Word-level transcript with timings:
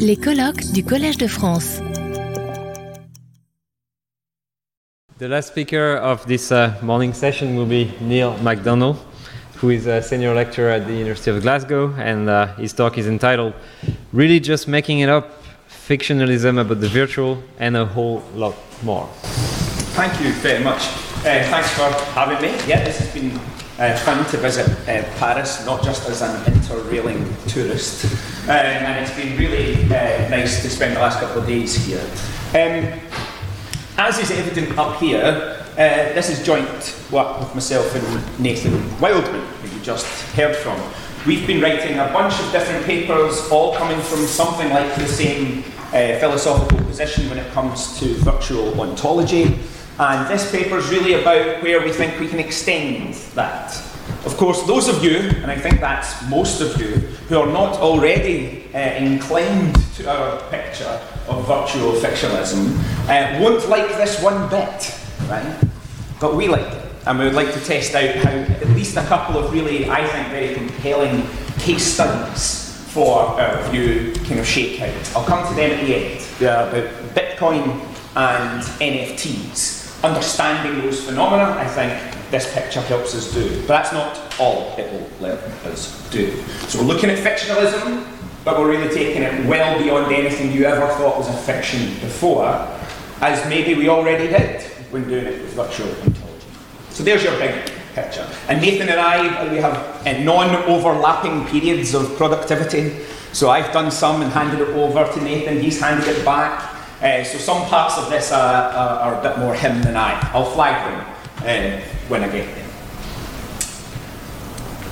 Les 0.00 0.16
colloques 0.16 0.72
du 0.72 0.82
Collège 0.82 1.18
de 1.18 1.28
France. 1.28 1.80
The 5.18 5.28
last 5.28 5.48
speaker 5.48 5.96
of 5.96 6.26
this 6.26 6.50
uh, 6.50 6.72
morning 6.82 7.14
session 7.14 7.56
will 7.56 7.66
be 7.66 7.90
Neil 8.00 8.34
McDonnell, 8.42 8.96
who 9.56 9.70
is 9.70 9.86
a 9.86 10.02
senior 10.02 10.34
lecturer 10.34 10.70
at 10.70 10.86
the 10.86 10.92
University 10.92 11.30
of 11.30 11.42
Glasgow, 11.42 11.94
and 11.96 12.28
uh, 12.28 12.46
his 12.56 12.72
talk 12.72 12.98
is 12.98 13.06
entitled 13.06 13.54
Really 14.12 14.40
Just 14.40 14.68
Making 14.68 15.00
It 15.00 15.08
Up 15.08 15.42
Fictionalism 15.68 16.58
About 16.60 16.80
the 16.80 16.88
Virtual 16.88 17.42
and 17.58 17.76
a 17.76 17.86
Whole 17.86 18.22
Lot 18.34 18.56
More. 18.82 19.08
Thank 19.94 20.20
you 20.20 20.32
very 20.42 20.62
much. 20.62 20.82
Uh, 21.20 21.42
thanks 21.48 21.70
for 21.70 21.88
having 22.12 22.42
me. 22.42 22.48
Yeah, 22.66 22.84
this 22.84 22.98
has 22.98 23.14
been 23.14 23.30
uh, 23.78 23.96
fun 23.98 24.24
to 24.30 24.36
visit 24.38 24.68
uh, 24.88 25.02
Paris, 25.18 25.64
not 25.66 25.82
just 25.82 26.08
as 26.08 26.22
an 26.22 26.34
interrailing 26.52 27.24
tourist, 27.46 28.04
um, 28.44 28.50
and 28.50 29.04
it's 29.04 29.14
been 29.16 29.36
really 29.36 29.84
uh, 29.84 30.28
nice 30.28 30.62
to 30.62 30.70
spend 30.70 30.96
the 30.96 31.00
last 31.00 31.20
couple 31.20 31.42
of 31.42 31.46
days 31.46 31.74
here. 31.84 32.00
Um, 32.50 32.98
as 33.98 34.18
is 34.18 34.30
evident 34.30 34.78
up 34.78 34.98
here, 34.98 35.64
uh, 35.72 36.12
this 36.14 36.30
is 36.30 36.44
joint 36.44 36.96
work 37.10 37.38
with 37.38 37.54
myself 37.54 37.94
and 37.94 38.40
Nathan 38.40 38.72
Wildman, 38.98 39.44
who 39.46 39.76
you 39.76 39.82
just 39.82 40.06
heard 40.32 40.56
from. 40.56 40.80
We've 41.26 41.46
been 41.46 41.60
writing 41.60 41.98
a 41.98 42.10
bunch 42.12 42.38
of 42.40 42.50
different 42.52 42.84
papers, 42.86 43.48
all 43.50 43.74
coming 43.74 44.00
from 44.00 44.20
something 44.20 44.70
like 44.70 44.94
the 44.94 45.06
same 45.06 45.64
uh, 45.88 46.18
philosophical 46.18 46.78
position 46.86 47.28
when 47.28 47.38
it 47.38 47.52
comes 47.52 47.98
to 47.98 48.14
virtual 48.16 48.80
ontology. 48.80 49.58
And 49.98 50.28
this 50.28 50.50
paper 50.50 50.76
is 50.76 50.90
really 50.90 51.14
about 51.14 51.62
where 51.62 51.80
we 51.80 51.90
think 51.90 52.20
we 52.20 52.28
can 52.28 52.38
extend 52.38 53.14
that. 53.34 53.74
Of 54.26 54.36
course, 54.36 54.62
those 54.64 54.88
of 54.88 55.02
you, 55.02 55.16
and 55.16 55.50
I 55.50 55.56
think 55.56 55.80
that's 55.80 56.28
most 56.28 56.60
of 56.60 56.78
you, 56.78 56.96
who 57.28 57.38
are 57.38 57.46
not 57.46 57.76
already 57.76 58.64
uh, 58.74 58.78
inclined 58.78 59.74
to 59.94 60.10
our 60.10 60.38
picture 60.50 61.00
of 61.28 61.46
virtual 61.46 61.92
fictionalism, 61.92 62.76
uh, 63.08 63.40
won't 63.40 63.68
like 63.70 63.88
this 63.96 64.22
one 64.22 64.50
bit, 64.50 65.00
right? 65.30 65.64
But 66.20 66.36
we 66.36 66.48
like 66.48 66.66
it, 66.66 66.84
and 67.06 67.18
we 67.18 67.24
would 67.24 67.34
like 67.34 67.54
to 67.54 67.60
test 67.60 67.94
out 67.94 68.16
how 68.16 68.30
at 68.30 68.68
least 68.70 68.98
a 68.98 69.04
couple 69.04 69.38
of 69.38 69.50
really, 69.50 69.88
I 69.88 70.06
think, 70.06 70.28
very 70.28 70.54
compelling 70.54 71.26
case 71.58 71.94
studies 71.94 72.84
for 72.92 73.20
our 73.40 73.62
view 73.70 74.12
kind 74.24 74.40
of 74.40 74.46
shake 74.46 74.82
out. 74.82 75.16
I'll 75.16 75.24
come 75.24 75.48
to 75.48 75.54
them 75.54 75.70
at 75.70 75.86
the 75.86 75.94
end. 75.94 76.20
They're 76.38 76.68
about 76.68 77.14
Bitcoin 77.14 77.80
and 78.14 78.62
NFTs 78.62 79.85
understanding 80.06 80.82
those 80.82 81.04
phenomena, 81.04 81.56
I 81.58 81.66
think 81.66 82.30
this 82.30 82.52
picture 82.54 82.80
helps 82.82 83.14
us 83.14 83.32
do. 83.32 83.48
But 83.60 83.68
that's 83.68 83.92
not 83.92 84.18
all 84.40 84.74
it 84.78 84.92
will 84.92 85.08
let 85.20 85.38
us 85.66 86.08
do. 86.10 86.36
So 86.68 86.80
we're 86.80 86.86
looking 86.86 87.10
at 87.10 87.18
fictionalism, 87.18 88.06
but 88.44 88.58
we're 88.58 88.70
really 88.70 88.94
taking 88.94 89.22
it 89.22 89.46
well 89.46 89.82
beyond 89.82 90.12
anything 90.12 90.52
you 90.52 90.64
ever 90.64 90.86
thought 90.94 91.18
was 91.18 91.28
a 91.28 91.32
fiction 91.32 91.88
before, 92.00 92.46
as 93.20 93.48
maybe 93.48 93.74
we 93.74 93.88
already 93.88 94.28
did 94.28 94.62
when 94.90 95.08
doing 95.08 95.26
it 95.26 95.42
with 95.42 95.54
virtual 95.54 95.88
ontology. 95.88 96.46
So 96.90 97.02
there's 97.02 97.24
your 97.24 97.36
big 97.38 97.70
picture. 97.94 98.28
And 98.48 98.60
Nathan 98.60 98.88
and 98.88 99.00
I, 99.00 99.50
we 99.50 99.56
have 99.58 100.06
uh, 100.06 100.18
non-overlapping 100.22 101.46
periods 101.46 101.94
of 101.94 102.16
productivity. 102.16 103.04
So 103.32 103.50
I've 103.50 103.72
done 103.72 103.90
some 103.90 104.22
and 104.22 104.30
handed 104.30 104.60
it 104.60 104.68
over 104.76 105.10
to 105.12 105.20
Nathan, 105.22 105.60
he's 105.60 105.80
handed 105.80 106.08
it 106.08 106.24
back. 106.24 106.75
Uh, 107.02 107.22
so 107.24 107.36
some 107.38 107.66
parts 107.66 107.98
of 107.98 108.08
this 108.08 108.32
are, 108.32 108.72
are, 108.72 108.98
are, 109.00 109.20
a 109.20 109.22
bit 109.22 109.38
more 109.38 109.54
him 109.54 109.82
than 109.82 109.96
I. 109.96 110.18
I'll 110.32 110.50
flag 110.50 110.74
them 110.90 111.06
uh, 111.40 111.80
when 112.08 112.24
I 112.24 112.28
get 112.28 112.54
them. 112.54 112.70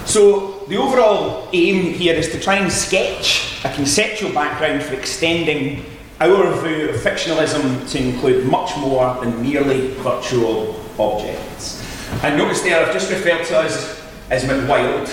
So 0.05 0.65
the 0.69 0.77
overall 0.77 1.49
aim 1.53 1.95
here 1.95 2.15
is 2.15 2.31
to 2.33 2.41
try 2.41 2.57
and 2.57 2.71
sketch 2.71 3.65
a 3.65 3.73
conceptual 3.75 4.33
background 4.33 4.83
for 4.83 4.95
extending 4.95 5.85
our 6.21 6.53
view 6.63 6.91
of 6.91 6.97
fictionalism 6.97 7.91
to 7.91 7.99
include 7.99 8.47
much 8.47 8.77
more 8.77 9.19
than 9.23 9.43
merely 9.43 9.89
virtual 9.95 10.79
objects. 10.99 11.83
And 12.23 12.37
notice 12.37 12.61
there 12.61 12.85
I've 12.85 12.93
just 12.93 13.11
referred 13.11 13.45
to 13.47 13.59
us 13.59 14.01
as 14.31 14.45
McWild. 14.45 15.09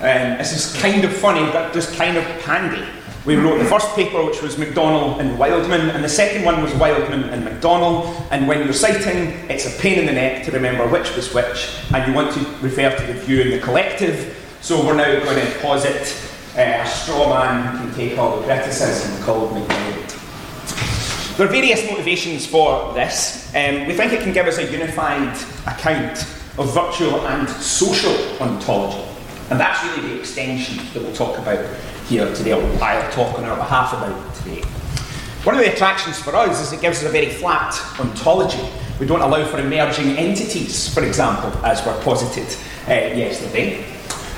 Um, 0.00 0.38
this 0.38 0.52
is 0.52 0.80
kind 0.80 1.02
of 1.04 1.12
funny, 1.12 1.50
but 1.50 1.72
just 1.72 1.94
kind 1.96 2.16
of 2.16 2.24
handy. 2.42 2.86
We 3.26 3.34
wrote 3.34 3.58
the 3.58 3.64
first 3.64 3.92
paper, 3.96 4.24
which 4.24 4.40
was 4.40 4.54
McDonnell 4.54 5.18
and 5.18 5.36
Wildman, 5.36 5.90
and 5.90 6.04
the 6.04 6.08
second 6.08 6.44
one 6.44 6.62
was 6.62 6.72
Wildman 6.74 7.24
and 7.24 7.44
MacDonald. 7.44 8.06
And 8.30 8.46
when 8.46 8.62
you're 8.62 8.72
citing, 8.72 9.30
it's 9.50 9.66
a 9.66 9.82
pain 9.82 9.98
in 9.98 10.06
the 10.06 10.12
neck 10.12 10.44
to 10.44 10.52
remember 10.52 10.86
which 10.86 11.12
was 11.16 11.34
which, 11.34 11.76
and 11.92 12.06
you 12.06 12.14
want 12.14 12.32
to 12.34 12.40
refer 12.62 12.96
to 12.96 13.06
the 13.12 13.14
view 13.14 13.40
in 13.40 13.50
the 13.50 13.58
collective. 13.58 14.56
So 14.60 14.86
we're 14.86 14.94
now 14.94 15.18
going 15.24 15.44
to 15.44 15.58
posit 15.58 16.16
uh, 16.56 16.84
a 16.84 16.86
straw 16.86 17.34
man 17.34 17.76
who 17.78 17.86
can 17.88 17.96
take 17.96 18.16
all 18.16 18.38
the 18.38 18.44
criticism 18.44 19.20
called 19.24 19.52
MacDonald. 19.54 20.08
There 21.36 21.48
are 21.48 21.50
various 21.50 21.84
motivations 21.90 22.46
for 22.46 22.94
this. 22.94 23.52
Um, 23.56 23.88
we 23.88 23.94
think 23.94 24.12
it 24.12 24.22
can 24.22 24.34
give 24.34 24.46
us 24.46 24.58
a 24.58 24.70
unified 24.70 25.36
account 25.66 26.22
of 26.58 26.72
virtual 26.72 27.26
and 27.26 27.48
social 27.48 28.14
ontology. 28.40 29.04
And 29.50 29.58
that's 29.58 29.84
really 29.84 30.10
the 30.10 30.20
extension 30.20 30.76
that 30.94 31.02
we'll 31.02 31.12
talk 31.12 31.38
about 31.38 31.66
here 32.08 32.32
today, 32.34 32.52
or 32.52 32.62
I'll 32.82 33.12
talk 33.12 33.38
on 33.38 33.44
our 33.44 33.56
behalf 33.56 33.92
about 33.92 34.34
today. 34.36 34.62
One 35.44 35.56
of 35.56 35.60
the 35.60 35.72
attractions 35.72 36.18
for 36.18 36.34
us 36.34 36.60
is 36.60 36.72
it 36.72 36.80
gives 36.80 36.98
us 36.98 37.04
a 37.04 37.10
very 37.10 37.30
flat 37.30 37.74
ontology. 38.00 38.68
We 38.98 39.06
don't 39.06 39.20
allow 39.20 39.44
for 39.44 39.58
emerging 39.58 40.16
entities, 40.16 40.92
for 40.92 41.04
example, 41.04 41.50
as 41.64 41.84
were 41.84 42.00
posited 42.02 42.46
uh, 42.88 43.14
yesterday. 43.14 43.84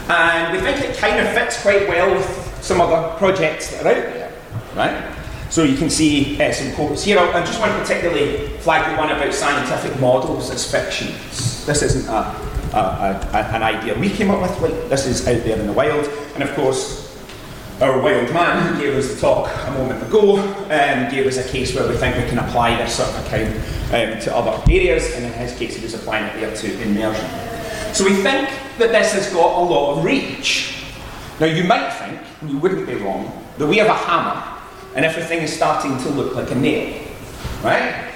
And 0.08 0.52
we 0.52 0.60
think 0.60 0.84
it 0.84 0.96
kind 0.96 1.18
of 1.18 1.32
fits 1.34 1.62
quite 1.62 1.88
well 1.88 2.14
with 2.14 2.58
some 2.62 2.80
other 2.80 3.16
projects 3.18 3.70
that 3.70 3.86
are 3.86 3.88
out 3.88 4.14
there, 4.14 4.32
right? 4.74 5.14
So 5.50 5.62
you 5.62 5.76
can 5.76 5.88
see 5.88 6.40
uh, 6.42 6.52
some 6.52 6.74
quotes 6.74 7.04
here. 7.04 7.18
I 7.18 7.40
just 7.44 7.60
want 7.60 7.72
to 7.72 7.78
particularly 7.78 8.48
flag 8.58 8.90
the 8.90 8.98
one 8.98 9.10
about 9.10 9.32
scientific 9.32 9.98
models 10.00 10.50
as 10.50 10.70
fictions. 10.70 11.64
This 11.64 11.82
isn't 11.82 12.06
a, 12.06 12.18
a, 12.74 13.28
a, 13.32 13.36
an 13.54 13.62
idea 13.62 13.98
we 13.98 14.10
came 14.10 14.30
up 14.30 14.42
with, 14.42 14.60
like 14.60 14.88
this 14.90 15.06
is 15.06 15.26
out 15.26 15.42
there 15.44 15.58
in 15.58 15.66
the 15.66 15.72
wild. 15.72 16.06
And 16.34 16.42
of 16.42 16.54
course, 16.54 17.07
our 17.80 18.00
wild 18.00 18.32
man 18.32 18.74
who 18.74 18.80
gave 18.80 18.94
us 18.94 19.14
the 19.14 19.20
talk 19.20 19.48
a 19.66 19.70
moment 19.70 20.02
ago 20.02 20.38
um, 20.38 21.10
gave 21.10 21.26
us 21.26 21.36
a 21.36 21.48
case 21.48 21.74
where 21.74 21.88
we 21.88 21.96
think 21.96 22.16
we 22.16 22.28
can 22.28 22.38
apply 22.38 22.76
this 22.76 22.96
sort 22.96 23.08
of 23.10 23.26
account 23.26 23.54
um, 23.94 24.20
to 24.20 24.36
other 24.36 24.60
areas, 24.70 25.14
and 25.14 25.24
in 25.24 25.32
his 25.32 25.56
case, 25.56 25.76
he 25.76 25.82
was 25.82 25.94
applying 25.94 26.24
it 26.24 26.40
there 26.40 26.54
to 26.54 26.82
immersion. 26.82 27.94
So 27.94 28.04
we 28.04 28.14
think 28.14 28.48
that 28.78 28.90
this 28.90 29.12
has 29.12 29.32
got 29.32 29.60
a 29.60 29.64
lot 29.64 29.96
of 29.96 30.04
reach. 30.04 30.84
Now, 31.40 31.46
you 31.46 31.64
might 31.64 31.90
think, 31.90 32.20
and 32.40 32.50
you 32.50 32.58
wouldn't 32.58 32.86
be 32.86 32.96
wrong, 32.96 33.32
that 33.58 33.66
we 33.66 33.78
have 33.78 33.86
a 33.86 33.94
hammer 33.94 34.58
and 34.94 35.04
everything 35.04 35.40
is 35.40 35.54
starting 35.54 35.96
to 35.98 36.08
look 36.10 36.34
like 36.34 36.50
a 36.50 36.54
nail, 36.54 37.06
right? 37.62 38.12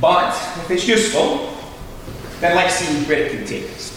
But 0.00 0.34
if 0.58 0.70
it's 0.70 0.86
useful, 0.86 1.56
then 2.40 2.54
let's 2.54 2.74
see 2.74 3.04
where 3.04 3.22
it 3.22 3.32
can 3.32 3.46
take 3.46 3.64
us. 3.70 3.92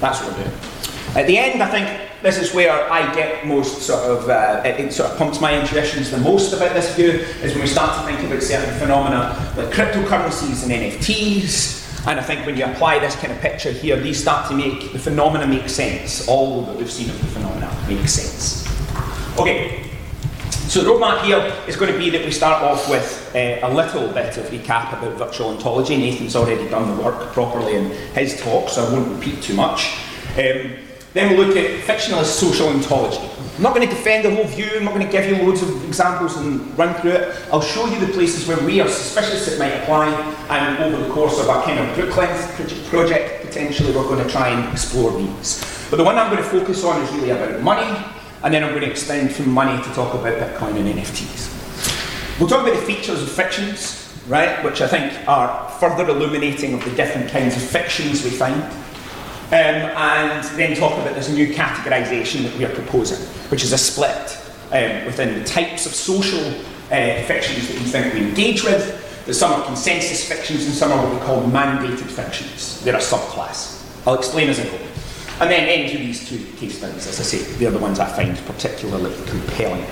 That's 0.00 0.20
what 0.20 0.36
we're 0.36 0.44
doing. 0.44 0.71
At 1.14 1.26
the 1.26 1.36
end, 1.36 1.62
I 1.62 1.68
think 1.68 2.22
this 2.22 2.38
is 2.38 2.54
where 2.54 2.90
I 2.90 3.14
get 3.14 3.46
most 3.46 3.82
sort 3.82 4.02
of, 4.04 4.30
uh, 4.30 4.62
it, 4.64 4.80
it, 4.80 4.92
sort 4.94 5.10
of 5.10 5.18
pumps 5.18 5.40
my 5.40 5.60
intuitions 5.60 6.10
the 6.10 6.16
most 6.16 6.54
about 6.54 6.72
this 6.72 6.94
view, 6.96 7.10
is 7.10 7.52
when 7.52 7.60
we 7.60 7.66
start 7.66 8.00
to 8.00 8.06
think 8.06 8.26
about 8.26 8.42
certain 8.42 8.78
phenomena 8.78 9.52
like 9.56 9.68
cryptocurrencies 9.74 10.62
and 10.62 10.72
NFTs. 10.72 12.06
And 12.06 12.18
I 12.18 12.22
think 12.22 12.46
when 12.46 12.56
you 12.56 12.64
apply 12.64 12.98
this 12.98 13.14
kind 13.16 13.30
of 13.30 13.38
picture 13.40 13.70
here, 13.70 14.00
these 14.00 14.20
start 14.20 14.48
to 14.48 14.56
make 14.56 14.92
the 14.92 14.98
phenomena 14.98 15.46
make 15.46 15.68
sense. 15.68 16.26
All 16.28 16.62
that 16.62 16.76
we've 16.76 16.90
seen 16.90 17.10
of 17.10 17.20
the 17.20 17.26
phenomena 17.26 17.70
makes 17.86 18.14
sense. 18.14 18.66
Okay, 19.38 19.90
so 20.68 20.80
the 20.80 20.88
roadmap 20.88 21.24
here 21.24 21.54
is 21.68 21.76
going 21.76 21.92
to 21.92 21.98
be 21.98 22.08
that 22.08 22.24
we 22.24 22.30
start 22.30 22.62
off 22.62 22.88
with 22.88 23.30
uh, 23.34 23.66
a 23.66 23.70
little 23.72 24.08
bit 24.08 24.38
of 24.38 24.46
recap 24.46 24.98
about 24.98 25.18
virtual 25.18 25.50
ontology. 25.50 25.98
Nathan's 25.98 26.34
already 26.34 26.66
done 26.70 26.96
the 26.96 27.02
work 27.02 27.32
properly 27.32 27.76
in 27.76 27.90
his 28.14 28.40
talk, 28.40 28.70
so 28.70 28.86
I 28.86 28.92
won't 28.94 29.12
repeat 29.12 29.42
too 29.42 29.54
much. 29.54 29.94
Um, 30.38 30.72
then 31.14 31.36
we'll 31.36 31.46
look 31.46 31.56
at 31.56 31.84
fictionalist 31.84 32.38
social 32.38 32.68
ontology. 32.68 33.20
I'm 33.56 33.62
not 33.62 33.74
going 33.74 33.86
to 33.86 33.94
defend 33.94 34.24
the 34.24 34.34
whole 34.34 34.44
view, 34.44 34.70
I'm 34.76 34.84
not 34.84 34.94
going 34.94 35.04
to 35.04 35.12
give 35.12 35.26
you 35.26 35.44
loads 35.44 35.62
of 35.62 35.84
examples 35.84 36.36
and 36.38 36.76
run 36.78 36.94
through 37.00 37.12
it. 37.12 37.36
I'll 37.52 37.60
show 37.60 37.86
you 37.86 38.00
the 38.04 38.12
places 38.12 38.48
where 38.48 38.58
we 38.64 38.80
are 38.80 38.88
suspicious 38.88 39.46
it 39.46 39.58
might 39.58 39.72
apply, 39.82 40.08
and 40.48 40.82
over 40.82 41.02
the 41.02 41.12
course 41.12 41.38
of 41.38 41.50
our 41.50 41.62
kind 41.64 41.78
of 41.78 41.94
book 41.96 42.10
project, 42.10 43.44
potentially 43.44 43.94
we're 43.94 44.04
going 44.04 44.24
to 44.24 44.30
try 44.30 44.48
and 44.48 44.72
explore 44.72 45.16
these. 45.18 45.62
But 45.90 45.96
the 45.96 46.04
one 46.04 46.16
I'm 46.16 46.30
going 46.30 46.42
to 46.42 46.48
focus 46.48 46.82
on 46.84 47.02
is 47.02 47.12
really 47.12 47.30
about 47.30 47.60
money, 47.60 48.02
and 48.42 48.54
then 48.54 48.64
I'm 48.64 48.70
going 48.70 48.82
to 48.82 48.90
extend 48.90 49.32
from 49.32 49.50
money 49.50 49.82
to 49.82 49.90
talk 49.92 50.14
about 50.14 50.32
Bitcoin 50.38 50.76
and 50.76 50.98
NFTs. 50.98 52.40
We'll 52.40 52.48
talk 52.48 52.66
about 52.66 52.74
the 52.74 52.86
features 52.86 53.22
of 53.22 53.30
fictions, 53.30 54.18
right, 54.26 54.64
which 54.64 54.80
I 54.80 54.88
think 54.88 55.28
are 55.28 55.68
further 55.78 56.08
illuminating 56.08 56.72
of 56.72 56.84
the 56.84 56.90
different 56.92 57.30
kinds 57.30 57.54
of 57.54 57.62
fictions 57.62 58.24
we 58.24 58.30
find. 58.30 58.64
Um, 59.52 59.58
and 59.58 60.42
then 60.58 60.74
talk 60.74 60.98
about 60.98 61.14
this 61.14 61.28
new 61.28 61.52
categorisation 61.52 62.42
that 62.44 62.56
we 62.56 62.64
are 62.64 62.74
proposing, 62.74 63.18
which 63.50 63.62
is 63.62 63.74
a 63.74 63.76
split 63.76 64.38
um, 64.72 65.04
within 65.04 65.38
the 65.38 65.44
types 65.44 65.84
of 65.84 65.92
social 65.92 66.40
uh, 66.86 67.22
fictions 67.26 67.68
that 67.68 67.78
we 67.78 67.84
think 67.84 68.14
we 68.14 68.20
engage 68.20 68.64
with. 68.64 69.26
That 69.26 69.34
some 69.34 69.52
are 69.52 69.62
consensus 69.66 70.26
fictions 70.26 70.64
and 70.64 70.74
some 70.74 70.90
are 70.90 71.04
what 71.04 71.12
we 71.12 71.20
call 71.26 71.42
mandated 71.42 72.06
fictions. 72.06 72.80
They're 72.80 72.96
a 72.96 72.98
subclass. 72.98 74.06
I'll 74.06 74.14
explain 74.14 74.48
as 74.48 74.58
I 74.58 74.64
go. 74.64 74.78
And 75.40 75.50
then 75.50 75.68
end 75.68 75.92
with 75.92 76.00
these 76.00 76.26
two 76.26 76.42
case 76.56 76.78
studies, 76.78 77.06
as 77.06 77.20
I 77.20 77.22
say, 77.22 77.42
they're 77.56 77.70
the 77.70 77.78
ones 77.78 78.00
I 78.00 78.06
find 78.06 78.34
particularly 78.46 79.14
compelling. 79.26 79.84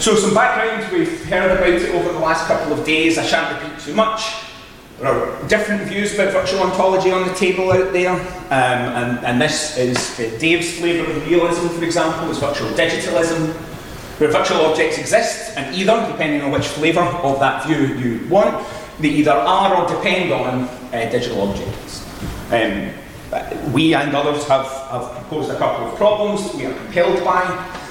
So 0.00 0.16
some 0.16 0.34
background, 0.34 0.92
we've 0.92 1.24
heard 1.26 1.52
about 1.52 1.68
it 1.68 1.94
over 1.94 2.12
the 2.12 2.18
last 2.18 2.48
couple 2.48 2.72
of 2.72 2.84
days, 2.84 3.18
I 3.18 3.24
shan't 3.24 3.62
repeat 3.62 3.78
too 3.78 3.94
much. 3.94 4.45
There 4.98 5.12
are 5.12 5.48
different 5.48 5.82
views 5.82 6.14
about 6.14 6.32
virtual 6.32 6.62
ontology 6.62 7.10
on 7.10 7.28
the 7.28 7.34
table 7.34 7.70
out 7.70 7.92
there, 7.92 8.12
um, 8.12 8.18
and, 8.48 9.26
and, 9.26 9.38
this 9.38 9.76
is 9.76 10.18
uh, 10.18 10.38
Dave's 10.38 10.78
flavour 10.78 11.10
of 11.10 11.28
realism, 11.28 11.68
for 11.68 11.84
example, 11.84 12.30
is 12.30 12.38
virtual 12.38 12.70
digitalism, 12.70 13.52
where 14.18 14.30
virtual 14.30 14.64
objects 14.64 14.96
exist, 14.96 15.54
and 15.58 15.76
either, 15.76 15.94
depending 16.10 16.40
on 16.40 16.50
which 16.50 16.66
flavour 16.68 17.02
of 17.02 17.38
that 17.40 17.66
view 17.66 17.94
you 17.96 18.26
want, 18.30 18.66
they 18.98 19.10
either 19.10 19.32
are 19.32 19.76
or 19.76 19.86
depend 19.86 20.32
on 20.32 20.62
uh, 20.64 21.10
digital 21.10 21.42
objects. 21.42 22.02
Um, 22.50 22.88
we 23.74 23.92
and 23.92 24.16
others 24.16 24.48
have, 24.48 24.66
have 24.90 25.10
proposed 25.10 25.50
a 25.50 25.58
couple 25.58 25.88
of 25.88 25.94
problems 25.96 26.50
that 26.50 26.56
we 26.56 26.64
are 26.64 26.72
compelled 26.72 27.22
by. 27.22 27.42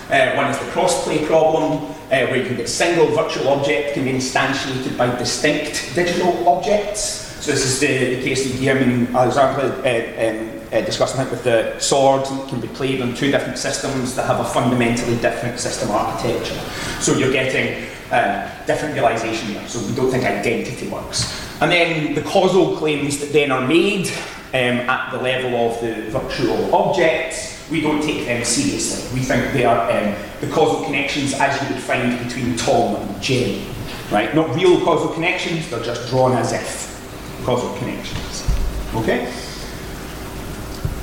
Uh, 0.09 0.35
one 0.35 0.49
is 0.49 0.57
the 0.57 0.65
crossplay 0.71 1.23
problem, 1.27 1.94
uh, 2.05 2.27
where 2.27 2.37
you 2.37 2.45
can 2.45 2.55
get 2.55 2.69
single 2.69 3.07
virtual 3.07 3.49
object 3.49 3.93
can 3.93 4.03
be 4.03 4.11
instantiated 4.11 4.97
by 4.97 5.15
distinct 5.17 5.93
digital 5.95 6.47
objects. 6.47 7.23
So 7.43 7.51
this 7.51 7.65
is 7.65 7.79
the, 7.79 8.15
the 8.15 8.23
case 8.23 8.43
that 8.49 8.59
Guillermin 8.59 9.15
Alexandre 9.15 9.61
uh, 9.61 10.29
um, 10.29 10.61
uh, 10.71 10.81
discussing 10.85 11.21
it 11.25 11.29
with 11.29 11.43
the 11.43 11.79
swords 11.79 12.29
that 12.29 12.49
can 12.49 12.59
be 12.59 12.67
played 12.69 13.01
on 13.01 13.13
two 13.15 13.31
different 13.31 13.57
systems 13.57 14.15
that 14.15 14.25
have 14.25 14.39
a 14.39 14.45
fundamentally 14.45 15.15
different 15.17 15.59
system 15.59 15.91
architecture. 15.91 16.59
So 16.99 17.13
you're 17.17 17.31
getting 17.31 17.87
um, 18.11 18.49
different 18.65 18.93
realization 18.93 19.53
there. 19.53 19.67
So 19.67 19.85
we 19.87 19.95
don't 19.95 20.11
think 20.11 20.25
identity 20.25 20.87
works. 20.87 21.41
And 21.61 21.71
then 21.71 22.13
the 22.15 22.21
causal 22.21 22.77
claims 22.77 23.19
that 23.19 23.31
then 23.31 23.51
are 23.51 23.65
made 23.65 24.07
um, 24.49 24.87
at 24.89 25.11
the 25.11 25.17
level 25.21 25.55
of 25.55 25.81
the 25.81 26.09
virtual 26.11 26.73
objects 26.73 27.54
we 27.69 27.81
don't 27.81 28.01
take 28.01 28.25
them 28.25 28.43
seriously. 28.43 29.17
We 29.17 29.25
think 29.25 29.53
they 29.53 29.65
are 29.65 29.89
um, 29.91 30.15
the 30.39 30.47
causal 30.47 30.85
connections 30.85 31.33
as 31.33 31.61
you 31.61 31.73
would 31.73 31.83
find 31.83 32.23
between 32.23 32.55
Tom 32.55 32.95
and 32.95 33.21
Jerry. 33.21 33.63
Right? 34.11 34.33
Not 34.35 34.55
real 34.55 34.83
causal 34.83 35.09
connections, 35.09 35.69
they're 35.69 35.83
just 35.83 36.09
drawn 36.09 36.33
as 36.33 36.53
if 36.53 37.43
causal 37.43 37.75
connections. 37.77 38.47
Okay? 38.93 39.33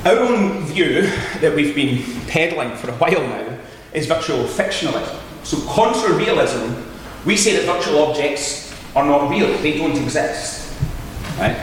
Our 0.05 0.19
own 0.19 0.65
view 0.67 1.03
that 1.41 1.55
we've 1.55 1.75
been 1.75 2.03
peddling 2.29 2.77
for 2.77 2.91
a 2.91 2.95
while 2.95 3.23
now 3.23 3.59
is 3.93 4.07
virtual 4.07 4.45
fictionalism. 4.45 5.19
So, 5.45 5.61
contra 5.69 6.15
realism, 6.15 6.75
we 7.27 7.37
say 7.37 7.57
that 7.57 7.67
virtual 7.67 8.05
objects 8.05 8.73
are 8.95 9.05
not 9.05 9.31
real, 9.31 9.49
they 9.59 9.79
don't 9.79 9.97
exist. 9.97 10.81
Right? 11.39 11.57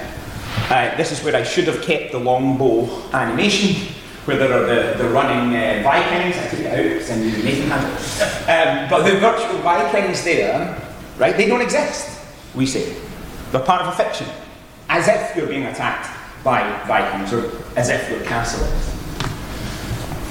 Uh, 0.70 0.96
this 0.98 1.12
is 1.12 1.24
where 1.24 1.36
I 1.36 1.44
should 1.44 1.66
have 1.68 1.82
kept 1.82 2.12
the 2.12 2.20
longbow 2.20 2.90
animation 3.14 3.94
where 4.30 4.38
there 4.38 4.54
are 4.54 4.66
the, 4.68 5.04
the 5.04 5.10
running 5.10 5.56
uh, 5.56 5.82
Vikings. 5.84 6.38
I 6.38 6.48
took 6.50 6.60
it 6.60 6.68
out 6.68 6.84
because 6.84 7.10
I 7.10 7.16
Nathan 7.16 7.70
had 7.70 7.84
it. 7.84 8.50
Um, 8.50 8.90
but 8.90 9.04
the 9.04 9.20
virtual 9.20 9.60
Vikings 9.62 10.24
there, 10.24 10.80
right, 11.18 11.36
they 11.36 11.48
don't 11.48 11.62
exist, 11.62 12.20
we 12.54 12.68
say. 12.68 12.96
They're 13.52 13.62
part 13.62 13.82
of 13.82 13.88
a 13.88 13.92
fiction. 14.04 14.28
As 14.88 15.08
if 15.08 15.36
you're 15.36 15.48
being 15.48 15.66
attacked 15.66 16.16
by 16.44 16.62
Vikings 16.86 17.34
or 17.34 17.52
as 17.76 17.90
if 17.90 18.08
you're 18.10 18.24
castle. 18.24 18.66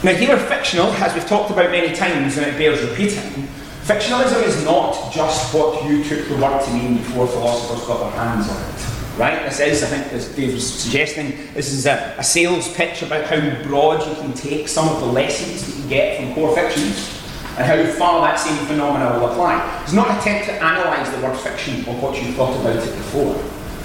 Now, 0.05 0.17
here, 0.17 0.39
fictional, 0.39 0.87
as 0.93 1.13
we've 1.13 1.27
talked 1.27 1.51
about 1.51 1.73
many 1.73 1.93
times 1.93 2.39
and 2.39 2.47
it 2.47 2.57
bears 2.57 2.81
repeating, 2.89 3.49
fictionalism 3.83 4.45
is 4.45 4.65
not 4.65 5.13
just 5.13 5.53
what 5.53 5.85
you 5.85 6.05
took 6.05 6.29
the 6.29 6.37
word 6.37 6.63
to 6.65 6.73
mean 6.73 6.99
before 6.99 7.27
philosophers 7.27 7.85
got 7.85 7.99
their 7.99 8.21
hands 8.21 8.49
on 8.49 8.75
it 8.75 8.98
right? 9.19 9.43
This 9.43 9.61
is, 9.61 9.83
I 9.83 9.87
think, 9.87 10.13
as 10.13 10.35
Dave 10.35 10.55
was 10.55 10.81
suggesting, 10.81 11.31
this 11.53 11.73
is 11.73 11.87
a, 11.87 12.15
a, 12.17 12.25
sales 12.25 12.73
pitch 12.75 13.03
about 13.03 13.25
how 13.25 13.63
broad 13.65 14.07
you 14.07 14.15
can 14.15 14.33
take 14.33 14.69
some 14.69 14.89
of 14.89 15.01
the 15.01 15.07
lessons 15.07 15.67
that 15.67 15.83
you 15.83 15.89
get 15.89 16.21
from 16.21 16.35
core 16.35 16.55
fictions 16.55 17.15
and 17.59 17.67
how 17.67 17.85
far 17.99 18.23
that 18.23 18.37
same 18.39 18.57
phenomena 18.67 19.19
will 19.19 19.31
apply. 19.31 19.83
It's 19.83 19.93
not 19.93 20.09
an 20.09 20.19
attempt 20.19 20.47
to 20.47 20.57
analyse 20.57 21.11
the 21.11 21.21
word 21.21 21.37
fiction 21.37 21.85
or 21.89 22.01
what 22.01 22.23
you 22.23 22.33
thought 22.33 22.59
about 22.61 22.77
it 22.77 22.97
before. 22.97 23.37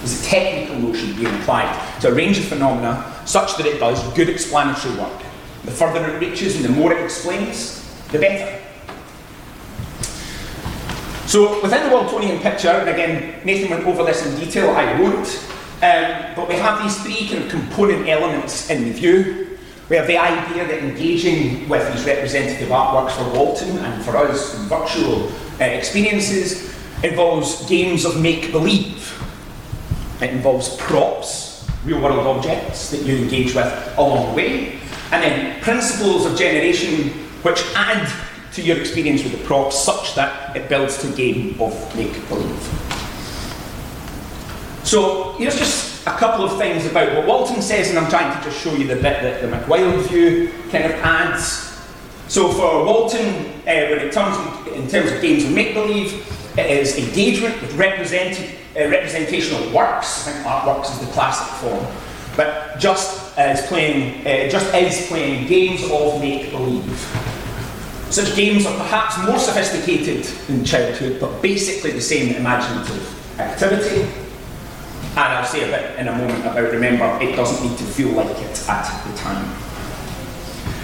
It's 0.04 0.22
a 0.22 0.30
technical 0.30 0.78
notion 0.78 1.16
being 1.16 1.34
applied 1.42 2.00
to 2.02 2.10
a 2.10 2.14
range 2.14 2.38
of 2.38 2.46
phenomena 2.46 3.22
such 3.26 3.58
that 3.58 3.66
it 3.66 3.80
does 3.80 4.02
good 4.14 4.30
explanatory 4.30 4.96
work. 4.98 5.24
The 5.66 5.72
further 5.72 6.06
it 6.06 6.20
reaches 6.20 6.58
and 6.58 6.66
the 6.66 6.70
more 6.70 6.94
it 6.94 7.04
explains, 7.04 7.82
the 8.10 8.20
better. 8.20 8.62
So 11.34 11.60
within 11.64 11.90
the 11.90 11.96
Waltonian 11.96 12.40
picture, 12.44 12.70
and 12.70 12.88
again, 12.88 13.44
Nathan 13.44 13.72
went 13.72 13.88
over 13.88 14.04
this 14.04 14.24
in 14.24 14.40
detail, 14.40 14.70
I 14.70 15.02
won't, 15.02 15.44
um, 15.82 16.36
but 16.36 16.48
we 16.48 16.54
have 16.54 16.84
these 16.84 17.02
three 17.02 17.28
kind 17.28 17.46
of 17.46 17.50
component 17.50 18.08
elements 18.08 18.70
in 18.70 18.84
the 18.84 18.92
view. 18.92 19.58
We 19.90 19.96
have 19.96 20.06
the 20.06 20.20
idea 20.20 20.68
that 20.68 20.78
engaging 20.84 21.68
with 21.68 21.92
these 21.92 22.06
representative 22.06 22.70
artworks 22.70 23.14
for 23.14 23.36
Walton 23.36 23.80
and 23.80 24.06
for 24.06 24.16
us 24.16 24.54
in 24.54 24.68
virtual 24.68 25.28
uh, 25.60 25.64
experiences 25.64 26.72
involves 27.04 27.68
games 27.68 28.06
of 28.06 28.22
make-believe. 28.22 29.20
It 30.22 30.30
involves 30.30 30.78
props, 30.78 31.68
real-world 31.84 32.28
objects 32.28 32.92
that 32.92 33.02
you 33.02 33.18
engage 33.18 33.56
with 33.56 33.96
along 33.98 34.30
the 34.30 34.36
way, 34.36 34.80
and 35.12 35.24
then 35.24 35.62
principles 35.64 36.28
of 36.28 36.38
generation 36.38 37.10
which 37.42 37.64
add 37.74 38.08
to 38.54 38.62
your 38.62 38.78
experience 38.78 39.24
with 39.24 39.32
the 39.32 39.44
props 39.46 39.84
such 39.84 40.16
that 40.16 40.56
it 40.56 40.70
builds 40.70 40.98
to 41.00 41.12
a 41.12 41.16
game 41.16 41.60
of 41.60 41.74
make 41.96 42.14
believe. 42.30 42.70
So 44.84 45.34
here's 45.34 45.58
just 45.58 46.06
a 46.06 46.12
couple 46.12 46.46
of 46.46 46.58
things 46.58 46.86
about 46.86 47.16
what 47.16 47.26
Walton 47.26 47.62
says, 47.62 47.90
and 47.90 47.98
I'm 47.98 48.10
trying 48.10 48.38
to 48.38 48.44
just 48.44 48.62
show 48.62 48.74
you 48.76 48.88
the 48.88 48.96
bit 48.96 49.22
that 49.22 49.42
the 49.42 49.48
McWild 49.48 50.08
view 50.10 50.52
kind 50.70 50.86
of 50.86 50.92
adds. 51.02 51.72
So 52.28 52.52
for 52.52 52.86
Walton, 52.86 53.28
uh, 53.62 53.90
when 53.90 54.00
it 54.00 54.14
comes 54.14 54.38
in 54.68 54.88
terms 54.88 55.12
of 55.12 55.22
games 55.22 55.46
of 55.46 55.52
make 55.52 55.74
believe, 55.74 56.14
it 56.58 56.70
is 56.70 56.98
engagement 56.98 57.60
with 57.62 57.74
represent, 57.76 58.38
uh, 58.76 58.90
representational 58.90 59.74
works. 59.74 60.28
I 60.28 60.32
think 60.32 60.46
artworks 60.46 60.92
is 60.92 61.00
the 61.00 61.12
classic 61.14 61.48
form, 61.58 61.86
but 62.36 62.78
just 62.78 63.38
as 63.38 63.66
playing, 63.68 64.28
uh, 64.28 64.50
just 64.50 64.72
as 64.74 65.08
playing 65.08 65.48
games 65.48 65.84
of 65.90 66.20
make 66.20 66.52
believe. 66.52 67.43
Such 68.14 68.36
games 68.36 68.68
are 68.68 68.78
perhaps 68.78 69.18
more 69.26 69.40
sophisticated 69.40 70.32
in 70.48 70.64
childhood, 70.64 71.20
but 71.20 71.42
basically 71.42 71.94
the 71.94 72.00
same 72.00 72.36
imaginative 72.36 73.40
activity. 73.40 74.02
And 75.16 75.34
I'll 75.34 75.44
say 75.44 75.64
a 75.64 75.66
bit 75.66 75.98
in 75.98 76.08
a 76.08 76.16
moment 76.16 76.42
about 76.42 76.72
remember, 76.72 77.06
it 77.24 77.36
doesn't 77.36 77.68
need 77.68 77.76
to 77.76 77.84
feel 77.84 78.10
like 78.10 78.30
it 78.38 78.70
at 78.70 79.04
the 79.08 79.18
time. 79.18 79.44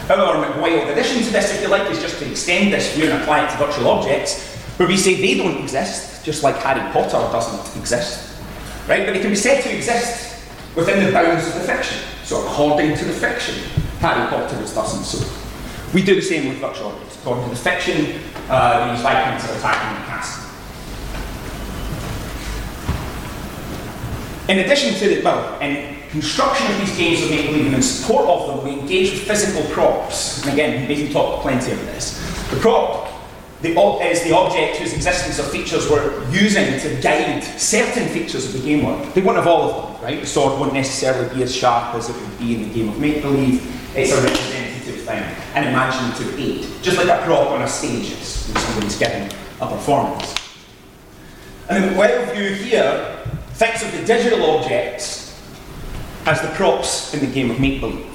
However, 0.08 0.44
McWild 0.44 0.92
addition 0.92 1.22
to 1.22 1.30
this, 1.32 1.54
if 1.54 1.62
you 1.62 1.68
like, 1.68 1.88
is 1.92 2.02
just 2.02 2.18
to 2.18 2.28
extend 2.28 2.74
this 2.74 2.96
view 2.96 3.12
and 3.12 3.22
apply 3.22 3.46
it 3.46 3.52
to 3.52 3.58
virtual 3.58 3.90
objects, 3.90 4.56
where 4.78 4.88
we 4.88 4.98
say 4.98 5.14
they 5.14 5.38
don't 5.38 5.62
exist, 5.62 6.26
just 6.26 6.42
like 6.42 6.56
Harry 6.56 6.82
Potter 6.92 7.20
doesn't 7.32 7.80
exist. 7.80 8.42
Right? 8.88 9.06
But 9.06 9.14
they 9.14 9.20
can 9.20 9.30
be 9.30 9.36
said 9.36 9.62
to 9.62 9.76
exist 9.76 10.36
within 10.76 11.06
the 11.06 11.12
bounds 11.12 11.46
of 11.46 11.54
the 11.54 11.60
fiction. 11.60 12.00
So 12.24 12.44
according 12.48 12.98
to 12.98 13.06
the 13.06 13.14
fiction, 13.14 13.54
Harry 14.00 14.28
Potter 14.30 14.60
is 14.64 14.74
thus 14.74 14.96
and 14.96 15.06
so. 15.06 15.39
We 15.94 16.04
do 16.04 16.16
the 16.16 16.22
same 16.22 16.50
with 16.50 16.60
virtual 16.60 16.88
objects. 16.88 17.18
According 17.20 17.46
to 17.46 17.50
the 17.50 17.56
fiction, 17.56 18.22
uh, 18.50 18.94
these 18.94 19.02
Vikings 19.02 19.50
are 19.50 19.58
attacking 19.58 20.02
the 20.02 20.08
castle. 20.08 20.46
In 24.50 24.60
addition 24.60 24.94
to 24.96 25.16
the, 25.16 25.22
well, 25.24 25.60
in 25.60 25.98
construction 26.10 26.72
of 26.72 26.80
these 26.80 26.98
games 26.98 27.24
of 27.24 27.30
make-believe 27.30 27.66
and 27.68 27.76
in 27.76 27.82
support 27.82 28.26
of 28.26 28.48
them, 28.48 28.66
we 28.66 28.80
engage 28.80 29.12
with 29.12 29.22
physical 29.22 29.64
props. 29.72 30.44
And 30.44 30.54
again, 30.54 30.88
Nathan 30.88 31.12
talked 31.12 31.42
plenty 31.42 31.72
of 31.72 31.80
this. 31.86 32.20
The 32.50 32.58
prop 32.58 33.10
the 33.62 33.72
is 34.02 34.24
the 34.24 34.34
object 34.34 34.78
whose 34.78 34.94
existence 34.94 35.38
or 35.38 35.44
features 35.44 35.90
we're 35.90 36.24
using 36.32 36.80
to 36.80 37.02
guide 37.02 37.44
certain 37.44 38.08
features 38.08 38.46
of 38.46 38.54
the 38.54 38.66
game 38.66 38.86
work. 38.86 39.14
They 39.14 39.22
won't 39.22 39.36
have 39.36 39.48
all 39.48 39.70
of 39.70 39.94
them, 39.94 40.04
right? 40.04 40.22
The 40.22 40.28
sword 40.28 40.58
won't 40.60 40.74
necessarily 40.74 41.34
be 41.36 41.44
as 41.44 41.54
sharp 41.54 41.94
as 41.96 42.10
it 42.10 42.16
would 42.16 42.40
be 42.40 42.56
in 42.56 42.70
the 42.70 42.74
game 42.74 42.88
of 42.88 42.98
make-believe. 43.00 43.62
It's 43.98 44.14
a 44.14 44.22
representative 45.10 45.38
thing, 45.54 45.56
an 45.56 45.68
imaginative 45.68 46.40
aid, 46.40 46.84
just 46.84 46.98
like 46.98 47.08
a 47.08 47.24
prop 47.26 47.52
on 47.52 47.62
a 47.62 47.68
stage 47.68 48.12
is 48.12 48.48
when 48.48 48.58
somebody's 48.64 48.98
giving 48.98 49.30
a 49.62 49.68
performance. 49.68 50.36
And 51.70 51.84
the 51.84 51.98
well 51.98 52.34
view 52.34 52.54
here 52.54 53.18
thinks 53.54 53.84
of 53.84 53.92
the 53.92 54.06
digital 54.06 54.50
objects 54.52 55.40
as 56.26 56.42
the 56.42 56.48
props 56.50 57.14
in 57.14 57.20
the 57.20 57.28
game 57.28 57.52
of 57.52 57.60
make-believe. 57.60 58.06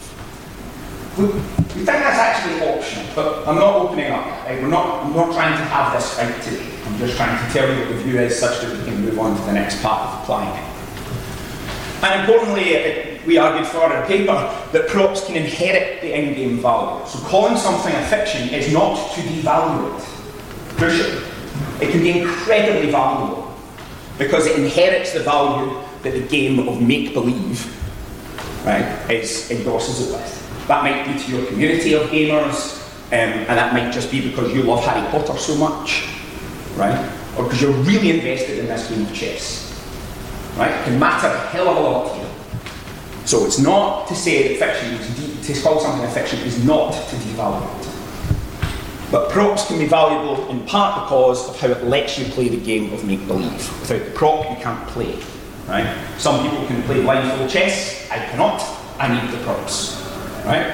We, 1.18 1.26
we 1.26 1.32
think 1.32 1.86
that's 1.86 2.18
actually 2.18 2.68
optional, 2.68 3.06
but 3.14 3.46
I'm 3.46 3.56
not 3.56 3.76
opening 3.76 4.10
up. 4.10 4.26
Right? 4.44 4.60
We're 4.60 4.68
not, 4.68 5.04
I'm 5.04 5.12
not 5.12 5.32
trying 5.32 5.56
to 5.56 5.64
have 5.64 5.92
this 5.92 6.14
fight 6.14 6.42
today. 6.42 6.68
I'm 6.84 6.98
just 6.98 7.16
trying 7.16 7.46
to 7.46 7.52
tell 7.52 7.72
you 7.72 7.80
what 7.80 7.88
the 7.88 8.02
view 8.02 8.18
is 8.18 8.38
such 8.38 8.60
that 8.62 8.76
we 8.76 8.84
can 8.84 9.00
move 9.00 9.18
on 9.18 9.36
to 9.36 9.42
the 9.44 9.52
next 9.52 9.80
part 9.80 10.08
of 10.08 10.22
applying 10.22 10.56
it. 10.56 10.70
And 12.02 12.20
importantly, 12.20 12.70
it, 12.74 13.13
we 13.26 13.38
argued 13.38 13.66
for 13.66 13.92
in 13.92 14.06
paper 14.06 14.32
that 14.72 14.88
props 14.88 15.24
can 15.26 15.36
inherit 15.36 16.00
the 16.00 16.12
in-game 16.12 16.58
value. 16.58 17.06
So 17.06 17.18
calling 17.20 17.56
something 17.56 17.94
a 17.94 18.06
fiction 18.06 18.48
is 18.50 18.72
not 18.72 18.96
to 19.14 19.20
devalue 19.20 19.98
it. 19.98 20.04
It 21.80 21.90
can 21.90 22.00
be 22.00 22.20
incredibly 22.20 22.90
valuable 22.90 23.52
because 24.18 24.46
it 24.46 24.58
inherits 24.58 25.12
the 25.12 25.20
value 25.20 25.80
that 26.02 26.12
the 26.12 26.20
game 26.28 26.68
of 26.68 26.80
make-believe 26.80 27.66
right, 28.64 29.10
is, 29.10 29.50
endorses 29.50 30.08
it 30.08 30.12
with. 30.12 30.66
That 30.68 30.82
might 30.82 31.04
be 31.06 31.22
to 31.24 31.30
your 31.36 31.46
community 31.46 31.94
of 31.94 32.08
gamers, 32.08 32.80
um, 33.08 33.12
and 33.12 33.46
that 33.48 33.72
might 33.72 33.92
just 33.92 34.10
be 34.10 34.28
because 34.30 34.52
you 34.54 34.62
love 34.62 34.84
Harry 34.84 35.06
Potter 35.10 35.36
so 35.38 35.56
much. 35.56 36.08
right? 36.76 36.98
Or 37.36 37.44
because 37.44 37.62
you're 37.62 37.72
really 37.72 38.10
invested 38.18 38.58
in 38.58 38.66
this 38.66 38.88
game 38.88 39.02
of 39.02 39.14
chess, 39.14 39.70
right? 40.56 40.70
It 40.70 40.84
can 40.84 40.98
matter 40.98 41.28
a 41.28 41.38
hell 41.48 41.68
of 41.68 41.76
a 41.76 41.80
lot. 41.80 42.23
So 43.24 43.46
it's 43.46 43.58
not 43.58 44.06
to 44.08 44.14
say 44.14 44.56
that 44.56 44.58
fiction 44.58 44.94
is 44.94 45.46
de- 45.46 45.54
to 45.54 45.60
call 45.62 45.80
something 45.80 46.04
a 46.04 46.10
fiction 46.10 46.38
is 46.40 46.62
not 46.64 46.92
to 46.92 47.16
devalue 47.16 47.80
it. 47.80 47.94
But 49.10 49.30
props 49.30 49.66
can 49.66 49.78
be 49.78 49.86
valuable 49.86 50.48
in 50.48 50.64
part 50.66 51.04
because 51.04 51.48
of 51.48 51.58
how 51.60 51.68
it 51.68 51.84
lets 51.84 52.18
you 52.18 52.26
play 52.26 52.48
the 52.48 52.60
game 52.60 52.92
of 52.92 53.04
make 53.04 53.26
believe. 53.26 53.80
Without 53.80 54.04
the 54.04 54.10
prop, 54.10 54.50
you 54.50 54.62
can't 54.62 54.86
play. 54.88 55.16
Right? 55.68 55.86
Some 56.18 56.42
people 56.42 56.66
can 56.66 56.82
play 56.82 57.00
blindfold 57.00 57.48
chess. 57.48 58.10
I 58.10 58.18
cannot. 58.18 58.60
I 58.98 59.08
need 59.08 59.32
the 59.32 59.42
props. 59.44 60.02
Right? 60.44 60.66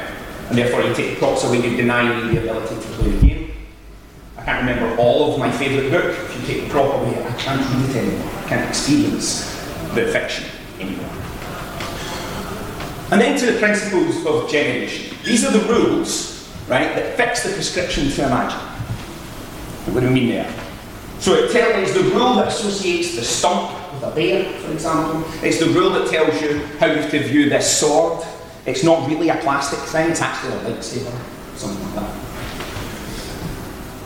And 0.49 0.59
therefore, 0.59 0.83
you 0.83 0.95
take 0.95 1.15
the 1.15 1.17
props 1.19 1.45
away, 1.45 1.59
you 1.59 1.77
deny 1.77 2.03
me 2.03 2.35
the 2.35 2.41
ability 2.41 2.75
to 2.75 2.89
play 2.95 3.11
the 3.11 3.27
game. 3.27 3.53
I 4.37 4.43
can't 4.43 4.67
remember 4.67 4.97
all 5.01 5.33
of 5.33 5.39
my 5.39 5.53
favourite 5.53 5.91
book. 5.91 6.17
If 6.19 6.41
you 6.41 6.47
take 6.47 6.65
the 6.65 6.71
prop 6.71 6.95
away, 6.95 7.23
I 7.23 7.33
can't 7.35 7.61
read 7.61 7.91
it 7.91 7.97
anymore. 7.97 8.31
I 8.45 8.49
can't 8.49 8.69
experience 8.69 9.55
the 9.95 10.07
fiction 10.13 10.47
anymore. 10.81 11.20
And 13.11 13.21
then 13.21 13.39
to 13.41 13.47
the 13.47 13.59
principles 13.59 14.25
of 14.25 14.49
generation. 14.49 15.17
These 15.25 15.45
are 15.45 15.51
the 15.51 15.67
rules, 15.73 16.49
right, 16.69 16.95
that 16.95 17.17
fix 17.17 17.43
the 17.43 17.53
prescription 17.53 18.09
to 18.11 18.27
imagine. 18.27 18.61
What 19.93 20.01
do 20.01 20.07
we 20.07 20.15
mean 20.15 20.29
there? 20.29 20.55
So 21.19 21.35
it 21.35 21.51
tells 21.51 21.89
it's 21.89 21.93
the 21.93 22.09
rule 22.15 22.37
that 22.37 22.49
associates 22.49 23.17
the 23.17 23.23
stump 23.23 23.73
with 23.93 24.05
a 24.05 24.15
bear, 24.15 24.45
for 24.61 24.73
example. 24.73 25.25
It's 25.43 25.59
the 25.59 25.71
rule 25.71 25.91
that 25.91 26.09
tells 26.09 26.41
you 26.41 26.65
how 26.79 26.87
you 26.87 26.95
have 26.95 27.11
to 27.11 27.19
view 27.23 27.51
this 27.51 27.79
sword. 27.79 28.25
It's 28.65 28.85
not 28.85 29.09
really 29.09 29.29
a 29.29 29.37
plastic 29.37 29.81
thing, 29.81 30.11
it's 30.11 30.21
actually 30.21 30.53
a 30.53 30.71
lightsaber, 30.71 31.19
something 31.57 31.85
like 31.87 31.95
that. 31.97 32.30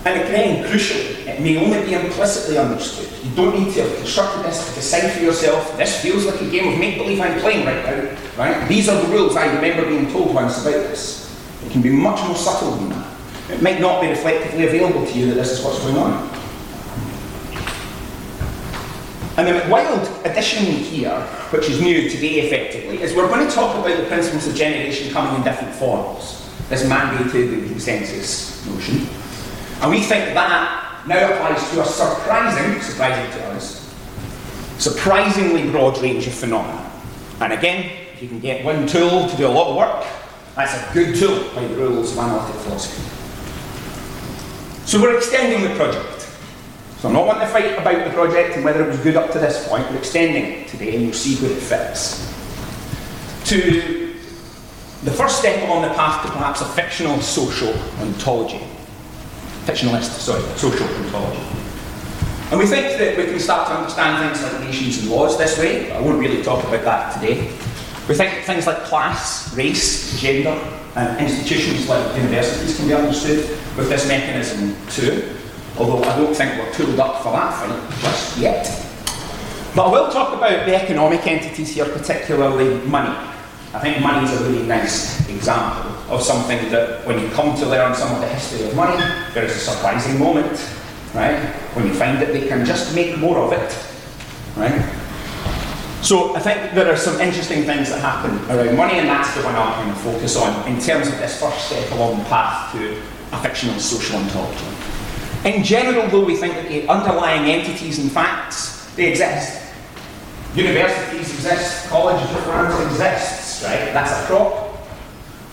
And 0.05 0.21
again, 0.21 0.65
crucially, 0.67 1.27
it 1.27 1.41
may 1.41 1.57
only 1.57 1.83
be 1.87 1.95
implicitly 1.95 2.59
understood. 2.59 3.09
You 3.25 3.35
don't 3.35 3.59
need 3.59 3.73
to 3.75 3.83
have 3.83 3.97
constructed 3.97 4.45
this 4.45 4.69
to 4.69 4.75
decide 4.75 5.11
for 5.13 5.23
yourself, 5.23 5.77
this 5.79 6.03
feels 6.03 6.27
like 6.27 6.41
a 6.43 6.51
game 6.51 6.75
of 6.75 6.79
make-believe 6.79 7.21
I'm 7.21 7.41
playing 7.41 7.65
right 7.65 7.83
now. 7.85 8.17
Right? 8.37 8.69
These 8.69 8.91
are 8.91 9.01
the 9.01 9.09
rules 9.09 9.35
I 9.35 9.47
remember 9.55 9.89
being 9.89 10.11
told 10.13 10.35
once 10.35 10.61
about 10.61 10.75
this. 10.75 11.25
It 11.65 11.73
can 11.73 11.81
be 11.81 11.89
much 11.89 12.23
more 12.27 12.37
subtle 12.37 12.73
than 12.73 12.91
that. 12.91 13.15
It 13.51 13.63
might 13.63 13.81
not 13.81 14.03
be 14.03 14.09
reflectively 14.09 14.67
available 14.67 15.07
to 15.07 15.19
you 15.19 15.29
that 15.29 15.35
this 15.37 15.53
is 15.53 15.65
what's 15.65 15.79
going 15.81 15.97
on. 15.97 16.31
And 19.37 19.49
the 19.49 19.69
wild 19.71 20.07
addition 20.27 20.65
here, 20.65 21.19
which 21.51 21.69
is 21.71 21.81
new 21.81 22.11
today 22.11 22.43
effectively, 22.43 23.03
is 23.03 23.15
we're 23.15 23.27
going 23.29 23.49
to 23.49 23.53
talk 23.53 23.75
about 23.75 23.97
the 23.97 24.05
principles 24.05 24.47
of 24.47 24.55
generation 24.55 25.13
coming 25.13 25.35
in 25.35 25.43
different 25.43 25.75
forms. 25.75 26.49
This 26.69 26.85
mandated 26.85 27.55
and 27.55 27.67
consensus 27.69 28.65
notion. 28.67 29.09
And 29.81 29.91
we 29.91 30.01
think 30.01 30.35
that 30.35 31.07
now 31.07 31.33
applies 31.33 31.71
to 31.71 31.83
a 31.83 31.85
surprising, 31.85 32.81
surprising 32.81 33.31
to 33.39 33.47
us, 33.49 33.95
surprisingly 34.79 35.71
broad 35.71 35.99
range 35.99 36.27
of 36.27 36.35
phenomena. 36.35 36.91
And 37.41 37.53
again, 37.53 37.91
if 38.15 38.23
you 38.23 38.29
can 38.29 38.41
get 38.41 38.65
one 38.65 38.87
tool 38.87 39.29
to 39.29 39.37
do 39.37 39.47
a 39.47 39.49
lot 39.49 39.69
of 39.69 39.77
work, 39.77 40.07
that's 40.55 40.75
a 40.75 40.95
good 40.95 41.17
tool 41.17 41.53
by 41.55 41.67
the 41.67 41.75
rules 41.75 42.13
of 42.13 42.19
analytic 42.19 42.55
philosophy. 42.63 43.03
So 44.87 45.01
we're 45.01 45.17
extending 45.17 45.69
the 45.69 45.75
project. 45.77 46.29
So 47.01 47.09
I'm 47.09 47.15
not 47.15 47.27
wanting 47.27 47.43
to 47.43 47.53
fight 47.53 47.79
about 47.79 48.05
the 48.05 48.11
project 48.15 48.57
and 48.57 48.65
whether 48.65 48.85
it 48.85 48.89
was 48.89 48.99
good 49.01 49.17
up 49.17 49.31
to 49.33 49.39
this 49.39 49.69
point. 49.69 49.91
We're 49.91 49.99
extending 49.99 50.45
it 50.45 50.69
today 50.69 50.95
and 50.95 51.05
you'll 51.05 51.13
see 51.13 51.37
where 51.43 51.51
it 51.51 51.61
fits. 51.61 52.33
To 53.51 54.15
the 55.03 55.11
first 55.11 55.39
step 55.39 55.69
on 55.69 55.83
the 55.83 55.93
path 55.95 56.25
to 56.25 56.33
perhaps 56.33 56.63
a 56.63 56.65
fictional 56.65 57.21
social 57.21 57.75
ontology. 58.01 58.63
Fictionalist, 59.67 60.21
sorry, 60.21 60.43
social 60.57 60.87
ontology. 60.87 61.41
And 62.51 62.59
we 62.61 62.67
think 62.67 62.99
that 62.99 63.17
we 63.17 63.25
can 63.25 63.41
start 63.41 63.69
to 63.69 63.75
understand 63.75 64.35
things 64.35 64.53
like 64.53 64.63
nations 64.63 64.99
and 65.01 65.11
laws 65.11 65.39
this 65.39 65.59
way, 65.59 65.91
I 65.93 66.01
won't 66.01 66.21
really 66.21 66.43
talk 66.43 66.63
about 66.65 66.85
that 66.85 67.15
today. 67.15 67.51
We 68.09 68.15
think 68.15 68.45
things 68.45 68.67
like 68.67 68.85
class, 68.85 69.57
race, 69.57 70.21
gender, 70.21 70.57
and 70.97 71.19
institutions 71.21 71.89
like 71.89 72.17
universities 72.17 72.77
can 72.77 72.87
be 72.87 72.95
understood 72.95 73.49
with 73.77 73.89
this 73.89 74.07
mechanism 74.07 74.77
too 74.91 75.35
although 75.79 76.03
I 76.05 76.17
don't 76.17 76.35
think 76.35 76.59
we're 76.59 76.73
tooled 76.73 77.01
up 77.01 77.23
for 77.23 77.33
that 77.33 77.53
fight 77.55 78.01
just 78.01 78.39
yet. 78.39 78.65
But 79.75 79.89
I 79.89 79.91
will 79.91 80.13
talk 80.13 80.37
about 80.37 80.67
the 80.67 80.75
economic 80.75 81.27
entities 81.27 81.75
here, 81.75 81.87
particularly 81.87 82.79
money. 82.87 83.15
I 83.73 83.81
think 83.81 84.01
money 84.01 84.25
is 84.25 84.41
a 84.41 84.45
really 84.45 84.67
nice 84.67 85.29
example 85.29 85.94
of 86.09 86.23
something 86.23 86.71
that 86.71 87.07
when 87.07 87.19
you 87.19 87.29
come 87.31 87.57
to 87.57 87.67
learn 87.67 87.95
some 87.95 88.15
of 88.15 88.21
the 88.21 88.29
history 88.29 88.67
of 88.67 88.77
money, 88.77 88.97
there 89.33 89.45
is 89.45 89.57
a 89.57 89.59
surprising 89.59 90.19
moment, 90.19 90.53
right? 91.15 91.39
When 91.75 91.87
you 91.87 91.95
find 91.95 92.21
that 92.21 92.29
they 92.29 92.47
can 92.47 92.65
just 92.65 92.95
make 92.95 93.19
more 93.19 93.39
of 93.39 93.53
it, 93.53 93.71
right? 94.57 94.85
So 96.03 96.37
I 96.37 96.41
think 96.41 96.75
there 96.75 96.93
are 96.93 96.97
some 96.97 97.19
interesting 97.21 97.65
things 97.65 97.89
that 97.89 98.01
happen 98.01 98.37
around 98.51 98.77
money, 98.77 98.99
and 98.99 99.09
that's 99.09 99.35
the 99.35 99.43
one 99.43 99.55
I'm 99.55 99.85
going 99.85 99.97
to 99.97 100.01
focus 100.03 100.37
on 100.37 100.69
in 100.69 100.79
terms 100.79 101.09
of 101.09 101.17
this 101.19 101.41
first 101.41 101.69
step 101.69 101.91
along 101.93 102.19
the 102.19 102.25
path 102.25 102.73
to 102.73 103.01
a 103.33 103.41
fictional 103.41 103.81
social 103.81 104.19
ontology. 104.19 104.67
In 105.45 105.65
general, 105.65 106.07
though, 106.09 106.25
we 106.25 106.37
think 106.37 106.55
that 106.55 106.69
the 106.69 106.87
underlying 106.89 107.51
entities 107.51 107.99
and 107.99 108.13
facts, 108.13 108.95
they 108.97 109.11
exist. 109.11 109.63
Universities 110.55 111.33
exist, 111.33 111.89
colleges 111.89 112.31
of 112.31 112.45
France 112.45 112.75
exists, 112.93 113.65
right? 113.65 113.93
That's 113.93 114.13
a 114.13 114.27
prop 114.27 114.64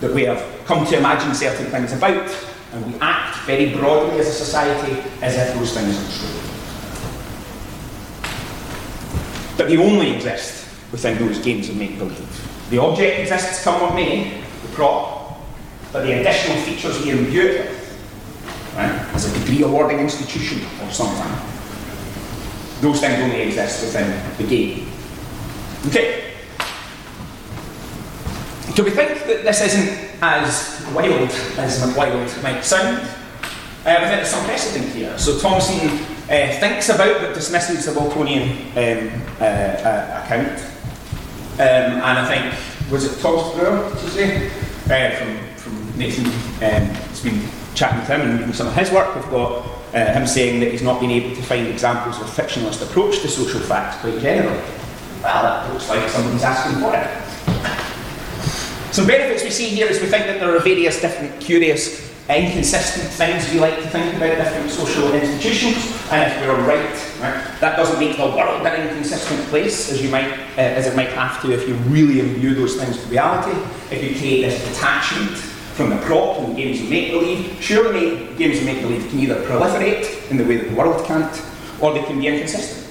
that 0.02 0.12
we 0.12 0.24
have 0.24 0.44
come 0.66 0.84
to 0.84 0.98
imagine 0.98 1.32
certain 1.34 1.66
things 1.66 1.92
about, 1.92 2.28
and 2.72 2.92
we 2.92 2.98
act 3.00 3.38
very 3.46 3.72
broadly 3.72 4.18
as 4.18 4.26
a 4.26 4.32
society 4.32 5.00
as 5.22 5.36
if 5.36 5.54
those 5.54 5.72
things 5.72 5.96
are 5.96 6.10
true. 6.18 6.40
But 9.56 9.68
they 9.68 9.76
only 9.76 10.10
exist 10.16 10.68
within 10.90 11.18
those 11.18 11.38
games 11.38 11.68
of 11.68 11.76
make-believe. 11.76 12.68
The 12.70 12.78
object 12.78 13.20
exists, 13.20 13.62
come 13.62 13.80
what 13.80 13.94
may, 13.94 14.42
the 14.62 14.68
prop, 14.72 15.38
but 15.92 16.02
the 16.02 16.20
additional 16.20 16.56
features 16.62 17.00
we 17.04 17.10
imbue 17.10 17.42
it 17.42 17.70
with 17.70 17.82
right, 18.76 18.90
as 19.14 19.24
a 19.30 19.38
degree 19.38 19.62
awarding 19.62 20.00
institution 20.00 20.60
or 20.82 20.90
something. 20.90 21.30
Those 22.80 23.00
things 23.00 23.22
only 23.22 23.42
exist 23.42 23.84
within 23.84 24.36
the 24.36 24.44
game. 24.44 24.88
Okay. 25.86 26.31
Do 28.74 28.84
we 28.84 28.90
think 28.90 29.26
that 29.26 29.42
this 29.42 29.60
isn't 29.60 30.22
as 30.22 30.86
wild 30.94 31.30
as 31.58 31.94
wild 31.96 32.42
might 32.42 32.64
sound? 32.64 32.98
Uh, 33.84 33.90
I 33.90 34.06
think 34.06 34.16
there's 34.16 34.30
some 34.30 34.44
precedent 34.44 34.92
here. 34.94 35.18
So 35.18 35.38
Thomasson 35.38 35.88
uh, 36.30 36.58
thinks 36.60 36.88
about 36.88 37.20
but 37.20 37.34
dismisses 37.34 37.84
the 37.84 37.92
Waltonian 37.92 38.70
um, 38.76 39.22
uh, 39.40 39.44
uh, 39.44 40.22
account. 40.24 40.58
Um, 41.54 42.00
and 42.00 42.18
I 42.18 42.26
think, 42.26 42.90
was 42.90 43.04
it 43.04 43.20
Brewer, 43.20 43.92
did 43.94 44.02
you 44.02 44.08
say? 44.08 44.46
Uh, 44.88 45.16
from, 45.16 45.56
from 45.56 45.98
Nathan, 45.98 46.26
um, 46.26 46.96
it's 47.10 47.22
been 47.22 47.42
chatting 47.74 47.98
with 47.98 48.08
him 48.08 48.20
and 48.22 48.38
reading 48.38 48.54
some 48.54 48.68
of 48.68 48.74
his 48.74 48.90
work, 48.90 49.14
we've 49.14 49.30
got 49.30 49.66
uh, 49.94 50.12
him 50.12 50.26
saying 50.26 50.60
that 50.60 50.70
he's 50.70 50.82
not 50.82 51.00
been 51.00 51.10
able 51.10 51.34
to 51.34 51.42
find 51.42 51.66
examples 51.66 52.20
of 52.20 52.26
a 52.26 52.42
fictionalist 52.42 52.82
approach 52.82 53.20
to 53.20 53.28
social 53.28 53.60
facts 53.60 53.98
quite 54.00 54.18
generally. 54.20 54.58
Well, 55.22 55.42
that 55.42 55.72
looks 55.72 55.88
like 55.88 56.08
somebody's 56.08 56.42
asking 56.42 56.80
for 56.80 56.94
it. 56.94 57.21
Some 58.92 59.06
benefits 59.06 59.42
we 59.42 59.48
see 59.48 59.68
here 59.68 59.86
is 59.86 60.02
we 60.02 60.06
think 60.06 60.26
that 60.26 60.38
there 60.38 60.54
are 60.54 60.60
various 60.60 61.00
different 61.00 61.40
curious, 61.40 62.12
inconsistent 62.28 63.08
things 63.08 63.50
we 63.50 63.58
like 63.58 63.76
to 63.76 63.88
think 63.88 64.14
about 64.16 64.36
different 64.36 64.70
social 64.70 65.10
institutions, 65.14 65.76
and 66.12 66.30
if 66.30 66.38
we're 66.46 66.60
right, 66.66 66.92
right 67.18 67.60
that 67.60 67.76
doesn't 67.76 67.98
make 67.98 68.18
the 68.18 68.26
world 68.26 68.66
an 68.66 68.88
inconsistent 68.88 69.40
place 69.48 69.90
as 69.90 70.02
you 70.02 70.10
might, 70.10 70.30
uh, 70.58 70.60
as 70.60 70.86
it 70.86 70.94
might 70.94 71.08
have 71.08 71.40
to 71.40 71.52
if 71.52 71.66
you 71.66 71.74
really 71.88 72.20
imbue 72.20 72.54
those 72.54 72.76
things 72.76 72.98
with 72.98 73.10
reality. 73.10 73.58
If 73.90 74.04
you 74.04 74.18
create 74.18 74.42
this 74.42 74.62
detachment 74.68 75.38
from 75.38 75.88
the 75.88 75.96
prop 76.02 76.38
in 76.40 76.54
games 76.54 76.80
of 76.82 76.90
make-believe. 76.90 77.56
Surely 77.62 78.36
games 78.36 78.58
of 78.58 78.66
make-believe 78.66 79.08
can 79.08 79.20
either 79.20 79.42
proliferate 79.46 80.30
in 80.30 80.36
the 80.36 80.44
way 80.44 80.58
that 80.58 80.68
the 80.68 80.76
world 80.76 81.02
can't, 81.06 81.42
or 81.80 81.94
they 81.94 82.02
can 82.02 82.20
be 82.20 82.26
inconsistent. 82.26 82.86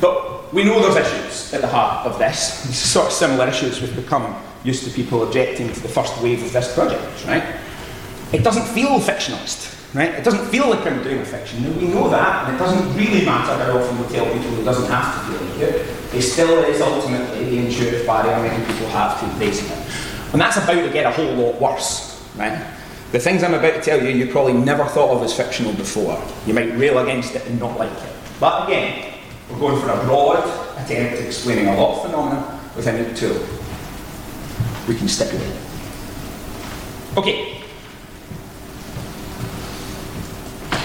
But 0.00 0.27
we 0.52 0.64
know 0.64 0.80
there's 0.80 1.06
issues 1.06 1.52
at 1.54 1.60
the 1.60 1.66
heart 1.66 2.06
of 2.06 2.18
this. 2.18 2.38
Sort 2.76 3.06
of 3.06 3.12
similar 3.12 3.48
issues 3.48 3.80
we've 3.80 3.94
become 3.94 4.34
used 4.64 4.84
to 4.84 4.90
people 4.90 5.22
objecting 5.22 5.72
to 5.72 5.80
the 5.80 5.88
first 5.88 6.20
wave 6.22 6.42
of 6.42 6.52
this 6.52 6.74
project, 6.74 7.26
right? 7.26 7.56
It 8.32 8.44
doesn't 8.44 8.66
feel 8.74 8.98
fictionalist, 8.98 9.94
right? 9.94 10.10
It 10.10 10.24
doesn't 10.24 10.46
feel 10.48 10.68
like 10.68 10.84
I'm 10.86 11.02
doing 11.02 11.20
a 11.20 11.24
fiction. 11.24 11.62
We 11.78 11.88
know 11.88 12.10
that, 12.10 12.46
and 12.46 12.56
it 12.56 12.58
doesn't 12.58 12.96
really 12.96 13.24
matter 13.24 13.54
how 13.64 13.78
often 13.78 13.98
we 13.98 14.14
tell 14.14 14.26
people 14.26 14.58
it 14.58 14.64
doesn't 14.64 14.90
have 14.90 15.14
to 15.14 15.32
feel 15.32 15.48
like 15.48 15.60
it. 15.60 16.14
It 16.14 16.22
still 16.22 16.64
is 16.64 16.80
ultimately 16.80 17.44
the 17.44 17.66
intuitive 17.66 18.06
barrier 18.06 18.36
many 18.42 18.64
people 18.66 18.88
have 18.88 19.20
to 19.20 19.26
facing 19.38 19.68
it. 19.68 20.32
And 20.32 20.40
that's 20.40 20.56
about 20.56 20.74
to 20.74 20.90
get 20.90 21.06
a 21.06 21.10
whole 21.10 21.34
lot 21.34 21.60
worse, 21.60 22.22
right? 22.36 22.74
The 23.12 23.18
things 23.18 23.42
I'm 23.42 23.54
about 23.54 23.74
to 23.74 23.80
tell 23.80 24.02
you, 24.02 24.10
you 24.10 24.30
probably 24.30 24.52
never 24.52 24.84
thought 24.84 25.16
of 25.16 25.22
as 25.22 25.34
fictional 25.34 25.72
before. 25.72 26.22
You 26.46 26.52
might 26.52 26.76
rail 26.76 26.98
against 26.98 27.34
it 27.34 27.46
and 27.46 27.58
not 27.58 27.78
like 27.78 27.90
it. 27.90 28.12
But 28.38 28.68
again, 28.68 29.07
we're 29.50 29.58
going 29.58 29.80
for 29.80 29.90
a 29.90 30.04
broad 30.04 30.44
attempt 30.76 31.14
at 31.14 31.26
explaining 31.26 31.66
a 31.68 31.76
lot 31.76 31.96
of 31.96 32.02
phenomena 32.10 32.60
within 32.76 33.04
a 33.04 33.14
tool. 33.14 33.46
We 34.86 34.96
can 34.96 35.08
stipulate. 35.08 35.56
Okay. 37.16 37.58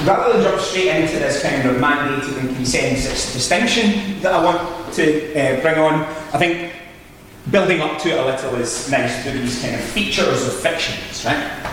rather 0.05 0.33
than 0.33 0.43
jump 0.43 0.61
straight 0.61 0.87
into 0.87 1.13
this 1.13 1.41
kind 1.41 1.67
of 1.67 1.77
mandated 1.77 2.37
and 2.39 2.55
consensus 2.55 3.33
distinction 3.33 4.21
that 4.21 4.33
I 4.33 4.43
want 4.43 4.93
to 4.95 5.33
uh, 5.33 5.61
bring 5.61 5.77
on, 5.77 6.01
I 6.33 6.37
think 6.37 6.73
building 7.51 7.81
up 7.81 7.99
to 8.01 8.09
it 8.09 8.19
a 8.19 8.25
little 8.25 8.55
is 8.55 8.89
nice 8.89 9.23
to 9.23 9.31
these 9.31 9.61
kind 9.61 9.75
of 9.75 9.81
features 9.81 10.47
of 10.47 10.53
fictions, 10.55 11.25
right? 11.25 11.69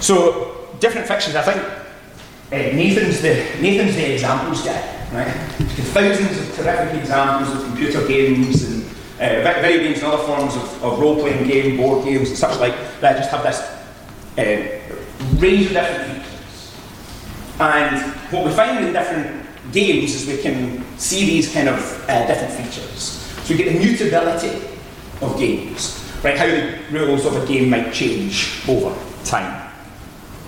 So, 0.00 0.68
different 0.80 1.06
fictions, 1.06 1.36
I 1.36 1.42
think 1.42 1.81
uh, 2.52 2.76
Nathan's, 2.76 3.22
the, 3.22 3.34
Nathan's 3.60 3.96
the 3.96 4.12
examples 4.12 4.62
guy, 4.62 5.08
right? 5.12 5.32
Thousands 5.94 6.38
of 6.38 6.54
terrific 6.54 7.00
examples 7.00 7.56
of 7.56 7.64
computer 7.64 8.06
games 8.06 8.62
and 8.64 8.84
uh, 9.18 9.52
video 9.62 9.82
games 9.84 10.02
and 10.02 10.12
other 10.12 10.22
forms 10.24 10.54
of, 10.56 10.84
of 10.84 10.98
role-playing 11.00 11.48
game, 11.48 11.78
board 11.78 12.04
games 12.04 12.28
and 12.28 12.36
such 12.36 12.58
like 12.60 12.74
that 13.00 13.16
just 13.16 13.30
have 13.30 13.42
this 13.42 13.58
uh, 14.36 15.40
range 15.40 15.66
of 15.66 15.72
different 15.72 16.22
features. 16.22 16.76
And 17.58 18.12
what 18.30 18.44
we 18.44 18.52
find 18.52 18.84
in 18.84 18.92
different 18.92 19.46
games 19.72 20.14
is 20.14 20.26
we 20.26 20.42
can 20.42 20.84
see 20.98 21.24
these 21.24 21.54
kind 21.54 21.70
of 21.70 22.04
uh, 22.06 22.26
different 22.26 22.52
features. 22.52 23.02
So 23.44 23.54
we 23.54 23.64
get 23.64 23.72
the 23.72 23.78
mutability 23.78 24.68
of 25.22 25.38
games, 25.38 26.04
right? 26.22 26.36
How 26.36 26.46
the 26.46 26.78
rules 26.90 27.24
of 27.24 27.34
a 27.42 27.46
game 27.46 27.70
might 27.70 27.94
change 27.94 28.60
over 28.68 28.94
time. 29.24 29.72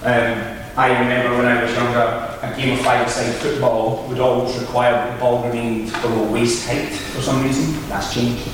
Um, 0.03 0.64
I 0.77 0.89
remember 1.01 1.37
when 1.37 1.47
I 1.47 1.63
was 1.63 1.73
younger, 1.73 2.01
a 2.43 2.53
game 2.57 2.77
of 2.77 2.85
five-a-side 2.85 3.33
football 3.37 4.05
would 4.09 4.19
always 4.19 4.59
require 4.59 5.13
the 5.13 5.19
ball 5.21 5.47
remained 5.47 5.93
below 6.03 6.33
waist 6.33 6.67
height 6.67 6.89
for 6.89 7.23
some 7.23 7.45
reason. 7.45 7.81
That's 7.89 8.13
changed. 8.13 8.49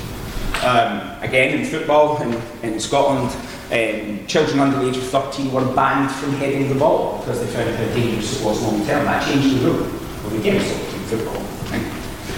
Um, 0.63 1.01
again, 1.23 1.59
in 1.59 1.65
football 1.65 2.21
in, 2.21 2.39
in 2.61 2.79
Scotland, 2.79 3.35
um, 3.71 4.27
children 4.27 4.59
under 4.59 4.77
the 4.79 4.89
age 4.89 4.97
of 4.97 5.03
13 5.07 5.51
were 5.51 5.65
banned 5.73 6.11
from 6.11 6.33
heading 6.33 6.69
the 6.69 6.75
ball 6.75 7.17
because 7.19 7.39
they 7.39 7.47
found 7.47 7.75
how 7.75 7.85
dangerous 7.95 8.39
it 8.39 8.45
was 8.45 8.61
long 8.61 8.85
term. 8.85 9.03
That 9.05 9.25
changed 9.25 9.57
the 9.57 9.71
rule 9.71 9.85
of 9.85 10.31
the 10.31 10.43
game 10.43 10.61
football. 10.61 11.41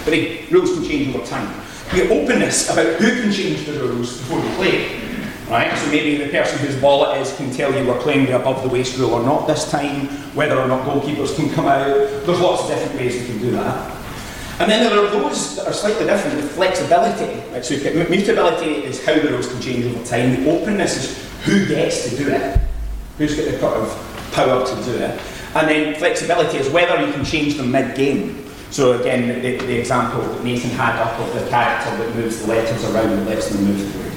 But 0.05 0.11
the 0.11 0.45
rules 0.49 0.73
can 0.75 0.85
change 0.85 1.13
over 1.13 1.25
time 1.25 1.61
the 1.91 2.09
openness 2.09 2.69
about 2.69 2.95
who 3.01 3.21
can 3.21 3.31
change 3.31 3.65
the 3.65 3.73
rules 3.73 4.17
before 4.17 4.39
you 4.39 4.49
play. 4.55 5.12
Right? 5.49 5.77
So 5.77 5.91
maybe 5.91 6.23
the 6.23 6.31
person 6.31 6.57
whose 6.59 6.79
ball 6.79 7.11
it 7.11 7.21
is 7.21 7.35
can 7.35 7.51
tell 7.51 7.73
you 7.73 7.87
we're 7.87 7.99
playing 7.99 8.25
the 8.25 8.35
above 8.35 8.63
the 8.63 8.69
waist 8.69 8.97
rule 8.97 9.13
or 9.13 9.23
not 9.23 9.47
this 9.47 9.69
time, 9.69 10.07
whether 10.35 10.57
or 10.57 10.67
not 10.67 10.85
goalkeepers 10.85 11.35
can 11.35 11.49
come 11.53 11.65
out. 11.65 11.85
There's 12.25 12.39
lots 12.39 12.63
of 12.63 12.69
different 12.69 12.99
ways 12.99 13.19
you 13.19 13.27
can 13.27 13.39
do 13.39 13.51
that. 13.51 14.03
And 14.59 14.71
then 14.71 14.87
there 14.87 15.03
are 15.03 15.09
those 15.09 15.55
that 15.55 15.67
are 15.67 15.73
slightly 15.73 16.05
different, 16.05 16.39
the 16.39 16.47
flexibility. 16.47 17.41
Right? 17.51 17.65
So 17.65 17.75
mutability 18.09 18.85
is 18.85 19.03
how 19.03 19.15
the 19.15 19.29
rules 19.29 19.51
can 19.51 19.61
change 19.61 19.85
over 19.85 20.05
time. 20.05 20.43
The 20.43 20.51
openness 20.51 20.97
is 20.97 21.29
who 21.43 21.65
gets 21.65 22.09
to 22.09 22.15
do 22.15 22.29
it, 22.29 22.59
who's 23.17 23.35
got 23.35 23.45
the 23.45 23.59
kind 23.59 23.81
of 23.81 24.31
power 24.31 24.65
to 24.65 24.75
do 24.83 24.97
it. 24.97 25.19
And 25.55 25.67
then 25.67 25.95
flexibility 25.95 26.57
is 26.57 26.69
whether 26.69 27.05
you 27.05 27.11
can 27.11 27.25
change 27.25 27.55
them 27.55 27.71
mid-game. 27.71 28.43
So 28.71 28.99
again, 28.99 29.41
the, 29.41 29.57
the, 29.57 29.77
example 29.77 30.21
that 30.21 30.43
Nathan 30.43 30.71
had 30.71 30.95
up 30.95 31.19
of 31.19 31.33
the 31.33 31.47
character 31.49 31.95
that 31.95 32.15
moves 32.15 32.41
the 32.41 32.47
letters 32.47 32.83
around 32.85 33.11
and 33.11 33.25
lets 33.27 33.49
them 33.49 33.65
move 33.65 33.91
through. 33.91 34.12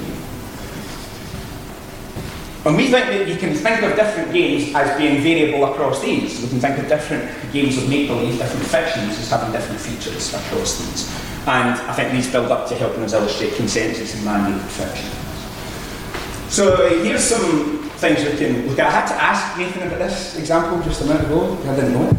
And 2.66 2.76
we 2.76 2.88
think 2.88 3.06
that 3.06 3.28
you 3.28 3.36
can 3.36 3.54
think 3.54 3.82
of 3.82 3.94
different 3.94 4.32
games 4.32 4.74
as 4.74 4.98
being 4.98 5.22
variable 5.22 5.72
across 5.72 6.02
these. 6.02 6.42
We 6.42 6.48
can 6.48 6.58
think 6.58 6.78
of 6.78 6.88
different 6.88 7.30
games 7.52 7.78
of 7.78 7.88
make-believe, 7.88 8.38
different 8.38 8.66
fictions 8.66 9.16
as 9.20 9.30
having 9.30 9.52
different 9.52 9.80
features 9.80 10.34
across 10.34 10.78
these. 10.80 11.08
And 11.46 11.78
I 11.86 11.92
think 11.92 12.10
these 12.10 12.28
build 12.28 12.50
up 12.50 12.68
to 12.70 12.74
helping 12.74 13.04
us 13.04 13.12
illustrate 13.12 13.54
consensus 13.54 14.16
and 14.16 14.26
mandated 14.26 14.66
fiction. 14.66 15.08
So 16.50 16.88
here's 17.04 17.22
some 17.22 17.88
things 18.02 18.24
we 18.24 18.36
can 18.36 18.68
look 18.68 18.80
at. 18.80 18.88
I 18.88 18.90
had 18.90 19.06
to 19.06 19.14
ask 19.14 19.56
Nathan 19.56 19.86
about 19.86 19.98
this 19.98 20.36
example 20.36 20.82
just 20.82 21.02
a 21.02 21.04
minute 21.04 21.24
ago. 21.24 21.56
I 21.70 21.76
didn't 21.76 21.92
know 21.92 22.08
it, 22.08 22.16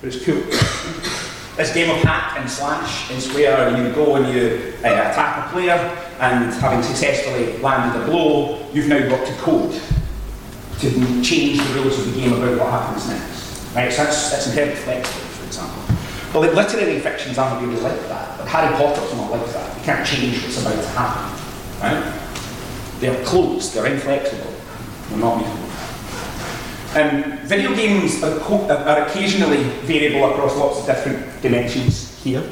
but 0.00 0.14
it's 0.14 0.24
cool. 0.24 0.42
This 1.56 1.74
game 1.74 1.90
of 1.90 1.96
hack 1.96 2.38
and 2.38 2.48
slash 2.48 3.10
is 3.10 3.30
where 3.34 3.76
you 3.76 3.92
go 3.92 4.14
and 4.16 4.32
you 4.34 4.72
uh, 4.82 4.88
attack 4.88 5.46
a 5.46 5.52
player, 5.52 5.76
and 6.20 6.52
having 6.54 6.82
successfully 6.82 7.56
landed 7.58 8.02
a 8.02 8.04
blow, 8.04 8.68
you've 8.72 8.88
now 8.88 9.08
got 9.08 9.26
to 9.26 9.32
code 9.34 9.80
to 10.80 11.22
change 11.22 11.58
the 11.58 11.74
rules 11.74 11.98
of 11.98 12.12
the 12.12 12.20
game 12.20 12.32
about 12.32 12.58
what 12.58 12.70
happens 12.70 13.08
next. 13.08 13.74
Right? 13.74 13.92
So 13.92 14.04
that's, 14.04 14.30
that's 14.30 14.46
inherently 14.48 14.76
flexible, 14.76 15.20
for 15.20 15.46
example. 15.46 15.94
Well, 16.32 16.42
like, 16.42 16.54
literary 16.54 17.00
fictions 17.00 17.38
aren't 17.38 17.66
really 17.66 17.80
like 17.80 18.00
that. 18.08 18.38
But 18.38 18.48
Harry 18.48 18.74
Potter's 18.76 19.14
not 19.14 19.30
like 19.30 19.46
that. 19.52 19.78
You 19.78 19.84
can't 19.84 20.06
change 20.06 20.42
what's 20.42 20.60
about 20.60 20.74
to 20.74 20.88
happen. 20.90 21.40
Right? 21.82 22.20
They're 23.00 23.24
closed, 23.24 23.74
they're 23.74 23.86
inflexible, 23.86 24.52
they're 25.08 25.18
not 25.18 25.38
mutable. 25.38 25.70
Um, 26.92 27.38
video 27.46 27.74
games 27.74 28.22
are, 28.22 28.40
are, 28.42 29.06
occasionally 29.06 29.62
variable 29.84 30.28
across 30.30 30.56
lots 30.56 30.80
of 30.80 30.86
different 30.86 31.40
dimensions 31.40 32.22
here. 32.22 32.42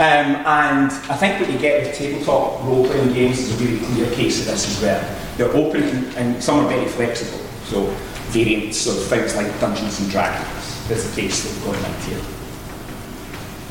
Um, 0.00 0.34
and 0.46 0.90
I 1.12 1.16
think 1.16 1.38
what 1.38 1.52
you 1.52 1.58
get 1.58 1.82
with 1.82 1.94
tabletop 1.94 2.64
role-playing 2.64 3.12
games 3.12 3.38
is 3.38 3.60
a 3.60 3.62
really 3.62 3.84
clear 3.84 4.10
case 4.12 4.40
of 4.40 4.46
this 4.46 4.66
as 4.66 4.82
well. 4.82 5.16
They're 5.36 5.54
open 5.54 5.82
and, 6.16 6.42
some 6.42 6.64
are 6.64 6.68
very 6.70 6.86
flexible. 6.86 7.38
So 7.64 7.84
variants 8.32 8.86
of 8.86 8.96
things 9.08 9.36
like 9.36 9.60
Dungeons 9.60 10.00
and 10.00 10.10
Dragons 10.10 10.90
is 10.90 11.14
the 11.14 11.20
case 11.20 11.44
that 11.44 11.66
we're 11.66 11.72
going 11.74 11.84
with 11.84 12.06
here. 12.08 12.22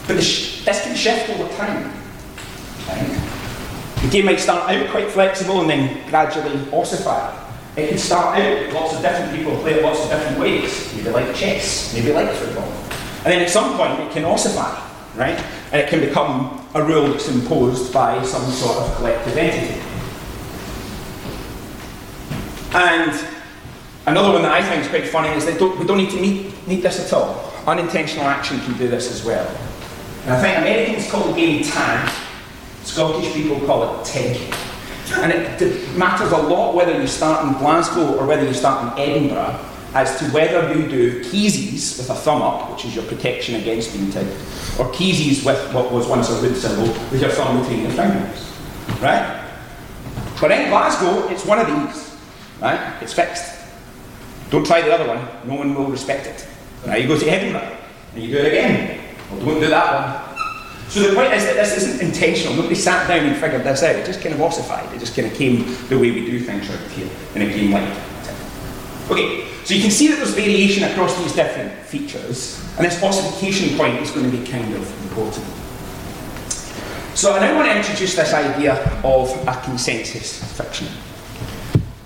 But 0.06 0.18
this 0.18 0.84
can 0.84 0.96
shift 0.96 1.32
over 1.32 1.52
time. 1.56 1.92
The 4.04 4.10
game 4.12 4.26
might 4.26 4.40
start 4.40 4.70
out 4.70 4.90
quite 4.92 5.10
flexible 5.10 5.62
and 5.62 5.70
then 5.72 6.10
gradually 6.12 6.60
ossify. 6.72 7.36
It 7.76 7.90
can 7.90 7.98
start 7.98 8.38
out, 8.38 8.74
lots 8.74 8.94
of 8.94 9.02
different 9.02 9.36
people 9.36 9.58
play 9.62 9.80
it 9.80 9.84
lots 9.84 10.04
of 10.04 10.12
different 10.12 10.40
ways. 10.40 10.94
Maybe 10.96 11.10
like 11.10 11.34
chess, 11.34 11.92
maybe 11.96 12.14
like 12.14 12.32
football. 12.34 12.72
And 13.26 13.34
then 13.34 13.42
at 13.42 13.50
some 13.50 13.76
point 13.76 14.00
it 14.00 14.12
can 14.12 14.26
ossify, 14.26 14.89
right? 15.20 15.38
And 15.72 15.82
it 15.82 15.90
can 15.90 16.00
become 16.00 16.66
a 16.74 16.82
rule 16.82 17.10
that's 17.10 17.28
imposed 17.28 17.94
by 17.94 18.24
some 18.24 18.50
sort 18.52 18.78
of 18.78 18.96
collective 18.96 19.38
entity. 19.38 19.82
And 22.74 23.12
another 24.08 24.32
one 24.32 24.44
that 24.44 24.52
I 24.52 24.64
think 24.64 24.84
is 24.84 24.90
quite 24.90 25.08
funny 25.08 25.30
is 25.30 25.46
that 25.46 25.60
don't, 25.60 25.78
we 25.78 25.86
don't 25.86 25.98
need 25.98 26.12
to 26.12 26.22
need, 26.22 26.68
need 26.68 26.82
this 26.82 27.06
at 27.06 27.14
all. 27.14 27.52
Unintentional 27.68 28.26
action 28.26 28.60
can 28.62 28.78
do 28.78 28.88
this 28.88 29.12
as 29.12 29.26
well. 29.26 29.48
And 30.24 30.34
I 30.34 30.42
think 30.42 30.58
Americans 30.58 31.12
call 31.12 31.28
the 31.28 31.34
game 31.34 31.64
tag, 31.64 32.12
Scottish 32.84 33.34
people 33.34 33.60
call 33.68 34.00
it 34.00 34.06
TIG. 34.06 34.54
And 35.18 35.32
it 35.32 35.98
matters 35.98 36.32
a 36.32 36.38
lot 36.38 36.76
whether 36.76 37.00
you 37.00 37.08
start 37.08 37.46
in 37.46 37.54
Glasgow 37.54 38.16
or 38.16 38.26
whether 38.26 38.46
you 38.46 38.54
start 38.54 38.98
in 38.98 39.04
Edinburgh 39.04 39.60
as 39.94 40.20
to 40.20 40.26
whether 40.26 40.74
you 40.74 40.88
do 40.88 41.22
keysies 41.24 41.98
with 41.98 42.10
a 42.10 42.16
thumb 42.16 42.42
up, 42.42 42.72
which 42.72 42.86
is 42.86 42.96
your 42.96 43.06
protection 43.06 43.56
against 43.56 43.94
being 43.94 44.12
tipped, 44.12 44.32
or 44.80 44.86
keysies 44.94 45.46
with 45.46 45.74
what 45.74 45.92
was 45.92 46.08
once 46.08 46.30
a 46.30 46.42
root 46.42 46.56
symbol 46.56 46.88
with 47.12 47.22
your 47.22 47.32
thumb 47.32 47.60
between 47.60 47.82
your 47.82 47.92
fingers. 47.92 48.54
Right? 49.02 49.46
But 50.40 50.52
in 50.52 50.70
Glasgow, 50.70 51.28
it's 51.30 51.46
one 51.46 51.60
of 51.60 51.68
these. 51.68 52.18
Right? 52.62 53.02
It's 53.02 53.14
fixed. 53.14 53.60
Don't 54.50 54.66
try 54.66 54.82
the 54.82 54.94
other 54.94 55.08
one, 55.08 55.28
no 55.48 55.56
one 55.56 55.76
will 55.76 55.88
respect 55.88 56.28
it. 56.28 56.48
Now 56.86 56.96
you 56.96 57.08
go 57.08 57.18
to 57.18 57.26
Edinburgh 57.26 57.78
and 58.14 58.24
you 58.24 58.32
do 58.32 58.38
it 58.38 58.48
again. 58.48 59.00
Well, 59.32 59.46
don't 59.46 59.60
do 59.60 59.68
that 59.68 59.94
one. 59.94 60.30
So 60.90 61.08
the 61.08 61.14
point 61.14 61.32
is 61.34 61.46
that 61.46 61.54
this 61.54 61.78
isn't 61.78 62.02
intentional. 62.02 62.56
Nobody 62.56 62.74
sat 62.74 63.08
down 63.08 63.26
and 63.26 63.36
figured 63.38 63.64
this 63.64 63.84
out. 63.84 63.96
It 63.96 64.08
just 64.08 64.22
kind 64.22 64.34
of 64.34 64.42
ossified. 64.42 64.92
It 64.96 65.00
just 65.00 65.16
kind 65.16 65.32
of 65.32 65.38
came 65.38 65.66
the 65.88 66.00
way 66.00 66.10
we 66.10 66.26
do 66.26 66.40
things 66.40 66.68
right 66.68 66.80
here 66.92 67.10
in 67.36 67.44
a 67.44 67.46
game 67.46 67.72
like 67.72 67.84
that. 67.84 69.12
Okay, 69.12 69.48
so 69.70 69.76
you 69.76 69.82
can 69.84 69.92
see 69.92 70.08
that 70.08 70.16
there's 70.16 70.34
variation 70.34 70.84
across 70.84 71.16
these 71.22 71.36
different 71.36 71.72
features, 71.86 72.60
and 72.78 72.88
this 72.88 73.04
ossification 73.04 73.78
point 73.78 74.02
is 74.02 74.10
going 74.10 74.32
to 74.32 74.36
be 74.36 74.44
kind 74.44 74.74
of 74.74 75.04
important. 75.04 75.46
So 77.16 77.34
I 77.34 77.40
now 77.42 77.56
want 77.56 77.70
to 77.70 77.78
introduce 77.78 78.16
this 78.16 78.34
idea 78.34 78.74
of 79.04 79.30
a 79.48 79.62
consensus 79.64 80.44
fiction. 80.58 80.88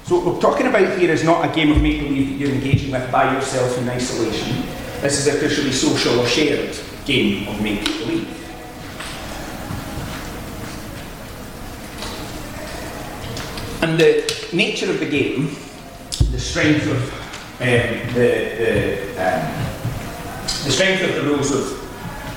So 0.03 0.17
what 0.17 0.25
we're 0.25 0.41
talking 0.41 0.67
about 0.67 0.99
here 0.99 1.09
is 1.09 1.23
not 1.23 1.49
a 1.49 1.55
game 1.55 1.71
of 1.71 1.81
make-believe 1.81 2.31
that 2.31 2.35
you're 2.35 2.51
engaging 2.53 2.91
with 2.91 3.09
by 3.09 3.33
yourself 3.33 3.77
in 3.77 3.87
isolation. 3.87 4.63
This 4.99 5.25
is 5.25 5.27
a 5.27 5.39
crucially 5.39 5.71
social 5.71 6.19
or 6.19 6.27
shared 6.27 6.77
game 7.05 7.47
of 7.47 7.61
make-believe. 7.61 8.27
And 13.81 13.97
the 13.97 14.49
nature 14.51 14.91
of 14.91 14.99
the 14.99 15.09
game, 15.09 15.55
the 16.29 16.39
strength 16.39 16.87
of 16.91 17.22
the, 17.59 17.99
the, 18.13 19.09
um, 19.17 19.63
the 20.65 20.71
strength 20.71 21.03
of 21.03 21.15
the 21.15 21.21
rules 21.23 21.51
of 21.51 21.83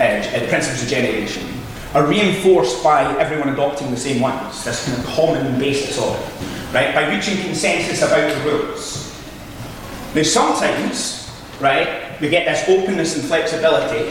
uh, 0.01 0.39
the 0.39 0.47
principles 0.49 0.83
of 0.83 0.89
generation 0.89 1.57
are 1.95 2.07
reinforced 2.07 2.83
by 2.83 3.17
everyone 3.19 3.49
adopting 3.49 3.91
the 3.91 3.97
same 3.97 4.21
ones, 4.21 4.65
this 4.65 4.87
kind 4.87 4.99
of 4.99 5.07
common 5.07 5.59
basis 5.59 5.99
of 5.99 6.15
it, 6.15 6.75
right? 6.75 6.95
By 6.95 7.15
reaching 7.15 7.43
consensus 7.43 8.03
about 8.03 8.33
the 8.35 8.51
rules. 8.51 9.03
Now, 10.15 10.23
sometimes, 10.23 11.31
right, 11.61 12.21
we 12.21 12.29
get 12.29 12.45
this 12.47 12.69
openness 12.69 13.17
and 13.17 13.25
flexibility 13.25 14.11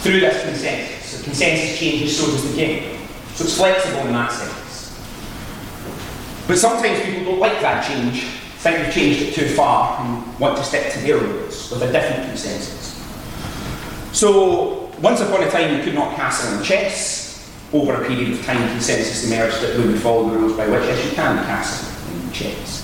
through 0.00 0.20
this 0.20 0.42
consensus. 0.42 1.10
So 1.10 1.24
consensus 1.24 1.78
changes, 1.78 2.18
so 2.18 2.26
does 2.26 2.50
the 2.50 2.56
game. 2.56 2.98
So 3.34 3.44
it's 3.44 3.56
flexible 3.56 4.00
in 4.00 4.12
that 4.12 4.32
sense. 4.32 4.98
But 6.48 6.58
sometimes 6.58 7.04
people 7.04 7.24
don't 7.24 7.40
like 7.40 7.60
that 7.60 7.86
change, 7.86 8.26
think 8.66 8.84
we've 8.84 8.94
changed 8.94 9.22
it 9.22 9.34
too 9.34 9.48
far, 9.54 10.00
and 10.00 10.38
want 10.40 10.56
to 10.56 10.64
stick 10.64 10.92
to 10.92 10.98
their 11.00 11.18
rules 11.18 11.70
with 11.70 11.82
a 11.82 11.92
different 11.92 12.26
consensus. 12.28 12.94
So, 14.12 14.90
once 15.00 15.20
upon 15.20 15.42
a 15.42 15.50
time, 15.50 15.76
you 15.76 15.84
could 15.84 15.94
not 15.94 16.16
castle 16.16 16.56
in 16.56 16.64
chess. 16.64 17.24
Over 17.72 18.02
a 18.02 18.06
period 18.06 18.32
of 18.32 18.44
time, 18.44 18.68
consensus 18.70 19.30
emerged 19.30 19.60
that 19.60 19.76
we 19.76 19.86
would 19.88 20.00
follow 20.00 20.30
the 20.30 20.38
rules 20.38 20.56
by 20.56 20.68
which 20.68 20.82
yes, 20.82 21.04
you 21.04 21.10
can 21.12 21.36
castle 21.44 22.14
in 22.14 22.32
chess. 22.32 22.82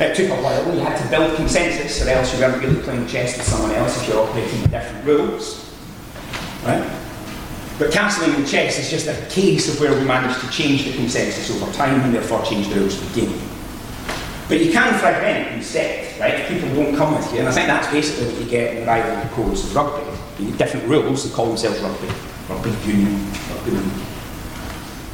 It 0.00 0.16
took 0.16 0.30
a 0.30 0.42
while. 0.42 0.74
You 0.74 0.80
had 0.80 1.00
to 1.02 1.08
build 1.10 1.36
consensus, 1.36 2.04
or 2.04 2.08
else 2.10 2.32
you 2.34 2.40
weren't 2.40 2.62
really 2.62 2.80
playing 2.82 3.06
chess 3.06 3.36
with 3.36 3.46
someone 3.46 3.72
else 3.72 4.00
if 4.00 4.08
you're 4.08 4.22
operating 4.22 4.62
different 4.62 5.04
rules. 5.04 5.72
Right? 6.64 6.82
But 7.78 7.90
castling 7.90 8.36
in 8.36 8.46
chess 8.46 8.78
is 8.78 8.90
just 8.90 9.06
a 9.06 9.26
case 9.32 9.72
of 9.72 9.80
where 9.80 9.96
we 9.96 10.04
managed 10.04 10.40
to 10.40 10.50
change 10.50 10.84
the 10.84 10.92
consensus 10.94 11.50
over 11.50 11.70
time 11.72 12.00
and 12.00 12.14
therefore 12.14 12.42
change 12.44 12.68
the 12.68 12.76
rules 12.76 13.00
of 13.00 13.14
the 13.14 13.20
game. 13.20 13.57
But 14.48 14.64
you 14.64 14.72
can 14.72 14.98
fragment 14.98 15.54
instead, 15.54 16.18
right? 16.18 16.48
People 16.48 16.70
won't 16.70 16.96
come 16.96 17.14
with 17.14 17.30
you, 17.34 17.40
and 17.40 17.48
I 17.48 17.52
think 17.52 17.66
that's 17.66 17.92
basically 17.92 18.32
what 18.32 18.42
you 18.42 18.50
get 18.50 18.76
in 18.76 18.86
the 18.86 19.28
codes 19.34 19.62
of 19.64 19.76
rugby. 19.76 20.10
You 20.42 20.50
get 20.52 20.58
different 20.58 20.88
rules, 20.88 21.28
they 21.28 21.34
call 21.36 21.46
themselves 21.48 21.80
rugby, 21.80 22.08
rugby 22.48 22.70
union, 22.88 23.30
rugby. 23.50 23.76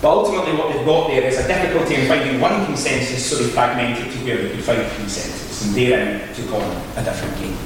But 0.00 0.10
ultimately 0.10 0.52
what 0.56 0.72
they've 0.72 0.86
got 0.86 1.08
there 1.08 1.22
is 1.24 1.38
a 1.38 1.48
difficulty 1.48 1.96
in 1.96 2.06
finding 2.06 2.40
one 2.40 2.64
consensus, 2.66 3.26
so 3.26 3.42
they 3.42 3.50
fragment 3.50 3.98
it 3.98 4.12
to 4.12 4.18
where 4.24 4.36
they 4.36 4.50
could 4.54 4.62
find 4.62 4.88
consensus, 4.96 5.66
and 5.66 5.74
therein 5.74 6.32
took 6.34 6.52
a 6.52 7.02
different 7.02 7.36
game. 7.40 7.56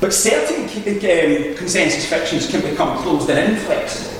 But 0.00 0.12
certain 0.12 0.64
um, 0.64 1.56
consensus 1.56 2.04
fictions 2.06 2.50
can 2.50 2.60
become 2.62 2.98
closed 2.98 3.30
and 3.30 3.52
inflexible 3.52 4.18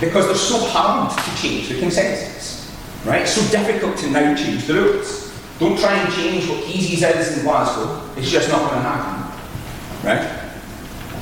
because 0.00 0.26
they're 0.26 0.36
so 0.36 0.58
hard 0.58 1.10
to 1.16 1.42
change 1.42 1.68
the 1.68 1.78
consensus. 1.78 2.57
Right? 3.04 3.22
It's 3.22 3.32
so 3.32 3.42
difficult 3.50 3.96
to 3.98 4.10
now 4.10 4.34
change 4.34 4.66
the 4.66 4.74
rules. 4.74 5.32
Don't 5.58 5.78
try 5.78 5.94
and 5.94 6.12
change 6.14 6.48
what 6.48 6.64
Easy's 6.64 7.02
is 7.02 7.38
in 7.38 7.44
Glasgow. 7.44 8.00
It's 8.16 8.30
just 8.30 8.48
not 8.48 8.60
going 8.70 8.82
to 8.82 8.88
happen. 8.88 10.06
Right? 10.06 10.38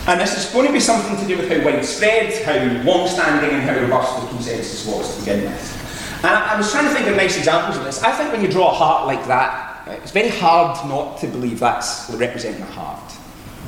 And 0.09 0.21
this 0.21 0.37
is 0.37 0.53
going 0.53 0.67
to 0.67 0.73
be 0.73 0.81
something 0.81 1.17
to 1.17 1.27
do 1.27 1.37
with 1.37 1.51
how 1.51 1.65
widespread, 1.65 2.33
how 2.45 2.85
long-standing 2.85 3.51
and 3.51 3.63
how 3.63 3.81
robust 3.81 4.21
the 4.21 4.29
consensus 4.29 4.87
was 4.87 5.15
to 5.15 5.21
begin 5.21 5.51
with. 5.51 6.19
And 6.19 6.27
I, 6.27 6.55
I 6.55 6.57
was 6.57 6.71
trying 6.71 6.85
to 6.85 6.95
think 6.95 7.09
of 7.09 7.17
nice 7.17 7.37
examples 7.37 7.77
of 7.77 7.85
this. 7.85 8.03
I 8.03 8.13
think 8.13 8.33
when 8.33 8.43
you 8.43 8.49
draw 8.49 8.71
a 8.71 8.75
heart 8.75 9.07
like 9.07 9.27
that, 9.27 9.89
it's 9.89 10.13
very 10.13 10.29
hard 10.29 10.89
not 10.89 11.19
to 11.19 11.27
believe 11.27 11.59
that's 11.59 12.11
representing 12.11 12.63
a 12.63 12.67
heart. 12.67 13.13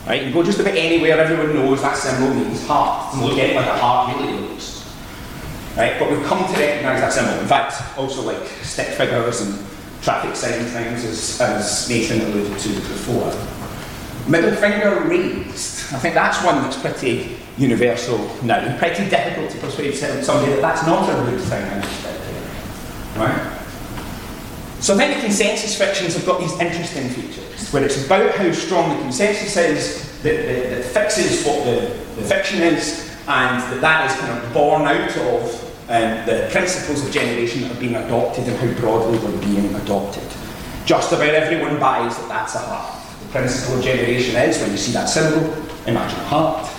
Right? 0.06 0.24
You 0.24 0.32
go 0.32 0.42
just 0.42 0.60
about 0.60 0.74
anywhere, 0.74 1.18
everyone 1.18 1.54
knows 1.54 1.82
that 1.82 1.96
symbol 1.96 2.34
means 2.34 2.66
heart. 2.66 3.14
And 3.14 3.24
look 3.24 3.38
at 3.38 3.50
it 3.50 3.56
like 3.56 3.66
a 3.66 3.78
heart 3.78 4.16
really 4.16 4.38
looks. 4.38 4.77
Right? 5.78 5.96
But 5.96 6.10
we've 6.10 6.24
come 6.24 6.44
to 6.52 6.58
recognise 6.58 7.00
that 7.00 7.12
symbol. 7.12 7.40
In 7.40 7.46
fact, 7.46 7.96
also 7.96 8.22
like 8.22 8.44
stick 8.62 8.88
figures 8.88 9.42
and 9.42 9.64
traffic 10.02 10.34
sign 10.34 10.64
things, 10.64 11.04
as, 11.04 11.40
as 11.40 11.88
Nathan 11.88 12.20
alluded 12.20 12.58
to 12.58 12.68
before. 12.68 13.32
Middle 14.28 14.56
finger 14.56 15.02
raised. 15.08 15.94
I 15.94 15.98
think 16.00 16.14
that's 16.16 16.44
one 16.44 16.56
that's 16.62 16.80
pretty 16.80 17.36
universal 17.56 18.18
now. 18.42 18.76
Pretty 18.78 19.08
difficult 19.08 19.50
to 19.52 19.58
persuade 19.58 19.94
somebody 19.94 20.52
that 20.52 20.60
that's 20.60 20.84
not 20.84 21.08
a 21.08 21.22
rude 21.22 21.40
thing 21.40 21.64
Right? 23.16 23.54
So 24.80 24.94
I 24.94 24.98
think 24.98 25.14
the 25.14 25.20
consensus 25.20 25.78
fictions 25.78 26.14
have 26.14 26.26
got 26.26 26.40
these 26.40 26.58
interesting 26.58 27.08
features, 27.08 27.70
where 27.72 27.84
it's 27.84 28.04
about 28.04 28.32
how 28.34 28.50
strong 28.50 28.96
the 28.96 29.02
consensus 29.02 29.56
is 29.56 30.22
that, 30.22 30.46
that, 30.46 30.70
that 30.70 30.84
fixes 30.84 31.46
what 31.46 31.64
the, 31.64 31.80
the 32.20 32.22
fiction 32.22 32.62
is, 32.62 33.08
and 33.28 33.62
that 33.72 33.80
that 33.80 34.10
is 34.10 34.16
kind 34.18 34.38
of 34.38 34.52
born 34.52 34.82
out 34.82 35.16
of 35.16 35.67
um, 35.88 36.26
the 36.26 36.48
principles 36.52 37.04
of 37.04 37.10
generation 37.10 37.62
that 37.62 37.72
are 37.72 37.80
being 37.80 37.94
adopted 37.94 38.46
and 38.46 38.56
how 38.58 38.80
broadly 38.80 39.18
they're 39.18 39.40
being 39.40 39.74
adopted. 39.74 40.22
Just 40.84 41.12
about 41.12 41.30
everyone 41.30 41.80
buys 41.80 42.16
that 42.18 42.28
that's 42.28 42.54
a 42.54 42.58
heart. 42.58 42.94
The 43.22 43.28
principle 43.28 43.78
of 43.78 43.84
generation 43.84 44.36
is 44.36 44.60
when 44.60 44.70
you 44.70 44.76
see 44.76 44.92
that 44.92 45.06
symbol, 45.06 45.50
imagine 45.86 46.18
a 46.20 46.24
heart. 46.24 46.70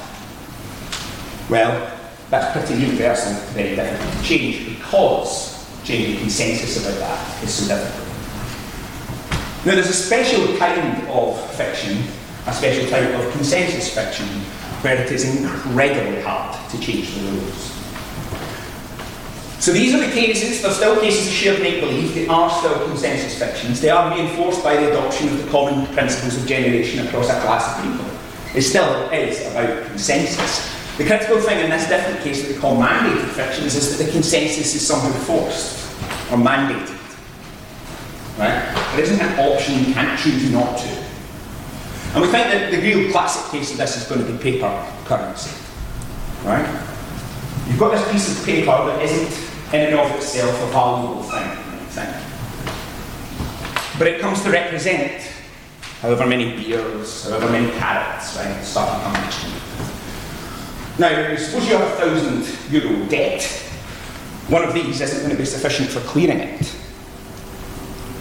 Well, 1.49 1.97
that's 2.29 2.51
pretty 2.55 2.83
universal, 2.83 3.33
very 3.53 3.75
difficult 3.75 4.13
to 4.13 4.23
change 4.23 4.77
because 4.77 5.67
changing 5.83 6.19
consensus 6.19 6.85
about 6.85 6.99
that 6.99 7.43
is 7.43 7.51
so 7.51 7.75
difficult. 7.75 8.05
Now, 9.65 9.73
there's 9.73 9.89
a 9.89 9.93
special 9.93 10.55
kind 10.57 11.07
of 11.09 11.51
fiction, 11.55 12.03
a 12.45 12.53
special 12.53 12.87
type 12.89 13.09
of 13.09 13.31
consensus 13.31 13.93
fiction, 13.93 14.27
where 14.81 15.01
it 15.01 15.11
is 15.11 15.35
incredibly 15.35 16.21
hard 16.21 16.55
to 16.69 16.79
change 16.79 17.13
the 17.15 17.21
rules. 17.31 17.78
So 19.69 19.73
these 19.73 19.93
are 19.93 19.99
the 19.99 20.11
cases, 20.11 20.63
they're 20.63 20.71
still 20.71 20.99
cases 20.99 21.27
of 21.27 21.31
shared 21.31 21.61
make-believe, 21.61 22.15
they 22.15 22.27
are 22.27 22.49
still 22.49 22.73
consensus 22.87 23.37
fictions, 23.37 23.79
they 23.79 23.91
are 23.91 24.11
reinforced 24.11 24.63
by 24.63 24.75
the 24.75 24.89
adoption 24.89 25.29
of 25.29 25.45
the 25.45 25.47
common 25.51 25.85
principles 25.93 26.35
of 26.37 26.47
generation 26.47 27.05
across 27.05 27.29
a 27.29 27.39
class 27.41 27.77
of 27.77 27.83
people. 27.83 28.03
It 28.55 28.63
still 28.63 29.11
is 29.11 29.39
about 29.51 29.85
consensus. 29.85 30.75
The 30.97 31.05
critical 31.05 31.39
thing 31.39 31.63
in 31.63 31.69
this 31.69 31.87
different 31.87 32.19
case 32.21 32.41
that 32.41 32.51
we 32.51 32.59
call 32.59 32.77
mandated 32.77 33.29
fictions 33.29 33.75
is 33.75 33.95
that 33.95 34.03
the 34.03 34.11
consensus 34.11 34.73
is 34.73 34.87
somehow 34.87 35.11
forced 35.19 35.85
or 36.31 36.39
mandated. 36.39 36.97
Right? 38.39 38.73
There 38.95 39.03
isn't 39.03 39.21
an 39.21 39.39
option 39.39 39.85
you 39.85 39.93
can't 39.93 40.19
choose 40.19 40.51
not 40.51 40.79
to. 40.79 40.87
And 42.15 42.23
we 42.23 42.27
think 42.29 42.47
that 42.47 42.71
the 42.71 42.81
real 42.81 43.11
classic 43.11 43.51
case 43.51 43.69
of 43.69 43.77
this 43.77 43.97
is 43.97 44.09
going 44.09 44.25
to 44.25 44.31
be 44.31 44.35
paper 44.39 44.91
currency. 45.05 45.55
Right? 46.43 46.65
You've 47.67 47.77
got 47.77 47.91
this 47.91 48.11
piece 48.11 48.35
of 48.35 48.43
paper 48.43 48.71
that 48.71 49.03
isn't 49.03 49.48
in 49.73 49.81
and 49.81 49.95
of 49.99 50.15
itself 50.15 50.55
a 50.63 50.67
valuable 50.71 51.23
thing. 51.23 51.59
But 53.99 54.07
it 54.07 54.21
comes 54.21 54.41
to 54.43 54.51
represent 54.51 55.21
however 56.01 56.25
many 56.25 56.55
beers, 56.55 57.25
however 57.25 57.51
many 57.51 57.69
carrots, 57.77 58.37
right, 58.37 58.47
next 58.47 58.75
Now, 60.97 61.35
suppose 61.35 61.67
you 61.67 61.77
have 61.77 61.87
a 61.87 61.95
thousand 61.97 62.71
euro 62.71 63.05
debt. 63.07 63.43
One 64.47 64.63
of 64.63 64.73
these 64.73 65.01
isn't 65.01 65.19
going 65.19 65.31
to 65.31 65.37
be 65.37 65.45
sufficient 65.45 65.89
for 65.89 65.99
clearing 66.07 66.39
it. 66.39 66.75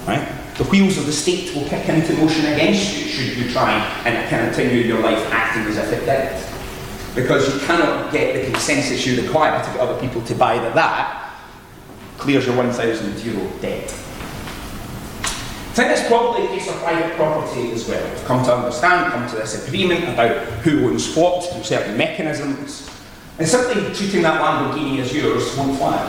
Right? 0.06 0.28
The 0.56 0.64
wheels 0.64 0.98
of 0.98 1.06
the 1.06 1.12
state 1.12 1.54
will 1.54 1.66
kick 1.68 1.88
into 1.88 2.14
motion 2.14 2.44
against 2.46 2.98
you 2.98 3.04
should 3.06 3.38
you 3.38 3.50
try 3.50 3.72
and 4.04 4.28
continue 4.28 4.82
your 4.82 5.00
life 5.00 5.24
acting 5.32 5.62
as 5.62 5.78
if 5.78 5.92
it 5.92 6.04
did. 6.04 7.14
Because 7.14 7.54
you 7.54 7.60
cannot 7.66 8.12
get 8.12 8.34
the 8.34 8.50
consensus 8.50 9.06
you 9.06 9.22
require 9.22 9.64
to 9.64 9.70
get 9.70 9.80
other 9.80 9.98
people 10.00 10.20
to 10.22 10.34
buy 10.34 10.58
that 10.58 11.27
clears 12.18 12.46
your 12.46 12.56
1,000 12.56 13.24
euro 13.24 13.48
debt. 13.60 13.84
I 15.70 15.80
think 15.80 15.90
it's 15.92 16.08
probably 16.08 16.46
a 16.46 16.48
case 16.48 16.68
of 16.68 16.74
private 16.82 17.14
property 17.14 17.70
as 17.70 17.88
well. 17.88 18.04
We've 18.10 18.24
come 18.24 18.44
to 18.44 18.54
understand, 18.54 19.12
come 19.12 19.28
to 19.30 19.36
this 19.36 19.66
agreement 19.66 20.08
about 20.08 20.36
who 20.62 20.88
owns 20.88 21.14
what 21.16 21.44
through 21.44 21.62
certain 21.62 21.96
mechanisms. 21.96 22.90
And 23.38 23.46
simply 23.46 23.94
treating 23.94 24.22
that 24.22 24.42
Lamborghini 24.42 24.98
as 24.98 25.14
yours 25.14 25.56
won't 25.56 25.78
fly. 25.78 26.02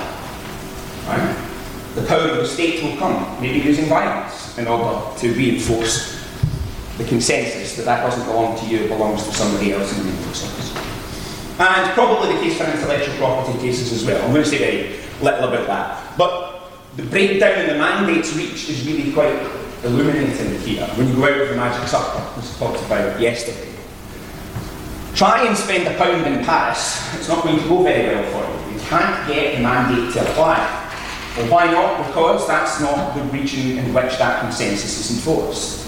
Right? 1.08 1.46
The 1.94 2.02
power 2.08 2.30
of 2.30 2.38
the 2.38 2.48
state 2.48 2.84
will 2.84 2.98
come, 2.98 3.40
maybe 3.40 3.60
using 3.60 3.86
violence, 3.86 4.58
in 4.58 4.68
order 4.68 5.16
to 5.20 5.34
reinforce 5.34 6.20
the 6.98 7.04
consensus 7.06 7.78
that 7.78 7.86
that 7.86 8.02
doesn't 8.04 8.26
belong 8.26 8.58
to 8.60 8.66
you, 8.66 8.80
it 8.80 8.88
belongs 8.90 9.24
to 9.24 9.34
somebody 9.34 9.74
else 9.74 9.96
in 9.98 10.06
the 10.06 10.24
process. 10.24 10.76
And 11.60 11.94
probably 11.94 12.34
the 12.34 12.42
case 12.42 12.58
for 12.58 12.64
intellectual 12.64 13.16
property 13.18 13.60
cases 13.60 13.94
as 13.94 14.06
well. 14.06 14.24
I'm 14.24 14.32
going 14.32 14.44
to 14.44 14.50
say 14.50 14.58
very 14.58 15.00
little 15.22 15.50
about 15.50 15.68
that. 15.68 16.18
But 16.18 16.72
the 16.96 17.04
breakdown 17.04 17.60
in 17.62 17.68
the 17.68 17.76
mandates 17.76 18.36
reach 18.36 18.70
is 18.70 18.86
really 18.86 19.12
quite 19.14 19.40
illuminating 19.84 20.60
here 20.62 20.86
when 20.96 21.08
you 21.08 21.16
go 21.16 21.24
out 21.26 21.40
of 21.42 21.50
the 21.50 21.56
magic 21.56 21.88
circle, 21.88 22.20
as 22.38 22.52
we 22.52 22.60
talked 22.60 22.84
about 22.86 23.20
yesterday. 23.20 23.70
Try 25.16 25.48
and 25.48 25.58
spend 25.58 25.88
a 25.88 25.98
pound 25.98 26.26
in 26.28 26.44
Paris, 26.46 27.14
it's 27.16 27.28
not 27.28 27.44
going 27.44 27.60
to 27.60 27.68
go 27.68 27.84
very 27.84 28.16
well 28.16 28.32
for 28.32 28.70
you. 28.70 28.74
You 28.74 28.80
can't 28.82 29.28
get 29.28 29.58
the 29.58 29.64
mandate 29.64 30.14
to 30.14 30.22
apply. 30.22 30.58
Well, 31.38 31.52
why 31.52 31.72
not? 31.72 32.06
Because 32.08 32.48
that's 32.48 32.82
not 32.82 33.16
the 33.16 33.24
region 33.26 33.78
in 33.78 33.94
which 33.94 34.18
that 34.18 34.42
consensus 34.42 35.00
is 35.00 35.18
enforced. 35.18 35.88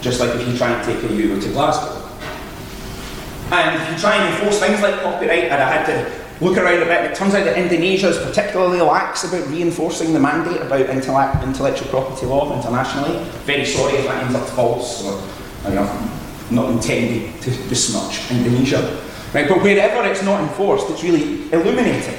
Just 0.00 0.20
like 0.20 0.30
if 0.30 0.46
you 0.46 0.56
try 0.56 0.70
and 0.70 0.84
take 0.84 1.10
a 1.10 1.14
euro 1.14 1.40
to 1.40 1.48
Glasgow. 1.48 2.03
And 3.62 3.80
if 3.80 3.90
you 3.90 3.98
try 3.98 4.16
and 4.16 4.34
enforce 4.34 4.58
things 4.58 4.80
like 4.82 5.00
copyright, 5.02 5.44
and 5.44 5.62
I 5.62 5.70
had 5.70 5.86
to 5.86 6.44
look 6.44 6.58
around 6.58 6.82
a 6.82 6.86
bit, 6.86 7.10
it 7.10 7.14
turns 7.14 7.34
out 7.34 7.44
that 7.44 7.56
Indonesia 7.56 8.08
is 8.08 8.18
particularly 8.18 8.80
lax 8.80 9.24
about 9.24 9.46
reinforcing 9.48 10.12
the 10.12 10.20
mandate 10.20 10.60
about 10.60 10.90
intellect, 10.90 11.44
intellectual 11.44 11.88
property 11.88 12.26
law 12.26 12.54
internationally. 12.56 13.24
Very 13.44 13.64
sorry 13.64 13.94
if 13.94 14.06
that 14.06 14.24
ends 14.24 14.34
up 14.34 14.48
false, 14.50 15.04
or 15.04 15.22
you 15.68 15.76
know, 15.76 16.10
not 16.50 16.70
intended 16.70 17.40
to 17.42 17.50
besmirch 17.68 18.30
Indonesia. 18.30 19.00
Right, 19.32 19.48
but 19.48 19.62
wherever 19.62 20.08
it's 20.08 20.22
not 20.22 20.40
enforced, 20.40 20.90
it's 20.90 21.02
really 21.02 21.50
illuminating. 21.50 22.14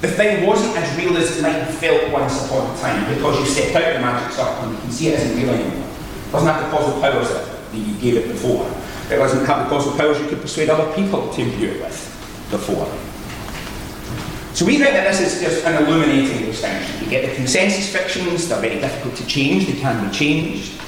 The 0.00 0.08
thing 0.08 0.46
wasn't 0.46 0.76
as 0.76 0.96
real 0.98 1.16
as 1.16 1.36
it 1.36 1.42
might 1.42 1.52
have 1.52 1.74
felt 1.74 2.12
once 2.12 2.44
upon 2.44 2.74
a 2.74 2.78
time 2.80 3.14
because 3.14 3.40
you 3.40 3.46
stepped 3.46 3.76
out 3.76 3.94
the 3.94 4.00
magic 4.00 4.36
circle 4.36 4.64
and 4.64 4.74
you 4.74 4.80
can 4.80 4.90
see 4.90 5.08
it 5.08 5.20
isn't 5.20 5.36
real 5.36 5.50
anymore. 5.50 5.88
It 5.88 6.32
doesn't 6.32 6.48
have 6.48 6.62
the 6.64 6.76
causal 6.76 7.00
powers 7.00 7.28
that 7.30 7.76
you 7.76 7.94
gave 7.96 8.16
it 8.16 8.28
before. 8.28 8.70
It 9.10 9.16
doesn't 9.16 9.44
have 9.44 9.64
the 9.64 9.70
causal 9.70 9.96
powers 9.96 10.18
you 10.20 10.28
could 10.28 10.40
persuade 10.40 10.70
other 10.70 10.92
people 10.94 11.32
to 11.34 11.44
view 11.44 11.70
it 11.70 11.82
with 11.82 12.48
before. 12.50 12.86
So 14.54 14.64
we 14.64 14.78
think 14.78 14.92
that 14.94 15.10
this 15.10 15.20
is 15.20 15.42
just 15.42 15.64
an 15.66 15.84
illuminating 15.84 16.46
distinction. 16.46 17.04
You 17.04 17.10
get 17.10 17.28
the 17.28 17.34
consensus 17.34 17.92
fictions, 17.92 18.48
they're 18.48 18.60
very 18.60 18.80
difficult 18.80 19.16
to 19.16 19.26
change, 19.26 19.66
they 19.66 19.78
can 19.78 20.08
be 20.08 20.16
changed. 20.16 20.80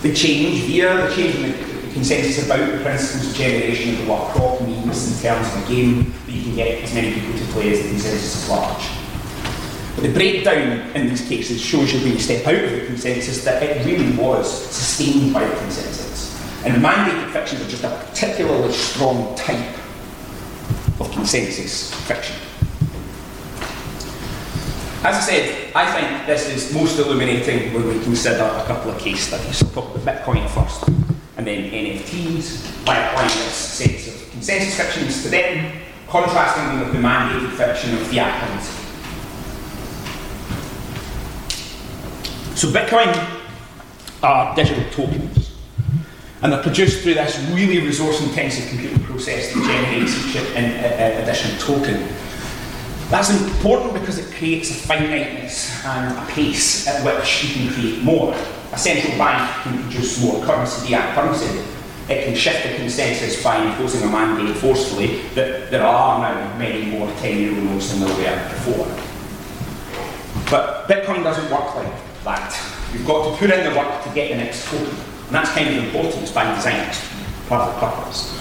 They 0.00 0.14
change 0.14 0.62
via 0.62 1.06
the 1.06 1.14
change 1.14 1.34
in 1.36 1.52
the 1.52 1.92
consensus 1.92 2.44
about 2.46 2.72
the 2.72 2.82
principles 2.82 3.30
of 3.30 3.36
generation 3.36 3.96
and 3.96 4.08
what 4.08 4.30
prop 4.30 4.60
means 4.62 5.14
in 5.14 5.22
terms 5.22 5.46
of 5.46 5.60
the 5.60 5.74
game 5.74 6.14
that 6.26 6.32
you 6.32 6.42
can 6.42 6.56
get 6.56 6.82
as 6.82 6.94
many 6.94 7.12
people 7.12 7.38
to 7.38 7.44
play 7.52 7.70
as 7.72 7.82
the 7.82 7.88
consensus 7.90 8.44
is 8.44 8.48
large. 8.48 8.88
But 9.94 10.04
the 10.04 10.12
breakdown 10.12 10.90
in 10.96 11.08
these 11.08 11.28
cases 11.28 11.60
shows 11.60 11.92
you 11.92 12.00
when 12.00 12.14
you 12.14 12.18
step 12.18 12.46
out 12.46 12.64
of 12.64 12.70
the 12.70 12.86
consensus 12.86 13.44
that 13.44 13.62
it 13.62 13.84
really 13.84 14.16
was 14.16 14.50
sustained 14.70 15.34
by 15.34 15.44
the 15.44 15.54
consensus. 15.56 16.11
And 16.64 16.82
mandated 16.82 17.32
fictions 17.32 17.60
are 17.60 17.68
just 17.68 17.82
a 17.82 17.88
particularly 17.88 18.72
strong 18.72 19.34
type 19.34 19.76
of 21.00 21.10
consensus 21.10 21.92
fiction. 22.06 22.36
As 25.04 25.16
I 25.16 25.20
said, 25.20 25.72
I 25.74 25.90
think 25.90 26.26
this 26.26 26.48
is 26.48 26.72
most 26.72 26.96
illuminating 27.00 27.74
when 27.74 27.88
we 27.88 28.00
consider 28.04 28.44
a 28.44 28.64
couple 28.66 28.92
of 28.92 29.00
case 29.00 29.26
studies. 29.26 29.56
So 29.56 29.66
talk 29.66 29.92
about 29.92 30.22
Bitcoin 30.22 30.48
first, 30.50 30.86
and 31.36 31.44
then 31.44 31.68
NFTs, 31.68 32.84
by 32.86 32.96
applying 32.96 33.26
this 33.26 33.52
sense 33.52 34.06
of 34.06 34.30
consensus 34.30 34.76
fictions 34.76 35.24
to 35.24 35.30
them, 35.30 35.72
contrasting 36.08 36.66
them 36.66 36.80
with 36.80 36.92
the 36.92 37.00
mandated 37.00 37.50
fiction 37.56 37.94
of 37.94 38.08
currency. 38.08 38.72
So 42.54 42.68
Bitcoin 42.68 43.40
are 44.22 44.54
digital 44.54 44.84
tokens, 44.92 45.41
and 46.42 46.52
they're 46.52 46.62
produced 46.62 47.02
through 47.02 47.14
this 47.14 47.38
really 47.50 47.78
resource-intensive 47.86 48.68
computing 48.68 49.02
process 49.04 49.52
that 49.52 49.62
generates 49.64 50.16
each 50.26 50.36
additional 50.46 51.58
token. 51.60 52.08
That's 53.10 53.30
important 53.30 53.92
because 53.92 54.18
it 54.18 54.34
creates 54.34 54.70
a 54.70 54.74
finiteness 54.74 55.84
and 55.84 56.18
a 56.18 56.26
pace 56.32 56.86
at 56.88 57.04
which 57.04 57.44
you 57.44 57.54
can 57.54 57.74
create 57.74 58.02
more. 58.02 58.34
A 58.72 58.78
central 58.78 59.16
bank 59.18 59.62
can 59.62 59.82
produce 59.82 60.20
more 60.20 60.42
currency 60.44 60.88
via 60.88 61.14
currency. 61.14 61.62
It 62.08 62.24
can 62.24 62.34
shift 62.34 62.64
the 62.64 62.74
consensus 62.76 63.42
by 63.44 63.62
imposing 63.62 64.02
a 64.02 64.10
mandate 64.10 64.56
forcefully 64.56 65.20
that 65.34 65.70
there 65.70 65.84
are 65.84 66.20
now 66.20 66.58
many 66.58 66.86
more 66.86 67.06
10 67.18 67.38
euro 67.38 67.60
notes 67.60 67.90
than 67.92 68.00
there 68.00 68.16
were 68.16 68.48
before. 68.48 68.86
But 70.50 70.88
Bitcoin 70.88 71.22
doesn't 71.22 71.50
work 71.52 71.74
like 71.76 71.92
that. 72.24 72.56
You've 72.92 73.06
got 73.06 73.30
to 73.30 73.36
put 73.38 73.50
in 73.50 73.62
the 73.70 73.78
work 73.78 74.02
to 74.04 74.10
get 74.14 74.30
the 74.30 74.36
next 74.38 74.64
token. 74.68 74.96
And 75.32 75.40
that's 75.40 75.56
kind 75.56 75.66
of 75.66 75.82
important, 75.82 76.34
by 76.34 76.54
design, 76.54 76.94
part 77.48 77.66
of 77.66 77.72
the 77.72 77.86
purpose. 77.86 78.38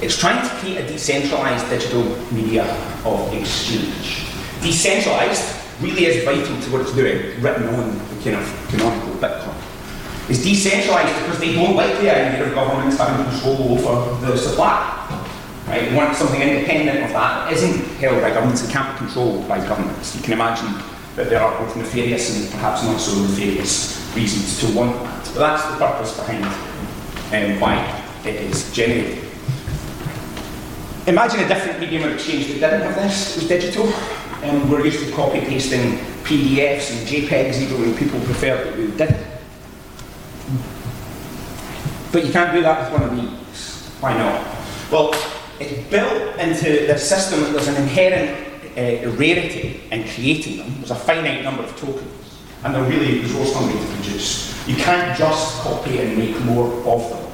It's 0.00 0.16
trying 0.16 0.40
to 0.40 0.54
create 0.58 0.78
a 0.78 0.86
decentralized 0.86 1.68
digital 1.68 2.04
media 2.30 2.62
of 3.04 3.34
exchange. 3.34 4.30
Decentralized 4.62 5.42
really 5.80 6.04
is 6.06 6.24
vital 6.24 6.62
to 6.62 6.70
what 6.70 6.82
it's 6.82 6.94
doing, 6.94 7.42
written 7.42 7.66
on 7.74 7.98
the 7.98 8.22
kind 8.22 8.36
of 8.36 8.68
canonical 8.70 9.14
Bitcoin. 9.18 9.52
It's 10.30 10.44
decentralized 10.44 11.12
because 11.24 11.40
they 11.40 11.54
don't 11.54 11.74
like 11.74 11.98
the 11.98 12.14
idea 12.14 12.46
of 12.46 12.54
governments 12.54 12.98
having 12.98 13.26
control 13.26 13.76
over 13.76 14.26
the 14.26 14.38
supply. 14.38 14.78
Right? 15.66 15.90
They 15.90 15.96
want 15.96 16.14
something 16.14 16.40
independent 16.40 17.02
of 17.02 17.10
that 17.14 17.50
that 17.50 17.52
isn't 17.52 17.84
held 17.96 18.22
by 18.22 18.30
governments 18.30 18.62
and 18.62 18.70
can't 18.70 18.94
be 18.94 19.06
controlled 19.06 19.48
by 19.48 19.58
governments. 19.58 20.14
You 20.14 20.22
can 20.22 20.34
imagine 20.34 20.72
that 21.16 21.30
there 21.30 21.40
are 21.40 21.58
both 21.58 21.74
nefarious 21.76 22.36
and 22.36 22.52
perhaps 22.52 22.84
not 22.84 23.00
so 23.00 23.20
nefarious 23.22 24.12
reasons 24.14 24.60
to 24.60 24.76
want 24.76 24.92
that. 25.02 25.24
But 25.34 25.40
that's 25.40 25.64
the 25.64 25.76
purpose 25.78 26.16
behind 26.16 26.44
um, 26.44 27.60
why 27.60 28.02
it 28.24 28.36
is 28.36 28.70
generated. 28.72 29.24
Imagine 31.06 31.40
a 31.40 31.48
different 31.48 31.80
medium 31.80 32.04
of 32.04 32.12
exchange 32.14 32.48
that 32.60 32.70
didn't 32.70 32.82
have 32.82 32.96
this, 32.96 33.36
it 33.36 33.40
was 33.40 33.48
digital. 33.48 33.86
Um, 34.42 34.68
we're 34.70 34.84
used 34.84 35.06
to 35.06 35.12
copy 35.12 35.40
pasting 35.40 35.98
PDFs 36.24 36.90
and 36.92 37.08
JPEGs 37.08 37.62
even 37.62 37.80
when 37.80 37.96
people 37.96 38.20
prefer 38.20 38.64
that 38.64 38.76
we 38.76 38.88
did. 38.88 39.16
But 42.12 42.26
you 42.26 42.32
can't 42.32 42.52
do 42.52 42.62
that 42.62 42.92
with 42.92 43.00
one 43.00 43.08
of 43.08 43.16
these. 43.16 43.88
Why 44.00 44.16
not? 44.16 44.46
Well, 44.90 45.14
it's 45.60 45.88
built 45.88 46.38
into 46.38 46.86
the 46.86 46.98
system 46.98 47.40
that 47.40 47.52
there's 47.52 47.68
an 47.68 47.76
inherent 47.76 48.45
uh, 48.76 49.10
rarity 49.12 49.80
in 49.90 50.08
creating 50.08 50.58
them. 50.58 50.74
There's 50.78 50.90
a 50.90 50.96
finite 50.96 51.42
number 51.42 51.62
of 51.62 51.76
tokens, 51.76 52.38
and 52.64 52.74
they're 52.74 52.88
really 52.88 53.20
resource 53.20 53.54
hungry 53.54 53.78
to 53.78 53.86
produce. 53.94 54.68
You 54.68 54.76
can't 54.76 55.16
just 55.16 55.60
copy 55.60 55.98
and 55.98 56.18
make 56.18 56.38
more 56.40 56.66
of 56.86 57.10
them. 57.10 57.26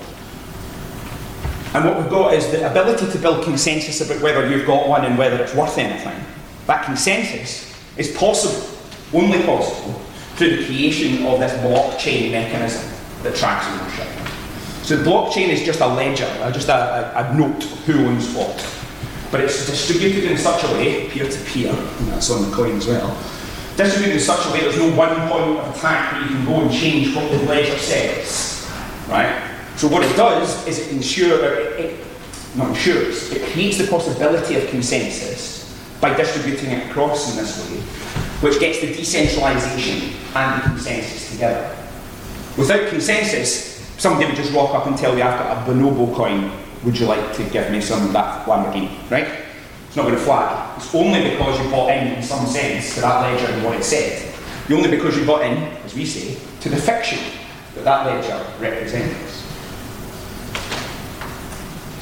And 1.74 1.86
what 1.86 1.98
we've 1.98 2.10
got 2.10 2.34
is 2.34 2.50
the 2.50 2.70
ability 2.70 3.10
to 3.10 3.18
build 3.18 3.44
consensus 3.44 4.02
about 4.02 4.22
whether 4.22 4.48
you've 4.48 4.66
got 4.66 4.86
one 4.86 5.06
and 5.06 5.16
whether 5.16 5.42
it's 5.42 5.54
worth 5.54 5.78
anything. 5.78 6.22
That 6.66 6.84
consensus 6.84 7.74
is 7.96 8.14
possible, 8.14 8.68
only 9.14 9.42
possible, 9.44 9.94
through 10.36 10.56
the 10.56 10.66
creation 10.66 11.24
of 11.26 11.40
this 11.40 11.52
blockchain 11.62 12.32
mechanism 12.32 12.92
that 13.22 13.34
tracks 13.34 13.66
ownership. 13.68 14.08
So 14.82 14.96
the 14.96 15.10
blockchain 15.10 15.48
is 15.48 15.64
just 15.64 15.80
a 15.80 15.86
ledger, 15.86 16.26
just 16.52 16.68
a, 16.68 17.16
a, 17.16 17.32
a 17.32 17.34
note 17.34 17.64
of 17.64 17.70
who 17.86 18.06
owns 18.06 18.34
what. 18.34 18.81
But 19.32 19.40
it's 19.40 19.66
distributed 19.66 20.30
in 20.30 20.36
such 20.36 20.62
a 20.62 20.66
way, 20.74 21.08
peer 21.08 21.28
to 21.28 21.44
peer, 21.46 21.70
and 21.72 22.08
that's 22.08 22.30
on 22.30 22.48
the 22.48 22.54
coin 22.54 22.76
as 22.76 22.86
well, 22.86 23.16
distributed 23.76 24.16
in 24.16 24.20
such 24.20 24.46
a 24.46 24.52
way 24.52 24.60
there's 24.60 24.76
no 24.76 24.94
one 24.94 25.16
point 25.28 25.58
of 25.58 25.74
attack 25.74 26.12
where 26.12 26.22
you 26.22 26.28
can 26.28 26.44
go 26.44 26.60
and 26.60 26.70
change 26.70 27.16
what 27.16 27.30
the 27.30 27.38
ledger 27.44 27.78
says. 27.78 28.70
Right? 29.08 29.50
So 29.76 29.88
what 29.88 30.04
it 30.04 30.14
does 30.16 30.66
is 30.68 30.78
it 30.78 30.92
ensures, 30.92 31.40
it, 31.40 31.80
it, 31.80 32.06
not 32.56 32.68
ensures, 32.68 33.32
it 33.32 33.42
creates 33.52 33.78
the 33.78 33.86
possibility 33.86 34.56
of 34.56 34.68
consensus 34.68 35.82
by 35.98 36.14
distributing 36.14 36.70
it 36.70 36.90
across 36.90 37.30
in 37.30 37.42
this 37.42 37.58
way, 37.70 37.78
which 38.46 38.60
gets 38.60 38.80
the 38.80 38.92
decentralisation 38.92 40.12
and 40.36 40.62
the 40.62 40.66
consensus 40.68 41.30
together. 41.30 41.74
Without 42.58 42.86
consensus, 42.90 43.80
somebody 43.96 44.26
would 44.26 44.36
just 44.36 44.52
rock 44.52 44.74
up 44.74 44.86
and 44.86 44.98
tell 44.98 45.16
you, 45.16 45.22
I've 45.22 45.38
got 45.38 45.56
a 45.56 45.70
bonobo 45.70 46.14
coin, 46.14 46.50
would 46.84 46.98
you 46.98 47.06
like 47.06 47.34
to 47.36 47.44
give 47.50 47.70
me 47.70 47.80
some 47.80 48.04
of 48.06 48.12
that 48.12 48.46
Lamborghini, 48.46 49.10
right? 49.10 49.28
It's 49.86 49.96
not 49.96 50.04
going 50.04 50.14
to 50.14 50.20
fly. 50.20 50.74
It's 50.76 50.94
only 50.94 51.30
because 51.30 51.62
you 51.62 51.70
bought 51.70 51.90
in, 51.90 52.14
in 52.14 52.22
some 52.22 52.46
sense, 52.46 52.94
to 52.94 53.02
that 53.02 53.20
ledger 53.20 53.52
and 53.52 53.64
what 53.64 53.76
it 53.76 53.84
said. 53.84 54.34
The 54.66 54.74
Only 54.74 54.90
because 54.90 55.16
you 55.16 55.26
bought 55.26 55.42
in, 55.42 55.58
as 55.84 55.94
we 55.94 56.06
say, 56.06 56.38
to 56.60 56.68
the 56.68 56.76
fiction 56.76 57.18
that 57.74 57.84
that 57.84 58.06
ledger 58.06 58.44
represents. 58.58 59.42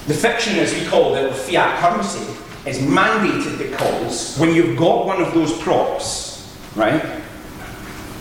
The 0.07 0.15
fiction, 0.15 0.59
as 0.59 0.73
we 0.75 0.87
call 0.87 1.15
it, 1.15 1.31
of 1.31 1.39
fiat 1.39 1.81
currency, 1.81 2.21
is 2.69 2.79
mandated 2.79 3.59
because 3.59 4.37
when 4.39 4.55
you've 4.55 4.79
got 4.79 5.07
one 5.07 5.23
of 5.23 5.33
those 5.35 5.57
props, 5.61 6.57
right, 6.77 7.23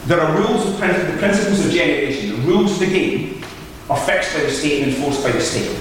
there 0.06 0.20
are 0.20 0.38
rules 0.38 0.66
of 0.66 0.80
the 0.80 1.18
principles 1.20 1.66
of 1.66 1.72
generation, 1.72 2.30
the 2.32 2.48
rules 2.48 2.74
of 2.74 2.80
the 2.80 2.86
game 2.88 3.44
are 3.90 3.98
fixed 3.98 4.34
by 4.34 4.42
the 4.42 4.52
state 4.52 4.84
and 4.84 4.94
enforced 4.94 5.24
by 5.24 5.32
the 5.32 5.42
state. 5.42 5.79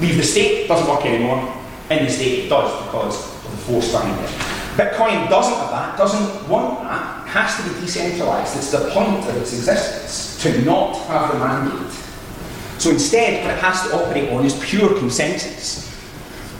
Leave 0.00 0.16
the 0.16 0.22
state, 0.22 0.68
doesn't 0.68 0.88
work 0.88 1.04
anymore. 1.06 1.52
In 1.90 2.04
the 2.04 2.10
state, 2.10 2.44
it 2.44 2.48
does 2.48 2.84
because 2.84 3.44
of 3.44 3.50
the 3.50 3.56
force 3.58 3.92
behind 3.92 4.20
it. 4.24 4.30
Bitcoin 4.76 5.28
doesn't 5.30 5.54
have 5.54 5.70
that, 5.70 5.96
doesn't 5.96 6.48
want 6.50 6.82
that, 6.82 7.26
has 7.28 7.56
to 7.56 7.62
be 7.62 7.80
decentralized. 7.80 8.56
It's 8.56 8.70
the 8.72 8.90
point 8.90 9.24
of 9.26 9.36
its 9.36 9.54
existence 9.54 10.42
to 10.42 10.62
not 10.62 10.96
have 11.06 11.32
the 11.32 11.38
mandate. 11.38 11.92
So 12.78 12.90
instead, 12.90 13.42
what 13.42 13.54
it 13.54 13.60
has 13.60 13.88
to 13.88 13.96
operate 13.96 14.30
on 14.30 14.44
is 14.44 14.58
pure 14.62 14.98
consensus. 14.98 15.86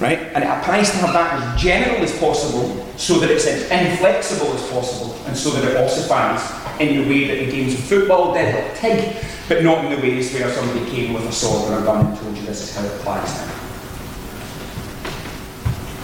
Right? 0.01 0.19
And 0.19 0.45
it 0.45 0.49
applies 0.49 0.91
to 0.91 0.97
have 0.99 1.13
that 1.15 1.33
as 1.33 1.63
general 1.63 2.03
as 2.03 2.19
possible 2.19 2.87
so 2.97 3.19
that 3.19 3.31
it's 3.31 3.47
as 3.47 3.63
inflexible 3.71 4.53
as 4.53 4.71
possible 4.71 5.15
and 5.27 5.37
so 5.37 5.51
that 5.51 5.65
it 5.65 5.77
ossifies 5.77 6.66
in 6.81 7.03
the 7.03 7.09
way 7.09 7.27
that 7.27 7.45
the 7.45 7.51
games 7.51 7.75
of 7.75 7.81
football 7.81 8.35
did 8.35 8.55
help 8.55 8.77
TIG, 8.77 9.17
but 9.49 9.63
not 9.63 9.85
in 9.85 9.91
the 9.91 10.03
ways 10.03 10.33
where 10.33 10.51
somebody 10.53 10.91
came 10.91 11.13
with 11.13 11.27
a 11.27 11.33
sword 11.33 11.73
or 11.73 11.81
a 11.81 11.85
gun 11.85 12.07
and 12.07 12.19
told 12.19 12.37
you 12.37 12.45
this 12.45 12.63
is 12.63 12.77
how 12.77 12.85
it 12.85 13.01
applies 13.01 13.33
now. 13.35 13.57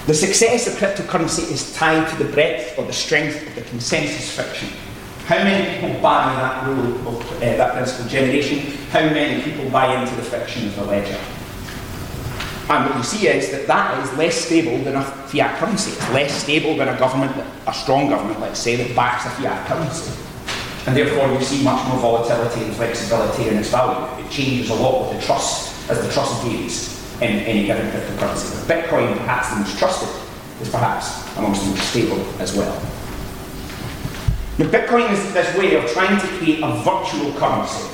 The 0.07 0.15
success 0.15 0.67
of 0.67 0.75
cryptocurrency 0.75 1.51
is 1.51 1.73
tied 1.75 2.09
to 2.11 2.25
the 2.25 2.33
breadth 2.33 2.77
or 2.79 2.85
the 2.85 2.93
strength 2.93 3.47
of 3.47 3.55
the 3.55 3.63
consensus 3.63 4.37
fiction. 4.37 4.69
How 5.27 5.37
many 5.37 5.79
people 5.79 6.01
buy 6.03 6.35
that 6.35 6.67
rule 6.67 7.09
of 7.09 7.33
uh, 7.37 7.41
that 7.41 7.75
principle 7.75 8.11
generation? 8.11 8.59
How 8.91 9.01
many 9.01 9.43
people 9.43 9.71
buy 9.71 9.95
into 10.01 10.15
the 10.17 10.23
fiction 10.23 10.67
of 10.67 10.77
the 10.77 10.85
ledger? 10.85 11.19
And 12.69 12.89
what 12.89 12.97
you 12.97 13.03
see 13.05 13.29
is 13.29 13.51
that 13.53 13.67
that 13.69 14.03
is 14.03 14.13
less 14.19 14.35
stable 14.35 14.79
than 14.79 14.97
a 14.97 15.03
fiat 15.03 15.59
currency. 15.59 15.93
It's 15.93 16.11
less 16.11 16.33
stable 16.33 16.77
than 16.77 16.89
a 16.89 16.99
government, 16.99 17.37
a 17.67 17.73
strong 17.73 18.09
government, 18.09 18.41
let's 18.41 18.59
say, 18.59 18.77
that 18.77 18.97
backs 18.97 19.27
a 19.27 19.31
fiat 19.31 19.67
currency. 19.69 20.13
And 20.87 20.97
therefore, 20.97 21.33
you 21.33 21.41
see 21.41 21.63
much 21.63 21.87
more 21.89 21.99
volatility 21.99 22.65
and 22.65 22.75
flexibility 22.75 23.49
in 23.49 23.57
its 23.57 23.71
value. 23.71 24.25
It 24.25 24.31
changes 24.31 24.71
a 24.71 24.75
lot 24.75 25.09
with 25.09 25.21
the 25.21 25.27
trust 25.27 25.89
as 25.91 26.05
the 26.05 26.13
trust 26.13 26.43
varies 26.43 26.99
in 27.21 27.39
any 27.47 27.67
given 27.67 27.87
cryptocurrency. 27.91 28.67
But 28.67 28.83
Bitcoin, 28.83 29.17
perhaps 29.19 29.51
the 29.51 29.57
most 29.57 29.79
trusted, 29.79 30.09
is 30.61 30.69
perhaps 30.69 31.37
amongst 31.37 31.63
the 31.63 31.71
most 31.71 31.89
stable 31.91 32.21
as 32.41 32.57
well. 32.57 32.75
Now, 34.59 34.67
Bitcoin 34.67 35.11
is 35.13 35.33
this 35.33 35.57
way 35.57 35.77
of 35.77 35.89
trying 35.91 36.21
to 36.21 36.27
create 36.39 36.61
a 36.63 36.73
virtual 36.83 37.33
currency. 37.39 37.89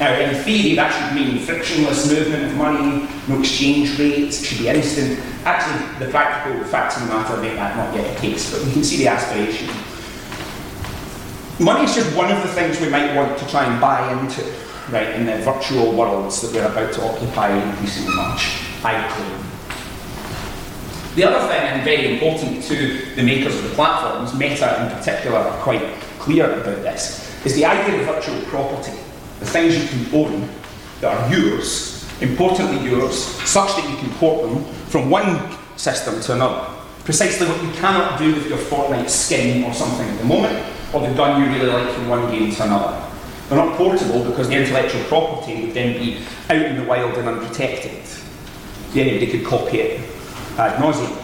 Now, 0.00 0.18
in 0.18 0.34
theory, 0.42 0.74
that 0.74 0.90
should 0.90 1.14
mean 1.14 1.38
frictionless 1.38 2.10
movement 2.10 2.44
of 2.44 2.56
money, 2.56 3.08
no 3.28 3.38
exchange 3.38 3.96
rates, 3.96 4.44
should 4.44 4.58
be 4.58 4.68
instant. 4.68 5.20
Actually, 5.44 6.04
the 6.04 6.10
practical 6.10 6.64
facts 6.64 6.96
of 6.96 7.06
the 7.06 7.14
matter 7.14 7.36
make 7.40 7.54
that 7.54 7.76
not 7.76 7.94
yet 7.94 8.12
the 8.12 8.20
case, 8.20 8.52
but 8.52 8.66
we 8.66 8.72
can 8.72 8.82
see 8.82 8.96
the 8.96 9.08
aspiration. 9.08 9.68
Money 11.60 11.84
is 11.84 11.94
just 11.94 12.16
one 12.16 12.32
of 12.32 12.42
the 12.42 12.48
things 12.48 12.80
we 12.80 12.88
might 12.88 13.14
want 13.14 13.38
to 13.38 13.46
try 13.46 13.64
and 13.64 13.80
buy 13.80 14.10
into. 14.20 14.42
right, 14.90 15.14
in 15.14 15.24
the 15.24 15.36
virtual 15.38 15.92
worlds 15.92 16.42
that 16.42 16.52
we're 16.52 16.66
about 16.66 16.92
to 16.92 17.02
occupy 17.04 17.50
increasingly 17.56 18.14
much, 18.14 18.60
I 18.84 19.08
claim. 19.08 19.40
The 21.14 21.24
other 21.24 21.46
thing, 21.48 21.60
and 21.60 21.84
very 21.84 22.14
important 22.14 22.62
to 22.64 23.14
the 23.14 23.22
makers 23.22 23.56
of 23.56 23.62
the 23.62 23.70
platforms, 23.70 24.34
Meta 24.34 24.82
in 24.82 24.98
particular, 24.98 25.38
are 25.38 25.62
quite 25.62 25.94
clear 26.18 26.50
about 26.50 26.82
this, 26.82 27.32
is 27.46 27.54
the 27.54 27.64
idea 27.64 28.00
of 28.00 28.06
virtual 28.06 28.40
property. 28.46 28.98
The 29.38 29.46
things 29.46 29.76
you 29.80 29.88
can 29.88 30.14
own 30.14 30.48
that 31.00 31.16
are 31.16 31.32
yours, 31.32 32.04
importantly 32.20 32.84
yours, 32.88 33.16
such 33.16 33.76
that 33.76 33.88
you 33.88 33.96
can 33.96 34.10
port 34.14 34.42
them 34.42 34.64
from 34.88 35.08
one 35.08 35.56
system 35.76 36.20
to 36.20 36.32
another. 36.34 36.68
Precisely 37.04 37.46
what 37.46 37.62
you 37.62 37.70
cannot 37.72 38.18
do 38.18 38.34
with 38.34 38.48
your 38.48 38.58
Fortnite 38.58 39.08
skin 39.08 39.64
or 39.64 39.72
something 39.72 40.08
at 40.08 40.18
the 40.18 40.24
moment, 40.24 40.73
or 40.92 41.06
the 41.06 41.14
gun 41.14 41.42
you 41.42 41.48
really 41.52 41.70
like 41.70 41.94
from 41.94 42.08
one 42.08 42.30
game 42.30 42.52
to 42.52 42.64
another. 42.64 43.10
They're 43.48 43.58
not 43.58 43.76
portable 43.76 44.24
because 44.24 44.48
the 44.48 44.56
intellectual 44.56 45.02
property 45.04 45.62
would 45.62 45.74
then 45.74 45.98
be 45.98 46.18
out 46.48 46.62
in 46.62 46.76
the 46.76 46.84
wild 46.84 47.14
and 47.18 47.28
unprotected. 47.28 48.02
Anybody 48.94 49.26
could 49.26 49.44
copy 49.44 49.80
it 49.80 50.00
ad 50.56 50.80
nauseum. 50.80 51.20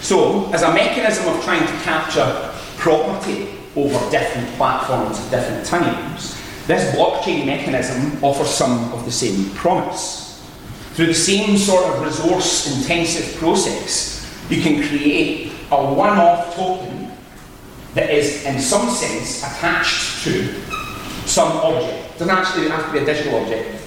So, 0.00 0.50
as 0.52 0.62
a 0.62 0.72
mechanism 0.72 1.26
of 1.26 1.42
trying 1.42 1.66
to 1.66 1.82
capture 1.82 2.50
property 2.76 3.48
over 3.76 3.98
different 4.10 4.48
platforms 4.56 5.18
at 5.18 5.30
different 5.30 5.66
times, 5.66 6.40
this 6.66 6.94
blockchain 6.94 7.46
mechanism 7.46 8.22
offers 8.22 8.48
some 8.48 8.92
of 8.92 9.04
the 9.04 9.10
same 9.10 9.50
promise. 9.50 10.42
Through 10.92 11.06
the 11.06 11.14
same 11.14 11.56
sort 11.58 11.84
of 11.84 12.02
resource 12.02 12.76
intensive 12.78 13.38
process, 13.38 14.24
you 14.50 14.62
can 14.62 14.86
create 14.88 15.52
a 15.70 15.94
one 15.94 16.18
off 16.18 16.54
token 16.54 16.97
that 17.98 18.10
is, 18.10 18.44
in 18.44 18.60
some 18.60 18.88
sense, 18.88 19.42
attached 19.42 20.22
to 20.22 20.54
some 21.26 21.50
object. 21.58 22.14
It 22.14 22.18
doesn't 22.18 22.30
actually 22.30 22.68
have 22.68 22.86
to 22.86 22.92
be 22.92 22.98
a 22.98 23.04
digital 23.04 23.40
object 23.40 23.78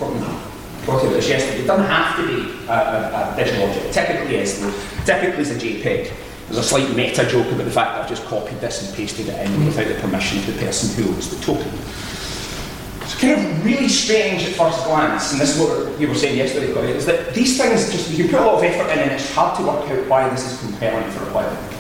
talked 0.86 1.04
about 1.04 1.13
this 1.13 1.30
yesterday. 1.30 1.63
It 1.63 1.67
doesn't 1.67 1.86
have 1.86 2.15
to 2.17 2.28
be 2.28 2.67
a, 2.67 2.74
a, 2.74 3.34
a 3.34 3.36
digital 3.38 3.69
object. 3.69 3.93
Typically 3.93 4.36
is. 4.36 4.60
Typically 5.06 5.41
it's 5.41 5.52
a 5.52 5.56
JPEG. 5.56 6.12
There's 6.47 6.58
a 6.58 6.63
slight 6.63 6.95
meta 6.95 7.26
joke 7.26 7.47
about 7.52 7.63
the 7.63 7.71
fact 7.71 7.95
that 7.95 8.02
I've 8.04 8.10
just 8.10 8.26
copied 8.26 8.60
this 8.60 8.86
and 8.86 8.95
pasted 8.95 9.30
it 9.30 9.45
in 9.45 9.65
without 9.65 9.88
the 9.88 9.95
permission 10.02 10.39
of 10.39 10.47
the 10.47 10.65
person 10.65 11.04
who 11.04 11.12
owns 11.12 11.30
the 11.30 11.41
token. 11.43 11.71
It's 13.02 13.19
kind 13.19 13.34
of 13.34 13.65
really 13.65 13.88
strange 13.88 14.43
at 14.43 14.56
first 14.56 14.84
glance, 14.86 15.32
and 15.32 15.39
this 15.39 15.56
is 15.56 15.62
what 15.62 16.00
you 16.00 16.08
were 16.08 16.15
saying 16.15 16.38
yesterday, 16.38 16.74
Corey, 16.74 16.91
is 16.91 17.06
that 17.06 17.34
these 17.34 17.58
things 17.58 17.91
just, 17.91 18.10
you 18.12 18.24
can 18.24 18.34
put 18.34 18.41
a 18.41 18.45
lot 18.45 18.56
of 18.56 18.63
effort 18.63 18.91
in 18.91 19.00
and 19.00 19.12
it's 19.12 19.34
hard 19.34 19.56
to 19.58 19.63
work 19.63 19.89
out 19.89 20.08
why 20.08 20.28
this 20.30 20.52
is 20.52 20.60
compelling 20.60 21.10
for 21.12 21.24
a 21.30 21.34
while. 21.34 21.70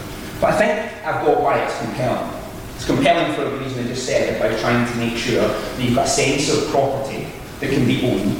But 0.41 0.53
I 0.53 0.57
think 0.57 1.05
I've 1.05 1.23
got 1.23 1.39
why 1.39 1.59
it's 1.59 1.77
compelling. 1.77 2.33
It's 2.75 2.85
compelling 2.87 3.31
for 3.35 3.45
the 3.45 3.57
reason 3.57 3.85
I 3.85 3.87
just 3.87 4.07
said, 4.07 4.41
by 4.41 4.49
trying 4.59 4.91
to 4.91 4.97
make 4.97 5.15
sure 5.15 5.47
that 5.47 5.79
you've 5.79 5.93
got 5.93 6.07
a 6.07 6.09
sense 6.09 6.51
of 6.51 6.67
property 6.71 7.27
that 7.59 7.69
can 7.69 7.85
be 7.85 8.01
owned 8.09 8.35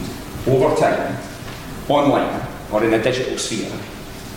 over 0.47 0.75
time, 0.81 1.15
online, 1.87 2.41
or 2.71 2.83
in 2.83 2.91
a 2.91 3.03
digital 3.03 3.37
sphere, 3.37 3.69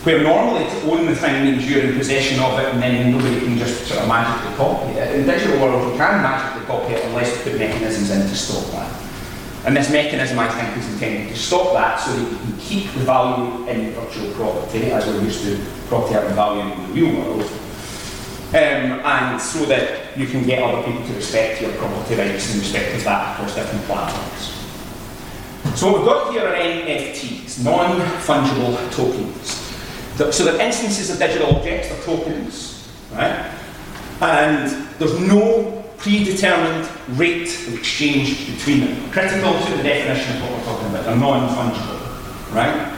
where 0.04 0.22
normally 0.22 0.66
to 0.68 0.92
own 0.92 1.06
the 1.06 1.16
thing 1.16 1.44
means 1.44 1.66
you're 1.68 1.84
in 1.84 1.96
possession 1.96 2.38
of 2.38 2.58
it 2.58 2.66
and 2.74 2.82
then 2.82 3.10
nobody 3.10 3.40
can 3.40 3.56
just 3.56 3.86
sort 3.86 4.02
of 4.02 4.08
magically 4.08 4.54
copy 4.56 4.92
it. 4.98 5.14
In 5.14 5.26
the 5.26 5.32
digital 5.32 5.58
world, 5.58 5.90
you 5.90 5.96
can 5.96 6.20
magically 6.20 6.66
copy 6.66 6.92
it 6.92 7.04
unless 7.06 7.34
you 7.34 7.50
put 7.50 7.58
mechanisms 7.58 8.10
in 8.10 8.20
to 8.28 8.36
stop 8.36 8.70
that. 8.72 8.92
And 9.66 9.74
this 9.74 9.90
mechanism, 9.90 10.38
I 10.38 10.48
think, 10.48 10.76
is 10.76 10.92
intended 10.92 11.30
to 11.30 11.36
stop 11.36 11.72
that 11.72 11.96
so 11.96 12.12
that 12.12 12.30
you 12.30 12.36
can 12.36 12.58
keep 12.58 12.92
the 12.92 13.00
value 13.00 13.66
in 13.66 13.92
virtual 13.92 14.30
property, 14.34 14.92
as 14.92 15.06
we're 15.06 15.22
used 15.22 15.42
to 15.44 15.58
property 15.88 16.14
having 16.14 16.34
value 16.34 16.60
in 16.60 16.82
the 16.82 17.00
real 17.00 17.18
world, 17.18 17.42
um, 18.50 19.00
and 19.00 19.40
so 19.40 19.64
that 19.64 20.16
you 20.18 20.26
can 20.26 20.44
get 20.44 20.62
other 20.62 20.82
people 20.82 21.06
to 21.06 21.14
respect 21.14 21.62
your 21.62 21.72
property 21.72 22.14
rights 22.14 22.52
in 22.52 22.60
respect 22.60 22.94
of 22.94 23.04
that 23.04 23.34
across 23.34 23.54
different 23.54 23.84
platforms. 23.86 24.54
So 25.78 25.90
what 25.90 25.98
we've 25.98 26.06
got 26.06 26.32
here 26.32 26.46
are 26.46 26.54
NFTs, 26.54 27.64
non-fungible 27.64 28.92
tokens. 28.94 29.64
So 30.36 30.44
they're 30.44 30.60
instances 30.60 31.10
of 31.10 31.18
digital 31.18 31.56
objects, 31.56 31.88
they're 31.88 32.02
tokens, 32.02 32.88
right? 33.12 33.50
And 34.20 34.88
there's 34.98 35.18
no 35.20 35.83
predetermined 36.04 36.86
rate 37.18 37.48
of 37.66 37.78
exchange 37.78 38.46
between 38.54 38.80
them. 38.80 39.10
Critical 39.10 39.58
to 39.58 39.76
the 39.78 39.82
definition 39.82 40.36
of 40.36 40.42
what 40.42 40.52
we're 40.52 40.64
talking 40.64 40.88
about, 40.88 41.04
they're 41.06 41.16
non-fungible, 41.16 42.54
right? 42.54 42.92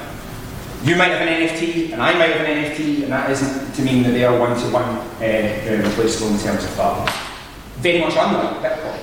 You 0.82 0.96
might 0.96 1.14
have 1.14 1.22
an 1.22 1.28
NFT, 1.28 1.92
and 1.92 2.02
I 2.02 2.12
might 2.14 2.34
have 2.34 2.44
an 2.44 2.64
NFT, 2.64 3.04
and 3.04 3.12
that 3.12 3.30
isn't 3.30 3.74
to 3.76 3.82
mean 3.82 4.02
that 4.02 4.10
they 4.10 4.24
are 4.24 4.36
one-to-one 4.36 4.82
uh, 4.82 5.82
replaceable 5.86 6.34
in 6.34 6.38
terms 6.40 6.64
of 6.64 6.70
value. 6.70 7.08
Very 7.76 8.00
much 8.00 8.14
unlike 8.18 8.58
Bitcoin. 8.58 8.98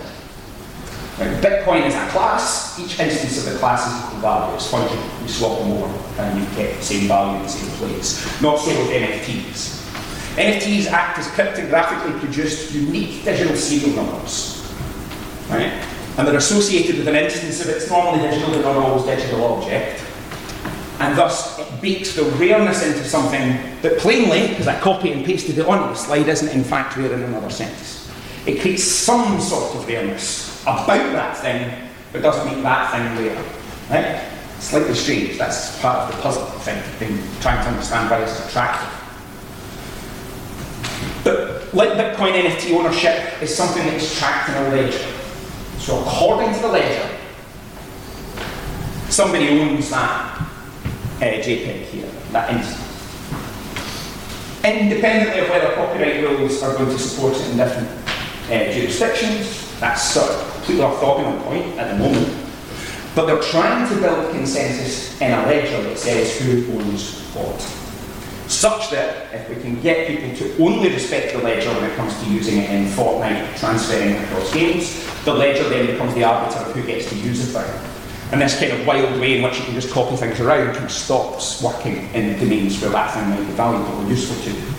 Right? 1.20 1.42
Bitcoin 1.42 1.88
is 1.88 1.96
a 1.96 2.06
class, 2.10 2.78
each 2.78 3.00
instance 3.00 3.48
of 3.48 3.54
the 3.54 3.60
class 3.60 3.88
is 3.88 4.06
equal 4.06 4.20
value. 4.20 4.56
It's 4.56 4.70
fungible. 4.70 5.22
You 5.22 5.28
swap 5.30 5.60
them 5.60 5.72
over 5.72 6.22
and 6.22 6.42
you 6.42 6.46
get 6.58 6.76
the 6.76 6.84
same 6.84 7.08
value 7.08 7.38
in 7.38 7.44
the 7.44 7.50
same 7.50 7.72
place. 7.78 8.42
Not 8.42 8.60
so 8.60 8.68
with 8.68 8.90
NFTs. 8.90 9.83
NFTs 10.36 10.88
act 10.88 11.20
as 11.20 11.28
cryptographically 11.28 12.20
produced 12.20 12.74
unique 12.74 13.24
digital 13.24 13.56
serial 13.56 13.96
numbers. 13.96 14.74
Right? 15.50 15.72
And 16.18 16.28
they're 16.28 16.38
associated 16.38 16.98
with 16.98 17.08
an 17.08 17.16
instance 17.16 17.62
of 17.62 17.70
it's 17.70 17.90
normally 17.90 18.28
digital 18.28 18.52
but 18.54 18.64
not 18.64 18.78
always 18.78 19.04
digital 19.06 19.44
object. 19.46 20.04
And 21.00 21.16
thus 21.16 21.60
it 21.60 21.82
bakes 21.82 22.16
the 22.16 22.24
rareness 22.24 22.84
into 22.84 23.04
something 23.04 23.60
that 23.82 24.00
plainly, 24.00 24.48
because 24.48 24.68
I 24.68 24.80
copy 24.80 25.12
and 25.12 25.24
pasted 25.24 25.58
it 25.58 25.68
onto 25.68 25.90
the 25.90 25.96
slide, 25.96 26.28
isn't 26.28 26.50
in 26.50 26.64
fact 26.64 26.98
rare 26.98 27.14
in 27.14 27.22
another 27.24 27.50
sense. 27.50 28.12
It 28.48 28.60
creates 28.62 28.84
some 28.84 29.40
sort 29.40 29.76
of 29.76 29.88
rareness 29.88 30.62
about 30.64 30.86
that 31.14 31.38
thing, 31.38 31.90
but 32.12 32.22
doesn't 32.22 32.52
make 32.52 32.64
that 32.64 32.92
thing 32.92 33.24
real. 33.24 33.36
Right? 33.90 34.30
Slightly 34.60 34.94
strange. 34.96 35.38
That's 35.38 35.80
part 35.80 36.10
of 36.10 36.16
the 36.16 36.22
puzzle, 36.24 36.44
I 36.44 36.60
think, 36.60 37.02
in 37.02 37.42
trying 37.42 37.64
to 37.64 37.70
understand 37.70 38.10
why 38.10 38.24
it's 38.24 38.48
attractive. 38.48 39.03
Like 41.74 41.90
Bitcoin 41.94 42.34
NFT 42.34 42.78
ownership 42.78 43.42
is 43.42 43.56
something 43.56 43.84
that 43.84 43.96
is 43.96 44.16
tracked 44.16 44.50
in 44.50 44.56
a 44.56 44.70
ledger. 44.70 45.12
So 45.80 46.02
according 46.02 46.54
to 46.54 46.62
the 46.62 46.68
ledger, 46.68 47.10
somebody 49.10 49.60
owns 49.60 49.90
that 49.90 50.40
uh, 50.40 51.22
JPEG 51.22 51.86
here, 51.86 52.10
that 52.32 52.54
instance. 52.54 52.80
Independently 54.64 55.42
of 55.42 55.50
whether 55.50 55.74
copyright 55.74 56.22
rules 56.22 56.62
are 56.62 56.76
going 56.78 56.90
to 56.90 57.00
support 57.00 57.34
it 57.34 57.50
in 57.50 57.58
different 57.58 57.90
uh, 58.48 58.72
jurisdictions, 58.72 59.80
that's 59.80 60.04
sort 60.04 60.30
of 60.30 60.54
completely 60.54 60.84
orthogonal 60.84 61.44
point 61.44 61.78
at 61.80 61.92
the 61.92 61.98
moment. 61.98 62.38
But 63.16 63.26
they're 63.26 63.42
trying 63.42 63.90
to 63.90 63.96
build 64.00 64.32
consensus 64.32 65.20
in 65.20 65.32
a 65.32 65.44
ledger 65.48 65.82
that 65.82 65.98
says 65.98 66.40
who 66.40 66.72
owns 66.80 67.20
what. 67.34 67.83
Such 68.54 68.92
that 68.92 69.34
if 69.34 69.50
we 69.50 69.56
can 69.56 69.82
get 69.82 70.08
people 70.08 70.34
to 70.38 70.64
only 70.64 70.90
respect 70.90 71.34
the 71.34 71.40
ledger 71.40 71.70
when 71.70 71.90
it 71.90 71.96
comes 71.98 72.18
to 72.24 72.30
using 72.30 72.60
it 72.60 72.70
in 72.70 72.86
Fortnite, 72.86 73.58
transferring 73.58 74.16
across 74.24 74.54
games, 74.54 75.04
the 75.26 75.34
ledger 75.34 75.68
then 75.68 75.88
becomes 75.88 76.14
the 76.14 76.24
arbiter 76.24 76.60
of 76.60 76.74
who 76.74 76.86
gets 76.86 77.10
to 77.10 77.16
use 77.16 77.40
the 77.46 77.60
thing. 77.60 77.92
And 78.32 78.40
this 78.40 78.58
kind 78.58 78.72
of 78.72 78.86
wild 78.86 79.20
way 79.20 79.38
in 79.38 79.44
which 79.44 79.58
you 79.58 79.66
can 79.66 79.74
just 79.74 79.92
copy 79.92 80.16
things 80.16 80.40
around 80.40 80.74
kind 80.74 80.86
of 80.86 80.92
stops 80.92 81.62
working 81.62 82.08
in 82.14 82.34
the 82.34 82.40
domains 82.40 82.80
where 82.80 82.92
that 82.92 83.14
thing 83.14 83.28
might 83.30 83.40
be 83.40 83.54
valuable 83.54 84.06
or 84.06 84.08
useful 84.08 84.42
to 84.44 84.52
you. 84.58 84.74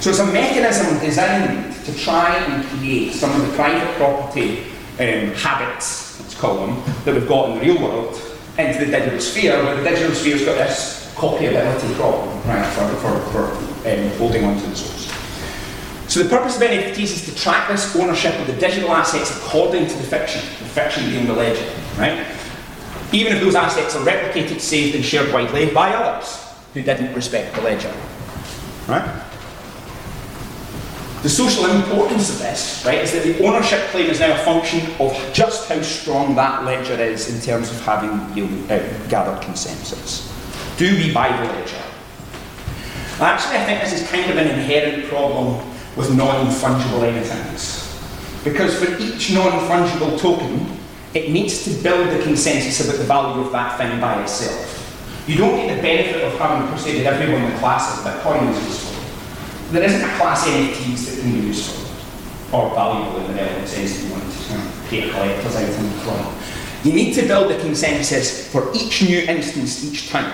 So 0.00 0.10
it's 0.10 0.18
a 0.18 0.26
mechanism 0.26 0.98
designed 0.98 1.74
to 1.86 1.96
try 1.96 2.34
and 2.34 2.64
create 2.66 3.14
some 3.14 3.30
of 3.40 3.46
the 3.46 3.54
private 3.54 3.96
property 3.96 4.64
um, 4.98 5.32
habits, 5.34 6.20
let's 6.20 6.34
call 6.34 6.66
them, 6.66 6.82
that 7.04 7.14
we've 7.14 7.28
got 7.28 7.50
in 7.50 7.58
the 7.58 7.72
real 7.72 7.82
world 7.82 8.20
into 8.58 8.84
the 8.84 8.90
digital 8.90 9.20
sphere, 9.20 9.62
where 9.62 9.76
the 9.76 9.88
digital 9.88 10.14
sphere's 10.14 10.44
got 10.44 10.56
this 10.56 10.97
copyability 11.18 11.94
problem, 11.96 12.28
right, 12.46 12.64
for, 12.74 12.88
for, 13.00 13.20
for 13.32 13.44
um, 13.90 14.08
holding 14.18 14.44
on 14.44 14.58
to 14.58 14.66
the 14.66 14.76
source. 14.76 15.12
So 16.08 16.22
the 16.22 16.28
purpose 16.28 16.56
of 16.56 16.62
NFTs 16.62 16.98
is 16.98 17.24
to 17.26 17.34
track 17.34 17.68
this 17.68 17.94
ownership 17.96 18.38
of 18.40 18.46
the 18.46 18.54
digital 18.54 18.92
assets 18.92 19.36
according 19.36 19.86
to 19.88 19.94
the 19.94 20.04
fiction, 20.04 20.40
the 20.40 20.68
fiction 20.70 21.10
being 21.10 21.26
the 21.26 21.34
ledger, 21.34 21.70
right? 21.98 22.26
Even 23.12 23.34
if 23.34 23.42
those 23.42 23.54
assets 23.54 23.94
are 23.96 24.04
replicated, 24.04 24.60
saved 24.60 24.94
and 24.94 25.04
shared 25.04 25.32
widely 25.32 25.70
by 25.70 25.92
others 25.92 26.44
who 26.72 26.82
didn't 26.82 27.14
respect 27.14 27.54
the 27.56 27.62
ledger, 27.62 27.92
right? 28.86 29.24
The 31.22 31.28
social 31.28 31.66
importance 31.66 32.30
of 32.30 32.38
this, 32.38 32.84
right, 32.86 33.02
is 33.02 33.12
that 33.12 33.24
the 33.24 33.44
ownership 33.44 33.80
claim 33.88 34.08
is 34.08 34.20
now 34.20 34.40
a 34.40 34.44
function 34.44 34.80
of 35.00 35.12
just 35.34 35.68
how 35.68 35.82
strong 35.82 36.36
that 36.36 36.64
ledger 36.64 36.94
is 36.94 37.34
in 37.34 37.40
terms 37.42 37.70
of 37.70 37.80
having 37.84 38.12
uh, 38.70 39.08
gathered 39.08 39.42
consensus. 39.42 40.32
Do 40.78 40.96
we 40.96 41.12
buy 41.12 41.28
the 41.36 41.52
ledger? 41.52 41.82
Actually, 43.20 43.56
I 43.56 43.64
think 43.66 43.80
this 43.82 44.00
is 44.00 44.08
kind 44.08 44.30
of 44.30 44.38
an 44.38 44.46
inherent 44.46 45.08
problem 45.08 45.56
with 45.96 46.16
non-fungible 46.16 47.02
anythings. 47.02 47.84
Because 48.44 48.82
for 48.82 48.96
each 48.98 49.32
non-fungible 49.32 50.18
token, 50.18 50.78
it 51.12 51.30
needs 51.30 51.64
to 51.64 51.82
build 51.82 52.08
the 52.08 52.22
consensus 52.22 52.86
about 52.86 52.98
the 52.98 53.04
value 53.04 53.42
of 53.44 53.52
that 53.52 53.76
thing 53.76 54.00
by 54.00 54.22
itself. 54.22 55.24
You 55.26 55.36
don't 55.36 55.56
get 55.56 55.76
the 55.76 55.82
benefit 55.82 56.22
of 56.22 56.38
having 56.38 56.72
persuaded 56.72 57.06
everyone 57.06 57.42
in 57.42 57.52
the 57.52 57.58
class 57.58 58.02
that 58.02 58.22
Bitcoin 58.22 58.50
is 58.50 58.64
useful 58.64 58.98
there 59.70 59.82
isn't 59.82 60.00
a 60.00 60.16
class 60.16 60.46
NFTs 60.46 61.10
that 61.10 61.20
can 61.20 61.32
be 61.32 61.46
useful 61.48 61.84
or 62.52 62.74
valuable 62.74 63.20
in 63.20 63.26
the 63.28 63.34
relevant 63.34 63.68
sense 63.68 64.02
you 64.02 64.10
want 64.10 64.24
to 64.24 64.48
kind 64.48 64.66
of 64.66 64.84
create 64.88 65.10
a 65.10 65.12
collector's 65.12 65.56
item 65.56 65.90
from. 66.00 66.34
You 66.84 66.94
need 66.94 67.12
to 67.14 67.26
build 67.26 67.52
a 67.52 67.60
consensus 67.60 68.50
for 68.50 68.72
each 68.74 69.02
new 69.02 69.18
instance 69.18 69.84
each 69.84 70.08
time. 70.08 70.32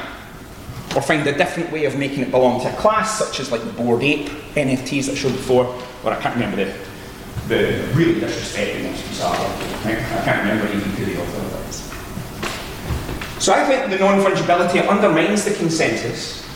Or 0.95 1.03
find 1.03 1.27
a 1.27 1.37
different 1.37 1.73
way 1.73 1.87
of 1.87 1.99
making 1.99 2.21
it 2.21 2.31
belong 2.31 2.61
to 2.63 2.73
a 2.73 2.77
class, 2.77 3.19
such 3.19 3.41
as 3.41 3.51
like 3.51 3.63
the 3.65 3.73
Bored 3.73 4.03
Ape 4.03 4.29
NFTs 4.55 5.07
that 5.07 5.13
I 5.13 5.15
showed 5.17 5.33
before, 5.33 5.67
or 6.05 6.13
I 6.13 6.21
can't 6.21 6.35
remember 6.37 6.57
the, 6.57 6.73
the 7.49 7.93
really 7.95 8.21
disrespecting 8.21 8.87
ones 8.87 9.01
from 9.03 9.13
Sarah. 9.15 9.33
I 9.85 10.25
can't 10.25 10.49
remember 10.49 10.67
even 10.69 10.91
who 10.91 11.05
the 11.05 11.21
author 11.21 11.43
was. 11.57 11.95
So 13.45 13.53
I 13.53 13.67
think 13.67 13.91
the 13.91 13.99
non-fungibility 13.99 14.89
undermines 14.89 15.45
the 15.45 15.55
consensus, 15.55 16.49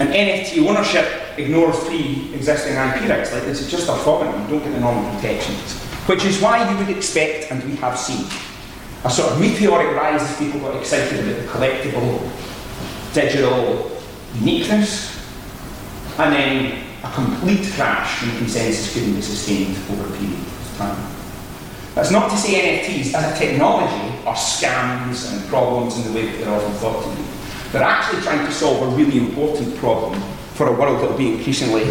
and 0.00 0.08
NFT 0.08 0.66
ownership 0.66 1.06
ignores 1.38 1.78
three 1.80 2.34
existing 2.34 2.72
IP 2.72 3.08
rights. 3.08 3.32
Like 3.32 3.44
this 3.44 3.60
is 3.60 3.70
just 3.70 3.88
a 3.88 3.92
orthogonal, 3.92 4.42
you 4.42 4.48
don't 4.54 4.64
get 4.64 4.72
the 4.72 4.80
normal 4.80 5.14
protections. 5.14 5.74
Which 6.06 6.24
is 6.24 6.40
why 6.40 6.70
you 6.70 6.78
would 6.78 6.88
expect, 6.88 7.50
and 7.50 7.62
we 7.64 7.76
have 7.76 7.98
seen, 7.98 8.26
a 9.04 9.10
sort 9.10 9.32
of 9.32 9.40
meteoric 9.40 9.94
rise 9.96 10.22
as 10.22 10.38
people 10.38 10.60
got 10.60 10.76
excited 10.76 11.20
about 11.20 11.40
the 11.40 11.48
collectible, 11.48 12.30
digital 13.16 13.90
uniqueness, 14.34 15.16
and 16.18 16.34
then 16.34 16.84
a 17.02 17.10
complete 17.12 17.66
crash 17.72 18.22
when 18.22 18.36
consensus 18.36 18.92
couldn't 18.92 19.14
be 19.14 19.22
sustained 19.22 19.74
over 19.90 20.06
a 20.06 20.18
period 20.18 20.38
of 20.38 20.74
time. 20.76 21.12
That's 21.94 22.10
not 22.10 22.30
to 22.30 22.36
say 22.36 22.60
NFTs 22.60 23.14
as 23.14 23.34
a 23.34 23.38
technology 23.38 24.18
are 24.26 24.34
scams 24.34 25.32
and 25.32 25.48
problems 25.48 25.96
in 25.96 26.12
the 26.12 26.20
way 26.20 26.26
that 26.26 26.44
they're 26.44 26.54
often 26.54 26.72
thought 26.74 27.02
to 27.04 27.16
be. 27.16 27.26
They're 27.72 27.82
actually 27.82 28.20
trying 28.20 28.44
to 28.44 28.52
solve 28.52 28.92
a 28.92 28.96
really 28.96 29.16
important 29.16 29.74
problem 29.78 30.20
for 30.52 30.66
a 30.68 30.72
world 30.72 31.00
that 31.00 31.10
will 31.10 31.16
be 31.16 31.36
increasingly 31.36 31.84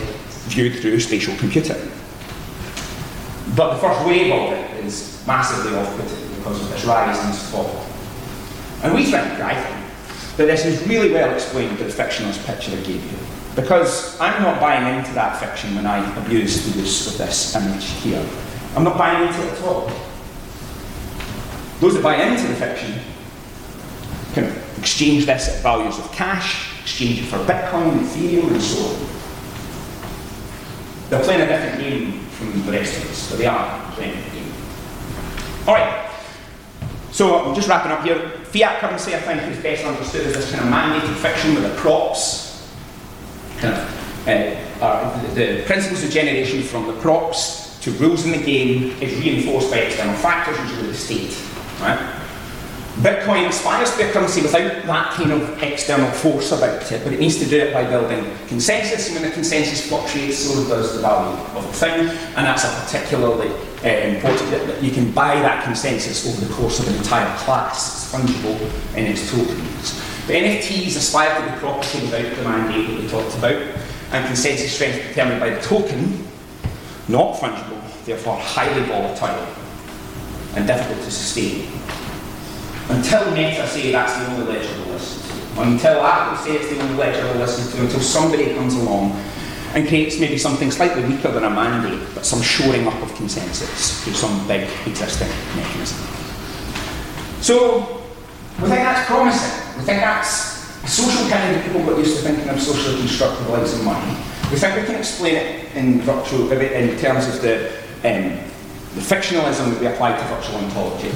viewed 0.49 0.79
through 0.79 0.99
spatial 0.99 1.35
computing. 1.37 1.91
But 3.55 3.73
the 3.73 3.79
first 3.79 4.05
wave 4.05 4.31
of 4.31 4.53
it 4.53 4.85
is 4.85 5.23
massively 5.25 5.75
off-putting 5.75 6.37
because 6.37 6.61
of 6.61 6.69
this 6.69 6.85
rise 6.85 7.17
and 7.17 7.33
this 7.33 7.51
fall. 7.51 7.83
And 8.83 8.93
we 8.93 9.05
think, 9.05 9.25
I 9.41 9.55
think, 9.59 9.84
that 10.37 10.45
this 10.45 10.65
is 10.65 10.87
really 10.87 11.11
well 11.11 11.33
explained 11.33 11.77
by 11.77 11.85
the 11.85 11.91
fictionalist 11.91 12.45
picture 12.45 12.71
I 12.71 12.81
gave 12.81 13.03
you. 13.03 13.17
Because 13.55 14.19
I'm 14.19 14.41
not 14.43 14.59
buying 14.59 14.97
into 14.97 15.13
that 15.13 15.39
fiction 15.39 15.75
when 15.75 15.85
I 15.85 15.99
abuse 16.19 16.65
the 16.65 16.79
use 16.79 17.07
of 17.07 17.17
this 17.17 17.55
image 17.55 17.85
here. 18.01 18.25
I'm 18.75 18.83
not 18.83 18.97
buying 18.97 19.27
into 19.27 19.41
it 19.47 19.53
at 19.53 19.61
all. 19.63 19.89
Those 21.79 21.93
that 21.93 22.03
buy 22.03 22.21
into 22.21 22.47
the 22.47 22.55
fiction 22.55 22.99
can 24.33 24.53
exchange 24.77 25.25
this 25.25 25.47
at 25.47 25.63
values 25.63 25.97
of 25.97 26.11
cash, 26.11 26.81
exchange 26.81 27.19
it 27.19 27.25
for 27.25 27.37
Bitcoin, 27.37 27.99
Ethereum, 27.99 28.51
and 28.51 28.61
so 28.61 28.85
on. 28.85 29.09
They're 31.09 31.23
playing 31.23 31.41
a 31.41 31.47
different 31.47 31.79
game 31.79 32.19
from 32.29 32.65
the 32.65 32.71
rest 32.73 32.97
of 32.97 33.09
us, 33.09 33.29
but 33.29 33.39
they 33.39 33.45
are 33.45 33.91
playing 33.91 34.17
a 34.17 34.29
game. 34.31 34.51
All 35.67 35.75
right. 35.75 36.11
So 37.11 37.45
I'm 37.45 37.55
just 37.55 37.69
wrapping 37.69 37.91
up 37.91 38.03
here. 38.03 38.31
Fiat 38.55 38.79
currency, 38.79 39.13
I 39.13 39.19
think, 39.19 39.41
is 39.51 39.61
best 39.61 39.83
understood 39.83 40.27
as 40.27 40.33
this 40.33 40.49
kind 40.49 40.63
of 40.63 40.69
mandated 40.73 41.13
fiction 41.15 41.55
with 41.55 41.63
the 41.63 41.75
props, 41.75 42.65
kind 43.57 43.73
of, 43.73 44.81
uh, 44.81 45.33
the 45.33 45.63
principles 45.65 46.05
of 46.05 46.09
generation 46.09 46.63
from 46.63 46.87
the 46.87 46.93
props 47.01 47.77
to 47.81 47.91
rules 47.91 48.23
in 48.23 48.31
the 48.31 48.41
game 48.41 48.95
is 49.01 49.13
reinforced 49.19 49.69
by 49.71 49.79
external 49.79 50.15
factors, 50.15 50.57
usually 50.69 50.87
the 50.87 50.93
state. 50.93 51.37
Right? 51.81 51.99
Bitcoin 53.01 53.47
aspires 53.49 53.95
to 53.97 54.09
currency 54.11 54.41
without 54.41 54.85
that 54.85 55.11
kind 55.13 55.31
of 55.33 55.61
external 55.61 56.09
force 56.11 56.53
about 56.53 56.89
it, 56.91 57.03
but 57.03 57.11
it 57.11 57.19
needs 57.19 57.37
to 57.39 57.45
do 57.45 57.59
it 57.59 57.73
by 57.73 57.83
building 57.83 58.25
consensus, 58.47 59.07
and 59.07 59.15
when 59.15 59.29
the 59.29 59.33
consensus 59.33 59.87
fluctuates, 59.89 60.37
so 60.37 60.67
does 60.69 60.95
the 60.95 61.01
value 61.01 61.37
of 61.57 61.65
the 61.67 61.73
thing, 61.73 62.07
and 62.07 62.45
that's 62.45 62.63
a 62.63 62.81
particularly 62.85 63.49
uh, 63.83 64.15
important 64.15 64.49
that 64.49 64.81
you 64.81 64.91
can 64.91 65.11
buy 65.11 65.35
that 65.35 65.65
consensus 65.65 66.25
over 66.25 66.45
the 66.45 66.53
course 66.53 66.79
of 66.79 66.87
an 66.87 66.95
entire 66.95 67.37
class. 67.39 68.05
It's 68.05 68.13
fungible 68.13 68.59
in 68.95 69.05
its 69.05 69.29
tokens. 69.29 70.01
But 70.25 70.37
NFTs 70.37 70.95
aspire 70.95 71.35
to 71.39 71.51
be 71.51 71.59
property 71.59 71.99
without 71.99 72.35
the 72.35 72.43
mandate 72.43 72.87
that 72.87 73.01
we 73.01 73.07
talked 73.09 73.37
about, 73.37 73.61
and 74.11 74.25
consensus 74.25 74.73
strength 74.73 75.09
determined 75.09 75.41
by 75.41 75.49
the 75.49 75.61
token, 75.61 76.25
not 77.09 77.35
fungible 77.35 77.75
therefore 78.05 78.37
highly 78.37 78.83
volatile 78.83 79.47
and 80.55 80.67
difficult 80.67 81.03
to 81.03 81.11
sustain. 81.11 81.67
Until 82.89 83.31
Meta 83.31 83.67
say 83.67 83.91
that's 83.91 84.13
the 84.17 84.31
only 84.31 84.53
ledger 84.53 84.69
we'll 84.83 84.93
listen 84.93 85.55
to, 85.55 85.61
until 85.61 86.01
Apple 86.01 86.37
say 86.37 86.57
it's 86.57 86.69
the 86.69 86.79
only 86.81 86.95
ledger 86.95 87.23
we'll 87.25 87.37
listen 87.37 87.71
to, 87.75 87.83
until 87.83 87.99
somebody 87.99 88.53
comes 88.53 88.75
along 88.75 89.11
and 89.73 89.87
creates 89.87 90.19
maybe 90.19 90.37
something 90.37 90.71
slightly 90.71 91.03
weaker 91.03 91.31
than 91.31 91.43
a 91.43 91.49
mandate, 91.49 91.99
but 92.13 92.25
some 92.25 92.41
shoring 92.41 92.87
up 92.87 93.01
of 93.01 93.13
consensus 93.15 94.03
through 94.03 94.13
some 94.13 94.47
big 94.47 94.69
existing 94.85 95.27
mechanism. 95.55 95.97
So, 97.41 98.03
we 98.61 98.69
think 98.69 98.81
that's 98.81 99.05
promising. 99.07 99.77
We 99.77 99.83
think 99.83 99.99
that's 99.99 100.83
a 100.83 100.87
social 100.87 101.27
kind 101.29 101.55
of 101.55 101.63
people 101.63 101.83
got 101.85 101.97
used 101.97 102.17
to 102.17 102.23
thinking 102.23 102.47
of 102.47 102.61
socially 102.61 102.99
constructive 102.99 103.49
lives 103.49 103.73
and 103.73 103.83
money. 103.83 104.15
We 104.51 104.57
think 104.57 104.75
we 104.75 104.83
can 104.85 104.95
explain 104.95 105.35
it 105.35 105.75
in 105.75 106.01
virtual, 106.01 106.51
in 106.51 106.97
terms 106.99 107.27
of 107.27 107.41
the 107.41 107.67
um, 108.05 108.37
the 108.95 109.01
fictionalism 109.01 109.71
that 109.73 109.81
we 109.81 109.87
apply 109.87 110.15
to 110.15 110.23
virtual 110.25 110.55
ontology. 110.57 111.11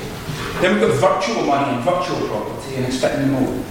Then 0.62 0.78
we've 0.78 0.90
got 0.90 1.22
virtual 1.22 1.44
money 1.46 1.74
and 1.74 1.84
virtual 1.84 2.28
property, 2.28 2.76
and 2.76 2.86
it's 2.86 3.00
the 3.00 3.26
mold 3.28 3.64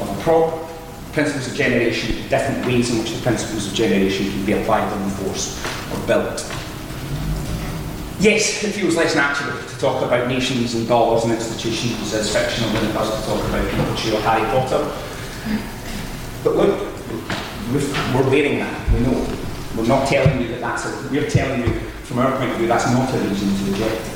of 0.00 0.08
a 0.08 0.22
prop, 0.22 0.64
principles 1.12 1.48
of 1.48 1.54
generation, 1.54 2.16
different 2.28 2.64
ways 2.66 2.90
in 2.90 2.98
which 2.98 3.12
the 3.12 3.22
principles 3.22 3.66
of 3.68 3.74
generation 3.74 4.30
can 4.30 4.44
be 4.46 4.52
applied 4.52 4.90
or 4.90 5.02
enforced 5.02 5.64
or 5.92 6.06
built. 6.06 6.40
Yes, 8.20 8.64
it 8.64 8.72
feels 8.72 8.96
less 8.96 9.14
natural 9.14 9.54
to 9.60 9.78
talk 9.78 10.02
about 10.02 10.28
nations 10.28 10.74
and 10.74 10.88
dollars 10.88 11.24
and 11.24 11.32
institutions 11.34 12.14
as 12.14 12.32
fictional 12.34 12.70
than 12.72 12.88
it 12.88 12.94
does 12.94 13.10
to 13.20 13.26
talk 13.28 13.46
about 13.48 13.64
Pikachu 13.70 14.14
or 14.14 14.20
Harry 14.22 14.46
Potter. 14.50 14.90
But 16.42 16.56
look, 16.56 16.80
we're 17.70 18.30
wearing 18.30 18.60
that, 18.60 18.92
we 18.92 19.00
know. 19.00 19.26
We're 19.76 19.86
not 19.86 20.08
telling 20.08 20.40
you 20.40 20.48
that 20.48 20.60
that's 20.60 20.86
it. 20.86 21.10
We're 21.10 21.28
telling 21.28 21.60
you 21.62 21.80
from 22.04 22.20
our 22.20 22.34
point 22.38 22.52
of 22.52 22.56
view, 22.56 22.68
that's 22.68 22.86
not 22.86 23.12
a 23.12 23.18
reason 23.18 23.48
to 23.56 23.72
reject. 23.72 24.13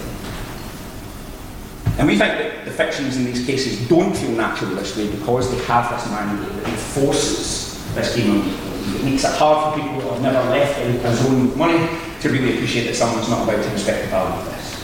And 1.99 2.07
we 2.07 2.17
think 2.17 2.39
that 2.39 2.65
the 2.65 2.71
fictions 2.71 3.17
in 3.17 3.25
these 3.25 3.45
cases 3.45 3.89
don't 3.89 4.17
feel 4.17 4.31
natural 4.31 4.71
this 4.77 4.97
way 4.97 5.11
because 5.11 5.51
they 5.51 5.59
have 5.65 5.91
this 5.91 6.09
mandate 6.11 6.63
that 6.63 6.71
enforces 6.71 7.75
this 7.95 8.15
game 8.15 8.39
of 8.39 8.95
It 8.95 9.05
makes 9.05 9.25
it 9.25 9.33
hard 9.33 9.75
for 9.75 9.81
people 9.81 10.01
who 10.01 10.09
have 10.11 10.23
never 10.23 10.39
left 10.49 10.79
their 10.79 11.29
own 11.29 11.59
money 11.59 11.89
to 12.21 12.29
really 12.31 12.55
appreciate 12.55 12.87
that 12.87 12.95
someone's 12.95 13.29
not 13.29 13.43
about 13.43 13.65
to 13.65 13.71
respect 13.71 14.05
the 14.05 14.11
value 14.11 14.39
of 14.39 14.47
this. 14.47 14.79